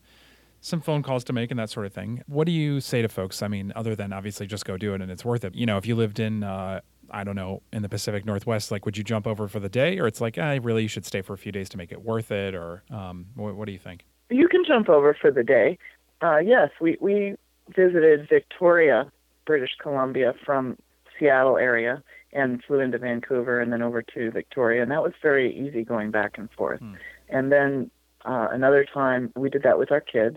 some 0.60 0.80
phone 0.80 1.02
calls 1.02 1.24
to 1.24 1.32
make 1.32 1.50
and 1.50 1.58
that 1.58 1.70
sort 1.70 1.86
of 1.86 1.92
thing. 1.92 2.22
What 2.26 2.44
do 2.44 2.52
you 2.52 2.80
say 2.80 3.02
to 3.02 3.08
folks? 3.08 3.42
I 3.42 3.48
mean, 3.48 3.72
other 3.76 3.96
than 3.96 4.12
obviously 4.12 4.46
just 4.46 4.64
go 4.64 4.76
do 4.76 4.94
it 4.94 5.00
and 5.00 5.10
it's 5.10 5.24
worth 5.24 5.44
it. 5.44 5.54
You 5.54 5.66
know, 5.66 5.78
if 5.78 5.86
you 5.86 5.96
lived 5.96 6.20
in 6.20 6.44
uh, 6.44 6.80
I 7.10 7.24
don't 7.24 7.36
know 7.36 7.62
in 7.72 7.82
the 7.82 7.88
Pacific 7.88 8.24
Northwest, 8.24 8.70
like 8.70 8.84
would 8.86 8.96
you 8.96 9.04
jump 9.04 9.26
over 9.26 9.48
for 9.48 9.60
the 9.60 9.68
day, 9.68 9.98
or 9.98 10.06
it's 10.06 10.20
like, 10.20 10.38
I 10.38 10.56
really 10.56 10.82
you 10.82 10.88
should 10.88 11.04
stay 11.04 11.22
for 11.22 11.32
a 11.32 11.38
few 11.38 11.52
days 11.52 11.68
to 11.70 11.76
make 11.76 11.92
it 11.92 12.02
worth 12.02 12.30
it, 12.30 12.54
or 12.54 12.82
um, 12.90 13.26
what, 13.34 13.56
what 13.56 13.66
do 13.66 13.72
you 13.72 13.78
think? 13.78 14.04
You 14.30 14.48
can 14.48 14.64
jump 14.64 14.88
over 14.88 15.16
for 15.20 15.30
the 15.30 15.42
day. 15.42 15.78
Uh, 16.22 16.38
yes, 16.38 16.70
we, 16.80 16.96
we 17.00 17.34
visited 17.74 18.28
Victoria, 18.28 19.10
British 19.46 19.70
Columbia 19.80 20.34
from 20.44 20.76
Seattle 21.18 21.56
area 21.56 22.02
and 22.32 22.62
flew 22.62 22.78
into 22.78 22.98
Vancouver 22.98 23.60
and 23.60 23.72
then 23.72 23.82
over 23.82 24.02
to 24.02 24.30
Victoria. 24.30 24.82
And 24.82 24.90
that 24.92 25.02
was 25.02 25.12
very 25.20 25.52
easy 25.52 25.84
going 25.84 26.12
back 26.12 26.38
and 26.38 26.48
forth. 26.52 26.78
Hmm. 26.78 26.94
And 27.28 27.50
then 27.50 27.90
uh, 28.24 28.48
another 28.52 28.86
time 28.92 29.32
we 29.34 29.50
did 29.50 29.62
that 29.64 29.78
with 29.78 29.90
our 29.90 30.00
kids. 30.00 30.36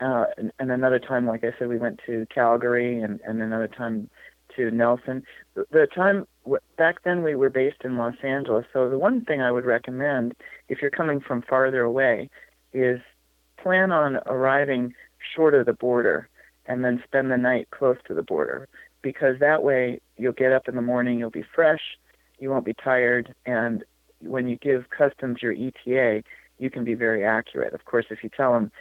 Uh, 0.00 0.26
and, 0.36 0.52
and 0.58 0.70
another 0.70 0.98
time, 0.98 1.26
like 1.26 1.44
I 1.44 1.52
said, 1.58 1.68
we 1.68 1.78
went 1.78 2.00
to 2.06 2.26
Calgary 2.32 3.00
and, 3.00 3.20
and 3.26 3.40
another 3.40 3.68
time 3.68 4.10
to 4.54 4.70
Nelson. 4.70 5.22
The, 5.54 5.86
time 5.94 6.26
back 6.76 7.02
then 7.04 7.22
we 7.22 7.34
were 7.34 7.50
based 7.50 7.82
in 7.84 7.96
Los 7.96 8.14
Angeles, 8.22 8.66
so 8.72 8.88
the 8.88 8.98
one 8.98 9.24
thing 9.24 9.40
I 9.40 9.50
would 9.50 9.64
recommend 9.64 10.34
if 10.68 10.80
you're 10.82 10.90
coming 10.90 11.20
from 11.20 11.42
farther 11.42 11.82
away 11.82 12.30
is 12.72 13.00
plan 13.62 13.90
on 13.90 14.16
arriving 14.26 14.94
short 15.34 15.54
of 15.54 15.66
the 15.66 15.72
border 15.72 16.28
and 16.66 16.84
then 16.84 17.02
spend 17.04 17.30
the 17.30 17.36
night 17.36 17.68
close 17.70 17.96
to 18.06 18.14
the 18.14 18.22
border 18.22 18.68
because 19.02 19.38
that 19.40 19.62
way 19.62 20.00
you'll 20.16 20.32
get 20.32 20.52
up 20.52 20.68
in 20.68 20.74
the 20.74 20.82
morning, 20.82 21.18
you'll 21.18 21.30
be 21.30 21.44
fresh, 21.54 21.80
you 22.38 22.50
won't 22.50 22.64
be 22.64 22.74
tired, 22.74 23.34
and 23.46 23.84
when 24.20 24.48
you 24.48 24.56
give 24.56 24.90
customs 24.90 25.38
your 25.42 25.52
ETA, 25.52 26.22
you 26.58 26.70
can 26.70 26.84
be 26.84 26.94
very 26.94 27.24
accurate. 27.24 27.74
Of 27.74 27.84
course, 27.84 28.06
if 28.10 28.22
you 28.24 28.30
tell 28.34 28.52
them 28.52 28.72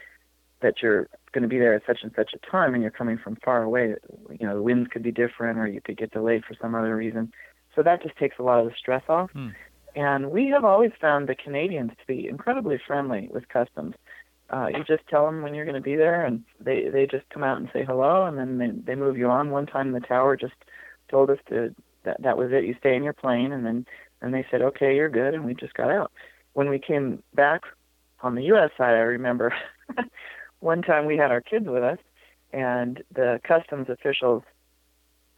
that 0.62 0.82
you're 0.82 1.08
going 1.34 1.44
to 1.44 1.48
be 1.48 1.60
there 1.60 1.74
at 1.74 1.84
such 1.86 2.00
and 2.04 2.12
such 2.16 2.32
a 2.34 2.52
time 2.52 2.74
and 2.74 2.82
you're 2.82 2.92
coming 2.92 3.18
from 3.18 3.38
far 3.44 3.64
away, 3.64 3.96
you 4.32 4.48
know, 4.48 4.56
the 4.56 4.62
winds 4.64 4.90
could 4.92 5.04
be 5.04 5.12
different 5.12 5.60
or 5.60 5.68
you 5.68 5.82
could 5.82 5.98
get 5.98 6.12
delayed 6.12 6.44
for 6.46 6.56
some 6.62 6.76
other 6.76 6.96
reason. 6.96 7.32
So 7.76 7.84
that 7.84 8.02
just 8.02 8.18
takes 8.18 8.40
a 8.40 8.44
lot 8.44 8.60
of 8.60 8.66
the 8.66 8.74
stress 8.78 9.04
off. 9.10 9.32
Hmm. 9.32 9.50
And 9.96 10.32
we 10.32 10.48
have 10.50 10.66
always 10.66 10.92
found 11.00 11.28
the 11.28 11.36
Canadians 11.36 11.92
to 11.92 12.08
be 12.08 12.28
incredibly 12.28 12.80
friendly 12.86 13.30
with 13.32 13.48
customs. 13.50 13.96
Uh, 14.50 14.68
you 14.68 14.84
just 14.84 15.08
tell 15.08 15.26
them 15.26 15.42
when 15.42 15.56
you're 15.56 15.66
going 15.66 15.76
to 15.76 15.82
be 15.82 15.96
there, 15.96 16.24
and 16.24 16.44
they 16.60 16.90
they 16.90 17.08
just 17.08 17.28
come 17.30 17.44
out 17.44 17.58
and 17.58 17.70
say 17.74 17.84
hello, 17.84 18.26
and 18.26 18.38
then 18.38 18.60
they 18.60 18.70
they 18.70 18.96
move 18.96 19.18
you 19.18 19.28
on. 19.28 19.50
One 19.50 19.66
time, 19.66 19.92
the 19.92 20.00
tower 20.02 20.36
just 20.36 20.54
told 21.10 21.32
us 21.32 21.40
to 21.50 21.74
that 22.04 22.22
that 22.22 22.38
was 22.38 22.52
it. 22.52 22.66
You 22.66 22.76
stay 22.80 22.96
in 22.96 23.04
your 23.04 23.14
plane, 23.14 23.52
and 23.52 23.66
then 23.66 23.88
and 24.22 24.34
they 24.34 24.46
said, 24.52 24.62
okay, 24.62 24.96
you're 24.96 25.10
good, 25.10 25.34
and 25.34 25.46
we 25.46 25.54
just 25.54 25.74
got 25.74 25.90
out. 25.90 26.12
When 26.54 26.70
we 26.70 26.80
came 26.80 27.24
back 27.34 27.62
on 28.22 28.36
the 28.36 28.44
U.S. 28.44 28.72
side, 28.78 28.94
I 28.94 29.06
remember 29.16 29.54
one 30.66 30.82
time 30.82 31.06
we 31.06 31.16
had 31.16 31.32
our 31.32 31.42
kids 31.42 31.68
with 31.68 31.84
us, 31.84 32.00
and 32.52 33.04
the 33.14 33.40
customs 33.44 33.88
officials 33.88 34.44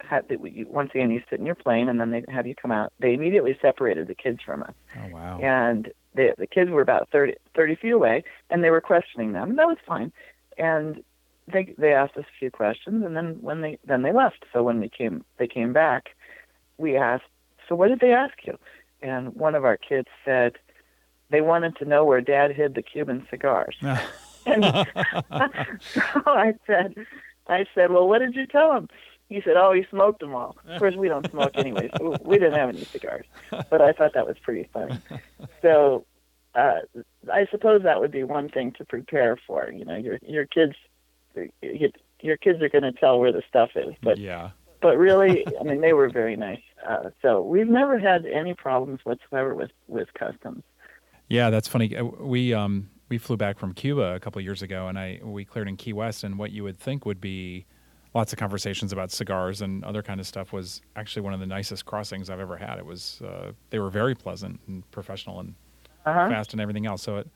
had 0.00 0.28
that 0.28 0.40
we, 0.40 0.64
once 0.68 0.90
again 0.94 1.10
you 1.10 1.20
sit 1.28 1.38
in 1.38 1.46
your 1.46 1.54
plane, 1.54 1.88
and 1.88 2.00
then 2.00 2.10
they 2.10 2.24
have 2.28 2.46
you 2.46 2.54
come 2.54 2.70
out. 2.72 2.92
They 2.98 3.12
immediately 3.14 3.56
separated 3.60 4.08
the 4.08 4.14
kids 4.14 4.40
from 4.44 4.62
us, 4.62 4.74
Oh 4.96 5.08
wow. 5.12 5.38
and 5.40 5.92
the 6.14 6.34
the 6.38 6.46
kids 6.46 6.70
were 6.70 6.80
about 6.82 7.08
30, 7.10 7.34
30 7.54 7.74
feet 7.76 7.90
away, 7.90 8.24
and 8.50 8.64
they 8.64 8.70
were 8.70 8.80
questioning 8.80 9.32
them. 9.32 9.50
And 9.50 9.58
that 9.58 9.66
was 9.68 9.76
fine, 9.86 10.12
and 10.56 11.02
they 11.52 11.74
they 11.76 11.92
asked 11.92 12.16
us 12.16 12.24
a 12.24 12.38
few 12.38 12.50
questions, 12.50 13.04
and 13.04 13.14
then 13.16 13.38
when 13.40 13.60
they 13.60 13.78
then 13.84 14.02
they 14.02 14.12
left. 14.12 14.44
So 14.52 14.62
when 14.62 14.80
we 14.80 14.88
came 14.88 15.24
they 15.38 15.46
came 15.48 15.72
back, 15.72 16.10
we 16.78 16.96
asked, 16.96 17.24
so 17.68 17.74
what 17.74 17.88
did 17.88 18.00
they 18.00 18.12
ask 18.12 18.34
you? 18.46 18.56
And 19.02 19.34
one 19.34 19.54
of 19.54 19.64
our 19.64 19.76
kids 19.76 20.08
said 20.24 20.52
they 21.30 21.40
wanted 21.42 21.76
to 21.76 21.84
know 21.84 22.04
where 22.04 22.20
Dad 22.22 22.52
hid 22.52 22.74
the 22.74 22.82
Cuban 22.82 23.26
cigars. 23.30 23.76
And 24.48 24.64
so 25.80 26.02
I 26.26 26.54
said, 26.66 26.94
I 27.46 27.66
said, 27.74 27.90
well, 27.90 28.08
what 28.08 28.18
did 28.20 28.34
you 28.34 28.46
tell 28.46 28.76
him? 28.76 28.88
He 29.28 29.42
said, 29.44 29.56
oh, 29.56 29.72
he 29.72 29.84
smoked 29.90 30.20
them 30.20 30.34
all. 30.34 30.56
Of 30.66 30.78
course, 30.78 30.94
we 30.96 31.08
don't 31.08 31.30
smoke 31.30 31.52
anyway, 31.54 31.90
so 31.98 32.16
we 32.24 32.38
didn't 32.38 32.54
have 32.54 32.70
any 32.70 32.84
cigars. 32.84 33.26
But 33.50 33.82
I 33.82 33.92
thought 33.92 34.14
that 34.14 34.26
was 34.26 34.36
pretty 34.42 34.68
funny. 34.72 34.98
So 35.60 36.06
uh, 36.54 36.80
I 37.32 37.46
suppose 37.50 37.82
that 37.82 38.00
would 38.00 38.10
be 38.10 38.24
one 38.24 38.48
thing 38.48 38.72
to 38.78 38.84
prepare 38.84 39.36
for. 39.46 39.70
You 39.70 39.84
know, 39.84 39.96
your 39.96 40.18
your 40.22 40.46
kids, 40.46 40.74
your, 41.34 41.90
your 42.20 42.36
kids 42.36 42.62
are 42.62 42.68
going 42.68 42.84
to 42.84 42.92
tell 42.92 43.20
where 43.20 43.32
the 43.32 43.42
stuff 43.48 43.70
is, 43.76 43.94
but 44.02 44.18
yeah. 44.18 44.50
but 44.80 44.96
really, 44.96 45.46
I 45.60 45.62
mean, 45.62 45.80
they 45.80 45.92
were 45.92 46.08
very 46.08 46.36
nice. 46.36 46.62
Uh, 46.88 47.10
so 47.20 47.42
we've 47.42 47.68
never 47.68 47.98
had 47.98 48.24
any 48.24 48.54
problems 48.54 49.00
whatsoever 49.04 49.54
with 49.54 49.70
with 49.88 50.08
customs. 50.14 50.64
Yeah, 51.28 51.50
that's 51.50 51.68
funny. 51.68 51.94
Uh, 51.94 52.04
We 52.04 52.54
um 52.54 52.88
we 53.08 53.18
flew 53.18 53.36
back 53.36 53.58
from 53.58 53.72
Cuba 53.72 54.14
a 54.14 54.20
couple 54.20 54.38
of 54.38 54.44
years 54.44 54.62
ago, 54.62 54.88
and 54.88 54.98
I 54.98 55.20
we 55.22 55.44
cleared 55.44 55.68
in 55.68 55.76
Key 55.76 55.92
West, 55.92 56.24
and 56.24 56.38
what 56.38 56.50
you 56.52 56.62
would 56.64 56.78
think 56.78 57.06
would 57.06 57.20
be 57.20 57.64
lots 58.14 58.32
of 58.32 58.38
conversations 58.38 58.92
about 58.92 59.10
cigars 59.10 59.60
and 59.62 59.84
other 59.84 60.02
kind 60.02 60.18
of 60.20 60.26
stuff 60.26 60.52
was 60.52 60.80
actually 60.96 61.22
one 61.22 61.34
of 61.34 61.40
the 61.40 61.46
nicest 61.46 61.84
crossings 61.86 62.30
I've 62.30 62.40
ever 62.40 62.56
had. 62.56 62.78
It 62.78 62.86
was 62.86 63.20
uh, 63.22 63.52
they 63.70 63.78
were 63.78 63.90
very 63.90 64.14
pleasant 64.14 64.60
and 64.66 64.88
professional 64.90 65.40
and 65.40 65.54
Uh-huh. 66.06 66.28
fast 66.28 66.52
and 66.52 66.60
everything 66.60 66.86
else. 66.86 67.02
So 67.02 67.18
it, 67.18 67.28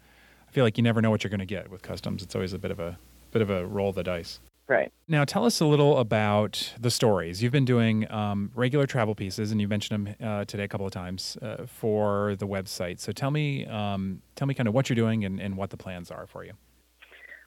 I 0.49 0.51
feel 0.53 0.64
like 0.64 0.77
you 0.79 0.83
never 0.83 1.01
know 1.03 1.11
what 1.11 1.23
you're 1.25 1.31
going 1.31 1.41
to 1.41 1.55
get 1.57 1.70
with 1.70 1.83
customs. 1.83 2.23
It's 2.23 2.35
always 2.35 2.53
a 2.55 2.59
bit 2.59 2.70
of 2.70 2.81
a 2.81 2.99
bit 3.33 3.43
of 3.43 3.51
a 3.51 3.66
roll 3.66 3.91
of 3.91 3.95
the 3.97 4.03
dice. 4.03 4.41
Right. 4.73 4.91
Now, 5.07 5.27
tell 5.27 5.45
us 5.45 5.61
a 5.61 5.66
little 5.66 5.99
about 5.99 6.73
the 6.81 6.91
stories. 6.91 7.43
You've 7.43 7.53
been 7.53 7.66
doing 7.66 8.11
um, 8.11 8.51
regular 8.55 8.87
travel 8.87 9.14
pieces, 9.14 9.53
and 9.53 9.61
you 9.61 9.68
mentioned 9.68 10.07
them 10.07 10.14
uh, 10.27 10.45
today 10.47 10.64
a 10.64 10.68
couple 10.68 10.87
of 10.87 10.93
times 10.93 11.37
uh, 11.43 11.66
for 11.66 12.37
the 12.37 12.47
website. 12.47 12.99
So 12.99 13.12
tell 13.12 13.31
me, 13.31 13.66
um, 13.66 14.23
tell 14.35 14.47
me 14.47 14.55
kind 14.55 14.66
of 14.66 14.73
what 14.73 14.89
you're 14.89 14.97
doing 14.97 15.27
and, 15.27 15.39
and 15.39 15.59
what 15.59 15.68
the 15.68 15.77
plans 15.77 16.11
are 16.11 16.27
for 16.27 16.43
you. 16.43 16.55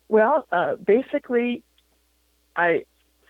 Well, 0.07 0.45
uh, 0.51 0.75
basically, 0.75 1.63
I 2.55 2.85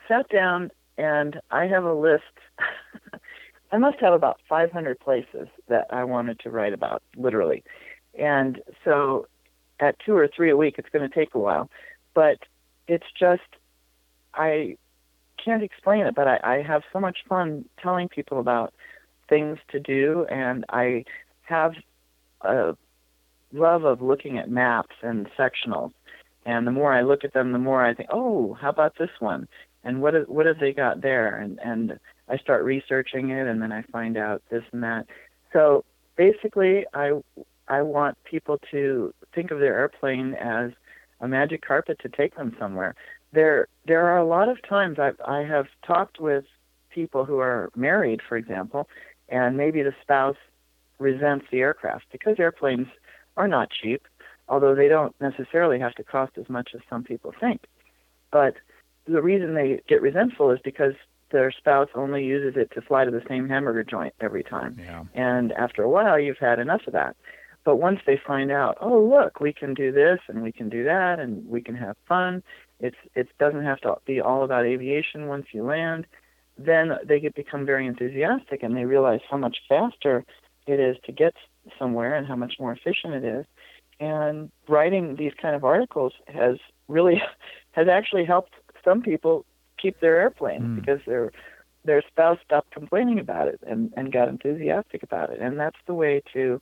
sat 0.10 0.28
down 0.28 0.72
and 0.98 1.40
I 1.50 1.68
have 1.68 1.86
a 1.86 1.94
list. 1.94 2.24
I 3.72 3.78
must 3.78 4.02
have 4.02 4.14
about 4.14 4.42
500 4.50 5.00
places 5.00 5.48
that 5.70 5.86
I 5.90 6.04
wanted 6.04 6.42
to 6.42 6.50
write 6.50 6.74
about, 6.74 7.02
literally. 7.16 7.64
And 8.20 8.62
so 8.84 9.28
at 9.80 9.96
two 10.06 10.18
or 10.18 10.28
three 10.28 10.52
a 10.52 10.58
week, 10.58 10.76
it's 10.80 10.90
going 10.90 11.10
to 11.10 11.16
take 11.16 11.34
a 11.34 11.40
while. 11.40 11.70
But 12.14 12.40
it's 12.90 13.08
just, 13.18 13.42
I 14.36 14.78
can't 15.44 15.64
explain 15.64 16.06
it, 16.06 16.16
but 16.16 16.28
I, 16.28 16.40
I 16.44 16.62
have 16.62 16.84
so 16.92 17.00
much 17.00 17.20
fun 17.28 17.66
telling 17.82 18.10
people 18.10 18.40
about 18.40 18.74
things 19.30 19.58
to 19.70 19.80
do. 19.80 20.26
And 20.30 20.66
I 20.70 21.06
have 21.44 21.74
a 22.42 22.76
love 23.54 23.84
of 23.84 24.02
looking 24.02 24.38
at 24.38 24.50
maps 24.50 24.96
and 25.02 25.28
sectionals. 25.38 25.92
And 26.46 26.68
the 26.68 26.72
more 26.72 26.94
I 26.94 27.02
look 27.02 27.24
at 27.24 27.34
them, 27.34 27.54
the 27.54 27.60
more 27.60 27.84
I 27.84 27.94
think, 27.94 28.10
oh, 28.12 28.54
how 28.54 28.70
about 28.70 28.98
this 29.00 29.10
one? 29.20 29.48
And 29.84 30.02
what 30.02 30.16
is, 30.16 30.28
what 30.28 30.46
have 30.46 30.60
they 30.60 30.74
got 30.74 31.02
there? 31.02 31.38
And 31.38 31.60
and 31.64 32.00
I 32.28 32.38
start 32.38 32.64
researching 32.64 33.30
it, 33.30 33.48
and 33.48 33.62
then 33.62 33.72
I 33.72 33.84
find 33.84 34.18
out 34.18 34.42
this 34.50 34.64
and 34.72 34.84
that. 34.84 35.06
So 35.54 35.86
basically, 36.16 36.86
I 36.94 37.22
I 37.68 37.82
want 37.82 38.18
people 38.24 38.60
to 38.72 39.14
think 39.34 39.52
of 39.52 39.60
their 39.60 39.78
airplane 39.78 40.34
as 40.36 40.72
a 41.22 41.28
magic 41.28 41.66
carpet 41.66 42.00
to 42.02 42.10
take 42.10 42.36
them 42.36 42.56
somewhere. 42.60 42.96
There 43.36 43.68
there 43.86 44.08
are 44.08 44.18
a 44.18 44.26
lot 44.26 44.50
of 44.50 44.58
times 44.68 44.98
I 44.98 45.12
I 45.26 45.44
have 45.44 45.68
talked 45.86 46.20
with 46.20 46.46
people 46.90 47.26
who 47.26 47.40
are 47.40 47.70
married, 47.76 48.22
for 48.28 48.38
example, 48.38 48.88
and 49.30 49.58
maybe 49.58 49.84
the 49.84 49.94
spouse 50.02 50.38
resents 50.98 51.46
the 51.52 51.60
aircraft 51.60 52.06
because 52.12 52.40
airplanes 52.40 52.88
are 53.38 53.48
not 53.48 53.70
cheap, 53.70 54.04
although 54.48 54.74
they 54.74 54.88
don't 54.88 55.14
necessarily 55.20 55.78
have 55.80 55.94
to 55.96 56.04
cost 56.04 56.38
as 56.38 56.50
much 56.50 56.70
as 56.74 56.82
some 56.90 57.04
people 57.04 57.34
think. 57.40 57.66
But 58.32 58.56
the 59.06 59.22
reason 59.22 59.54
they 59.54 59.82
get 59.88 60.02
resentful 60.02 60.52
is 60.52 60.60
because 60.64 60.94
their 61.32 61.52
spouse 61.52 61.90
only 61.96 62.24
uses 62.24 62.56
it 62.56 62.72
to 62.72 62.82
fly 62.82 63.04
to 63.04 63.12
the 63.12 63.24
same 63.28 63.50
hamburger 63.50 63.84
joint 63.84 64.14
every 64.22 64.44
time. 64.44 64.78
Yeah. 64.80 65.04
And 65.14 65.52
after 65.54 65.84
a 65.84 65.90
while, 65.90 66.20
you've 66.20 66.38
had 66.38 66.60
enough 66.60 66.82
of 66.88 66.94
that. 66.94 67.16
But 67.66 67.78
once 67.78 68.00
they 68.06 68.20
find 68.26 68.52
out, 68.52 68.78
oh 68.80 69.00
look, 69.00 69.40
we 69.40 69.52
can 69.52 69.74
do 69.74 69.92
this 69.92 70.20
and 70.28 70.44
we 70.44 70.52
can 70.52 70.70
do 70.70 70.84
that 70.84 71.20
and 71.20 71.48
we 71.50 71.62
can 71.62 71.76
have 71.76 71.98
fun. 72.08 72.44
It's 72.80 72.98
it 73.16 73.28
doesn't 73.40 73.64
have 73.64 73.80
to 73.82 73.96
be 74.06 74.20
all 74.22 74.44
about 74.44 74.66
aviation 74.66 75.28
once 75.28 75.48
you 75.52 75.64
land. 75.64 76.06
Then 76.58 76.92
they 77.06 77.20
get 77.20 77.36
become 77.36 77.66
very 77.66 77.86
enthusiastic 77.86 78.64
and 78.64 78.76
they 78.76 78.86
realize 78.86 79.22
how 79.30 79.38
much 79.38 79.58
faster 79.68 80.24
it 80.68 80.80
is 80.80 80.98
to 81.06 81.12
get 81.12 81.34
somewhere 81.78 82.16
and 82.16 82.26
how 82.28 82.36
much 82.36 82.56
more 82.60 82.72
efficient 82.72 83.14
it 83.14 83.24
is. 83.24 83.46
And 84.00 84.52
writing 84.68 85.16
these 85.16 85.34
kind 85.42 85.56
of 85.56 85.64
articles 85.64 86.14
has 86.28 86.58
really 86.88 87.22
has 87.72 87.88
actually 87.88 88.26
helped 88.26 88.54
some 88.84 89.02
people 89.02 89.46
keep 89.82 90.00
their 90.00 90.20
airplanes 90.20 90.64
Mm. 90.66 90.76
because 90.76 91.00
their 91.06 91.32
their 91.84 92.02
spouse 92.02 92.40
stopped 92.44 92.72
complaining 92.72 93.20
about 93.20 93.48
it 93.48 93.60
and 93.68 93.94
and 93.96 94.12
got 94.12 94.28
enthusiastic 94.28 95.04
about 95.04 95.30
it. 95.30 95.40
And 95.40 95.60
that's 95.60 95.78
the 95.88 95.94
way 95.94 96.22
to 96.34 96.62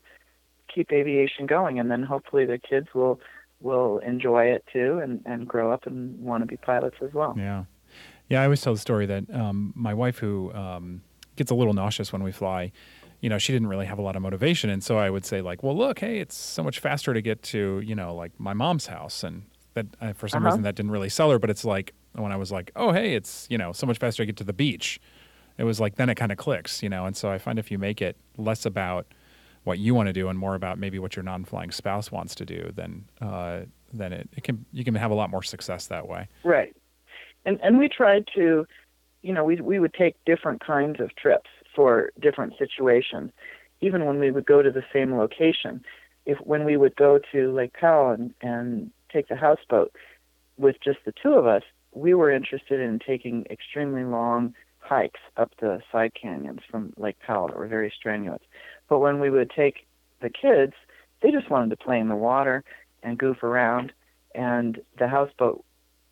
keep 0.73 0.91
aviation 0.91 1.45
going. 1.45 1.79
And 1.79 1.89
then 1.91 2.03
hopefully 2.03 2.45
the 2.45 2.57
kids 2.57 2.87
will 2.93 3.19
will 3.63 3.97
enjoy 3.99 4.43
it 4.45 4.63
too 4.71 4.99
and 5.03 5.21
and 5.25 5.47
grow 5.47 5.71
up 5.71 5.87
and 5.87 6.19
want 6.19 6.41
to 6.43 6.47
be 6.47 6.57
pilots 6.57 6.97
as 7.01 7.13
well. 7.13 7.33
Yeah. 7.37 7.63
Yeah, 8.29 8.41
I 8.41 8.45
always 8.45 8.61
tell 8.61 8.73
the 8.73 8.79
story 8.79 9.05
that 9.07 9.23
um, 9.33 9.73
my 9.75 9.93
wife, 9.93 10.17
who 10.17 10.51
um, 10.53 11.01
gets 11.35 11.51
a 11.51 11.55
little 11.55 11.73
nauseous 11.73 12.11
when 12.13 12.23
we 12.23 12.31
fly, 12.31 12.71
you 13.19 13.29
know, 13.29 13.37
she 13.37 13.51
didn't 13.53 13.67
really 13.67 13.85
have 13.85 13.99
a 13.99 14.01
lot 14.01 14.15
of 14.15 14.21
motivation. 14.21 14.69
And 14.69 14.83
so 14.83 14.97
I 14.97 15.09
would 15.09 15.25
say, 15.25 15.41
like, 15.41 15.61
well, 15.61 15.75
look, 15.77 15.99
hey, 15.99 16.19
it's 16.19 16.35
so 16.35 16.63
much 16.63 16.79
faster 16.79 17.13
to 17.13 17.21
get 17.21 17.43
to, 17.53 17.81
you 17.81 17.95
know, 17.95 18.15
like 18.15 18.31
my 18.39 18.53
mom's 18.53 18.87
house. 18.87 19.23
And 19.23 19.43
that 19.73 19.87
uh, 20.01 20.13
for 20.13 20.27
some 20.27 20.39
Uh-huh. 20.41 20.47
reason 20.51 20.63
that 20.63 20.75
didn't 20.75 20.91
really 20.91 21.09
sell 21.09 21.29
her. 21.31 21.37
But 21.39 21.49
it's 21.49 21.65
like 21.65 21.93
when 22.13 22.31
I 22.31 22.37
was 22.37 22.51
like, 22.51 22.71
oh, 22.75 22.91
hey, 22.93 23.13
it's, 23.13 23.45
you 23.49 23.57
know, 23.57 23.71
so 23.73 23.85
much 23.85 23.97
faster 23.99 24.23
to 24.23 24.25
get 24.25 24.37
to 24.37 24.43
the 24.45 24.53
beach. 24.53 24.99
It 25.57 25.65
was 25.65 25.79
like, 25.79 25.95
then 25.95 26.09
it 26.09 26.15
kind 26.15 26.31
of 26.31 26.37
clicks, 26.37 26.81
you 26.81 26.89
know. 26.89 27.05
And 27.05 27.15
so 27.15 27.29
I 27.29 27.37
find 27.37 27.59
if 27.59 27.69
you 27.71 27.77
make 27.77 28.01
it 28.01 28.15
less 28.37 28.65
about 28.65 29.05
what 29.63 29.79
you 29.79 29.95
want 29.95 30.07
to 30.07 30.13
do 30.13 30.27
and 30.27 30.37
more 30.37 30.55
about 30.55 30.77
maybe 30.77 30.99
what 30.99 31.15
your 31.15 31.23
non-flying 31.23 31.71
spouse 31.71 32.11
wants 32.11 32.35
to 32.35 32.45
do, 32.45 32.71
then 32.75 33.05
uh, 33.21 33.61
then 33.93 34.13
it, 34.13 34.29
it 34.35 34.43
can 34.43 34.65
you 34.71 34.83
can 34.83 34.95
have 34.95 35.11
a 35.11 35.15
lot 35.15 35.29
more 35.29 35.43
success 35.43 35.87
that 35.87 36.07
way. 36.07 36.27
Right. 36.43 36.75
And 37.45 37.59
and 37.61 37.77
we 37.77 37.89
tried 37.89 38.27
to, 38.35 38.65
you 39.21 39.33
know, 39.33 39.43
we 39.43 39.55
we 39.61 39.79
would 39.79 39.93
take 39.93 40.15
different 40.25 40.65
kinds 40.65 40.99
of 40.99 41.15
trips 41.15 41.49
for 41.75 42.11
different 42.19 42.53
situations. 42.57 43.31
Even 43.81 44.05
when 44.05 44.19
we 44.19 44.31
would 44.31 44.45
go 44.45 44.61
to 44.61 44.71
the 44.71 44.83
same 44.93 45.17
location, 45.17 45.83
if 46.25 46.37
when 46.39 46.63
we 46.63 46.77
would 46.77 46.95
go 46.95 47.19
to 47.31 47.51
Lake 47.51 47.73
Powell 47.73 48.11
and, 48.11 48.33
and 48.41 48.91
take 49.11 49.27
the 49.27 49.35
houseboat 49.35 49.91
with 50.57 50.77
just 50.81 50.99
the 51.05 51.13
two 51.21 51.33
of 51.33 51.45
us, 51.45 51.63
we 51.91 52.13
were 52.13 52.31
interested 52.31 52.79
in 52.79 52.99
taking 52.99 53.45
extremely 53.49 54.03
long 54.03 54.53
hikes 54.79 55.19
up 55.37 55.51
the 55.59 55.81
side 55.91 56.11
canyons 56.19 56.61
from 56.69 56.93
Lake 56.97 57.17
Powell 57.25 57.47
that 57.47 57.57
were 57.57 57.67
very 57.67 57.91
strenuous. 57.95 58.41
But 58.89 58.99
when 58.99 59.19
we 59.19 59.29
would 59.29 59.49
take 59.49 59.87
the 60.21 60.29
kids, 60.29 60.73
they 61.21 61.31
just 61.31 61.49
wanted 61.49 61.69
to 61.69 61.77
play 61.77 61.99
in 61.99 62.09
the 62.09 62.15
water 62.15 62.63
and 63.01 63.17
goof 63.17 63.43
around. 63.43 63.93
And 64.35 64.81
the 64.97 65.07
houseboat, 65.07 65.63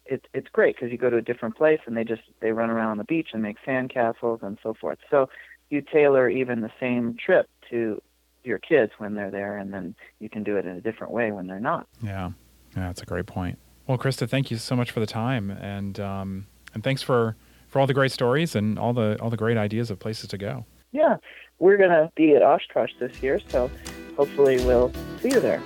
it, 0.06 0.28
it's 0.34 0.48
great 0.50 0.76
because 0.76 0.92
you 0.92 0.98
go 0.98 1.10
to 1.10 1.18
a 1.18 1.22
different 1.22 1.56
place 1.56 1.80
and 1.86 1.96
they 1.96 2.04
just 2.04 2.22
they 2.40 2.52
run 2.52 2.70
around 2.70 2.92
on 2.92 2.98
the 2.98 3.04
beach 3.04 3.30
and 3.34 3.42
make 3.42 3.58
sand 3.66 3.92
castles 3.94 4.40
and 4.44 4.58
so 4.62 4.74
forth. 4.74 5.00
So 5.10 5.30
you 5.70 5.82
tailor 5.82 6.30
even 6.30 6.62
the 6.62 6.72
same 6.80 7.16
trip 7.24 7.50
to 7.70 8.02
your 8.44 8.60
kids 8.60 8.92
when 8.98 9.14
they're 9.14 9.32
there, 9.32 9.58
and 9.58 9.74
then 9.74 9.96
you 10.20 10.30
can 10.30 10.44
do 10.44 10.58
it 10.58 10.66
in 10.66 10.76
a 10.76 10.82
different 10.82 11.14
way 11.14 11.32
when 11.32 11.48
they're 11.48 11.60
not. 11.60 11.88
Yeah, 12.04 12.32
yeah, 12.76 12.88
that's 12.88 13.02
a 13.02 13.06
great 13.06 13.26
point. 13.26 13.58
Well, 13.88 13.98
Crista, 13.98 14.28
thank 14.28 14.52
you 14.52 14.58
so 14.58 14.76
much 14.76 14.92
for 14.92 15.00
the 15.00 15.06
time, 15.06 15.52
and 15.52 16.00
um, 16.00 16.48
and 16.74 16.84
thanks 16.84 17.02
for 17.02 17.36
for 17.68 17.80
all 17.80 17.88
the 17.88 17.94
great 17.94 18.12
stories 18.12 18.56
and 18.56 18.78
all 18.78 18.94
the 18.94 19.18
all 19.22 19.30
the 19.30 19.38
great 19.38 19.58
ideas 19.58 19.90
of 19.90 20.00
places 20.00 20.28
to 20.30 20.38
go. 20.38 20.66
Yeah, 20.92 21.18
we're 21.60 21.78
gonna 21.78 22.12
be 22.16 22.36
at 22.36 22.42
Oshkosh 22.44 22.92
this 23.00 23.22
year, 23.22 23.40
so 23.48 23.70
hopefully 24.18 24.58
we'll 24.66 24.92
see 25.22 25.30
you 25.30 25.40
there. 25.40 25.62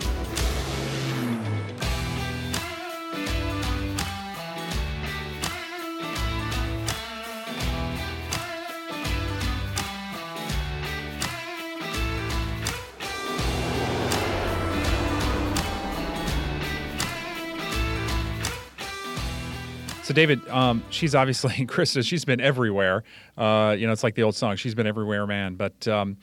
David, 20.15 20.47
um, 20.49 20.83
she's 20.89 21.13
obviously 21.13 21.51
Crista. 21.67 22.03
She's 22.03 22.25
been 22.25 22.41
everywhere. 22.41 23.03
Uh, 23.37 23.75
you 23.77 23.85
know, 23.85 23.93
it's 23.93 24.03
like 24.03 24.15
the 24.15 24.23
old 24.23 24.35
song. 24.35 24.55
She's 24.55 24.73
been 24.73 24.87
everywhere, 24.87 25.27
man. 25.27 25.55
But 25.55 25.87
um, 25.87 26.17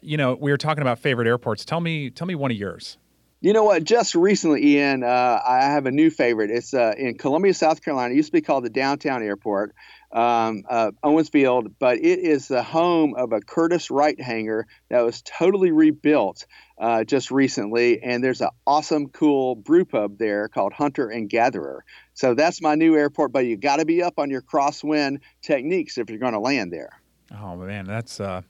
you 0.00 0.16
know, 0.16 0.34
we 0.34 0.50
were 0.50 0.56
talking 0.56 0.82
about 0.82 0.98
favorite 0.98 1.28
airports. 1.28 1.64
Tell 1.64 1.80
me, 1.80 2.08
tell 2.08 2.26
me 2.26 2.34
one 2.34 2.50
of 2.50 2.56
yours. 2.56 2.96
You 3.42 3.52
know 3.52 3.64
what? 3.64 3.82
Just 3.82 4.14
recently, 4.14 4.64
Ian, 4.64 5.02
uh, 5.02 5.40
I 5.44 5.62
have 5.64 5.86
a 5.86 5.90
new 5.90 6.10
favorite. 6.10 6.52
It's 6.52 6.72
uh, 6.72 6.94
in 6.96 7.18
Columbia, 7.18 7.52
South 7.52 7.82
Carolina. 7.82 8.14
It 8.14 8.16
used 8.16 8.28
to 8.28 8.32
be 8.32 8.40
called 8.40 8.64
the 8.64 8.70
Downtown 8.70 9.20
Airport, 9.20 9.74
um, 10.12 10.62
uh, 10.70 10.92
Owens 11.02 11.28
Field, 11.28 11.76
but 11.80 11.98
it 11.98 12.20
is 12.20 12.46
the 12.46 12.62
home 12.62 13.14
of 13.16 13.32
a 13.32 13.40
Curtiss 13.40 13.90
Wright 13.90 14.18
hangar 14.20 14.68
that 14.90 15.00
was 15.00 15.22
totally 15.22 15.72
rebuilt 15.72 16.46
uh, 16.82 17.04
just 17.04 17.30
recently. 17.30 18.02
And 18.02 18.22
there's 18.22 18.40
an 18.40 18.50
awesome, 18.66 19.08
cool 19.08 19.54
brew 19.54 19.84
pub 19.84 20.18
there 20.18 20.48
called 20.48 20.72
Hunter 20.72 21.08
and 21.08 21.30
Gatherer. 21.30 21.84
So 22.12 22.34
that's 22.34 22.60
my 22.60 22.74
new 22.74 22.96
airport, 22.96 23.32
but 23.32 23.46
you 23.46 23.56
got 23.56 23.76
to 23.76 23.86
be 23.86 24.02
up 24.02 24.18
on 24.18 24.28
your 24.28 24.42
crosswind 24.42 25.20
techniques 25.40 25.96
if 25.96 26.10
you're 26.10 26.18
going 26.18 26.32
to 26.32 26.40
land 26.40 26.72
there. 26.72 27.00
Oh 27.40 27.56
man, 27.56 27.86
that's 27.86 28.20
uh, 28.20 28.42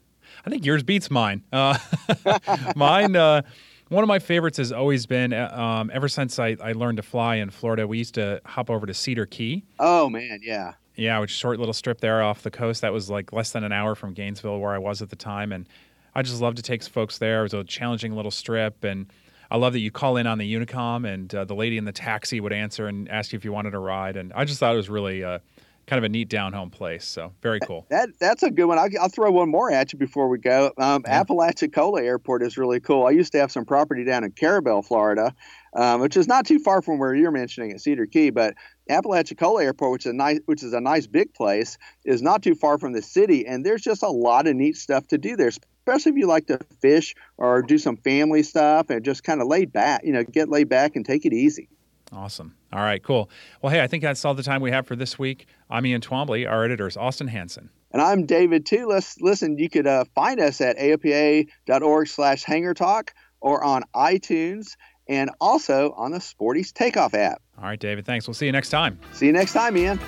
I 0.44 0.50
think 0.50 0.64
yours 0.64 0.82
beats 0.82 1.10
mine. 1.10 1.44
Uh, 1.52 1.78
mine, 2.76 3.14
uh, 3.14 3.42
one 3.90 4.02
of 4.02 4.08
my 4.08 4.18
favorites 4.18 4.56
has 4.56 4.72
always 4.72 5.04
been 5.04 5.34
uh, 5.34 5.54
um, 5.54 5.90
ever 5.92 6.08
since 6.08 6.38
I, 6.38 6.56
I 6.60 6.72
learned 6.72 6.96
to 6.96 7.02
fly 7.02 7.36
in 7.36 7.50
Florida. 7.50 7.86
We 7.86 7.98
used 7.98 8.14
to 8.14 8.40
hop 8.46 8.70
over 8.70 8.86
to 8.86 8.94
Cedar 8.94 9.26
Key. 9.26 9.62
Oh 9.78 10.08
man, 10.08 10.40
yeah, 10.42 10.72
yeah, 10.96 11.18
which 11.20 11.30
short 11.30 11.58
little 11.58 11.74
strip 11.74 12.00
there 12.00 12.22
off 12.22 12.42
the 12.42 12.50
coast. 12.50 12.80
That 12.80 12.92
was 12.92 13.10
like 13.10 13.32
less 13.32 13.52
than 13.52 13.62
an 13.62 13.72
hour 13.72 13.94
from 13.94 14.14
Gainesville, 14.14 14.58
where 14.58 14.72
I 14.72 14.78
was 14.78 15.02
at 15.02 15.10
the 15.10 15.16
time, 15.16 15.52
and 15.52 15.68
I 16.14 16.22
just 16.22 16.40
love 16.40 16.56
to 16.56 16.62
take 16.62 16.82
folks 16.82 17.18
there. 17.18 17.40
It 17.40 17.42
was 17.44 17.54
a 17.54 17.64
challenging 17.64 18.14
little 18.14 18.30
strip, 18.30 18.84
and 18.84 19.06
I 19.50 19.56
love 19.56 19.72
that 19.72 19.80
you 19.80 19.90
call 19.90 20.16
in 20.16 20.26
on 20.26 20.38
the 20.38 20.54
Unicom, 20.54 21.06
and 21.06 21.34
uh, 21.34 21.44
the 21.44 21.54
lady 21.54 21.78
in 21.78 21.84
the 21.84 21.92
taxi 21.92 22.40
would 22.40 22.52
answer 22.52 22.86
and 22.86 23.08
ask 23.08 23.32
you 23.32 23.36
if 23.36 23.44
you 23.44 23.52
wanted 23.52 23.74
a 23.74 23.78
ride. 23.78 24.16
And 24.16 24.32
I 24.32 24.44
just 24.44 24.60
thought 24.60 24.74
it 24.74 24.76
was 24.76 24.88
really 24.88 25.24
uh, 25.24 25.38
kind 25.86 25.98
of 25.98 26.04
a 26.04 26.08
neat 26.08 26.28
down 26.28 26.52
home 26.52 26.70
place. 26.70 27.04
So 27.04 27.32
very 27.42 27.60
cool. 27.60 27.86
That 27.90 28.10
that's 28.20 28.42
a 28.42 28.50
good 28.50 28.66
one. 28.66 28.78
I'll, 28.78 28.88
I'll 29.00 29.08
throw 29.08 29.30
one 29.30 29.50
more 29.50 29.70
at 29.70 29.92
you 29.92 29.98
before 29.98 30.28
we 30.28 30.38
go. 30.38 30.72
Um, 30.78 31.02
yeah. 31.06 31.20
Apalachicola 31.20 32.02
Airport 32.02 32.42
is 32.42 32.56
really 32.56 32.80
cool. 32.80 33.06
I 33.06 33.10
used 33.10 33.32
to 33.32 33.38
have 33.38 33.50
some 33.50 33.64
property 33.64 34.04
down 34.04 34.24
in 34.24 34.32
Carrabelle, 34.32 34.82
Florida, 34.82 35.34
um, 35.74 36.00
which 36.00 36.16
is 36.16 36.28
not 36.28 36.46
too 36.46 36.58
far 36.58 36.82
from 36.82 36.98
where 36.98 37.14
you're 37.14 37.30
mentioning 37.30 37.72
at 37.72 37.80
Cedar 37.80 38.06
Key. 38.06 38.30
But 38.30 38.54
Apalachicola 38.88 39.64
Airport, 39.64 39.92
which 39.92 40.06
is 40.06 40.12
a 40.12 40.14
nice, 40.14 40.40
which 40.46 40.62
is 40.62 40.72
a 40.72 40.80
nice 40.80 41.06
big 41.06 41.34
place, 41.34 41.78
is 42.04 42.22
not 42.22 42.42
too 42.42 42.54
far 42.54 42.78
from 42.78 42.92
the 42.92 43.02
city, 43.02 43.46
and 43.46 43.66
there's 43.66 43.82
just 43.82 44.02
a 44.02 44.10
lot 44.10 44.46
of 44.46 44.54
neat 44.54 44.76
stuff 44.76 45.06
to 45.08 45.18
do 45.18 45.36
there. 45.36 45.50
Especially 45.86 46.12
if 46.12 46.18
you 46.18 46.26
like 46.26 46.46
to 46.46 46.58
fish 46.80 47.14
or 47.38 47.62
do 47.62 47.76
some 47.76 47.96
family 47.96 48.42
stuff 48.42 48.90
and 48.90 49.04
just 49.04 49.24
kind 49.24 49.40
of 49.40 49.48
laid 49.48 49.72
back, 49.72 50.02
you 50.04 50.12
know, 50.12 50.22
get 50.22 50.48
laid 50.48 50.68
back 50.68 50.94
and 50.96 51.04
take 51.04 51.26
it 51.26 51.32
easy. 51.32 51.68
Awesome. 52.12 52.54
All 52.72 52.80
right, 52.82 53.02
cool. 53.02 53.30
Well, 53.60 53.72
hey, 53.72 53.80
I 53.82 53.86
think 53.86 54.02
that's 54.02 54.24
all 54.24 54.34
the 54.34 54.42
time 54.42 54.60
we 54.60 54.70
have 54.70 54.86
for 54.86 54.94
this 54.96 55.18
week. 55.18 55.46
I'm 55.70 55.84
Ian 55.86 56.00
Twombly. 56.00 56.48
Our 56.48 56.64
editor 56.64 56.86
is 56.86 56.96
Austin 56.96 57.28
Hanson. 57.28 57.70
And 57.90 58.00
I'm 58.00 58.26
David 58.26 58.64
too. 58.64 58.86
Let's 58.86 59.20
Listen, 59.20 59.58
you 59.58 59.68
could 59.68 59.86
uh, 59.86 60.04
find 60.14 60.40
us 60.40 60.60
at 60.60 60.78
aopa.org 60.78 62.08
slash 62.08 62.44
hangar 62.44 62.74
talk 62.74 63.12
or 63.40 63.62
on 63.64 63.82
iTunes 63.94 64.76
and 65.08 65.30
also 65.40 65.92
on 65.96 66.12
the 66.12 66.20
Sporty's 66.20 66.72
Takeoff 66.72 67.14
app. 67.14 67.42
All 67.58 67.64
right, 67.64 67.78
David, 67.78 68.06
thanks. 68.06 68.26
We'll 68.26 68.34
see 68.34 68.46
you 68.46 68.52
next 68.52 68.70
time. 68.70 68.98
See 69.12 69.26
you 69.26 69.32
next 69.32 69.52
time, 69.52 69.76
Ian. 69.76 69.98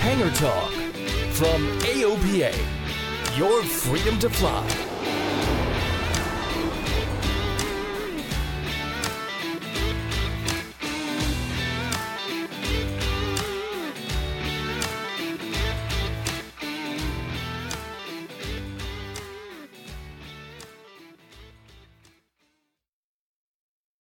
Hangar 0.00 0.30
Talk 0.30 0.70
from 1.32 1.62
AOPA, 1.80 2.54
your 3.36 3.62
freedom 3.64 4.18
to 4.18 4.30
fly. 4.30 4.95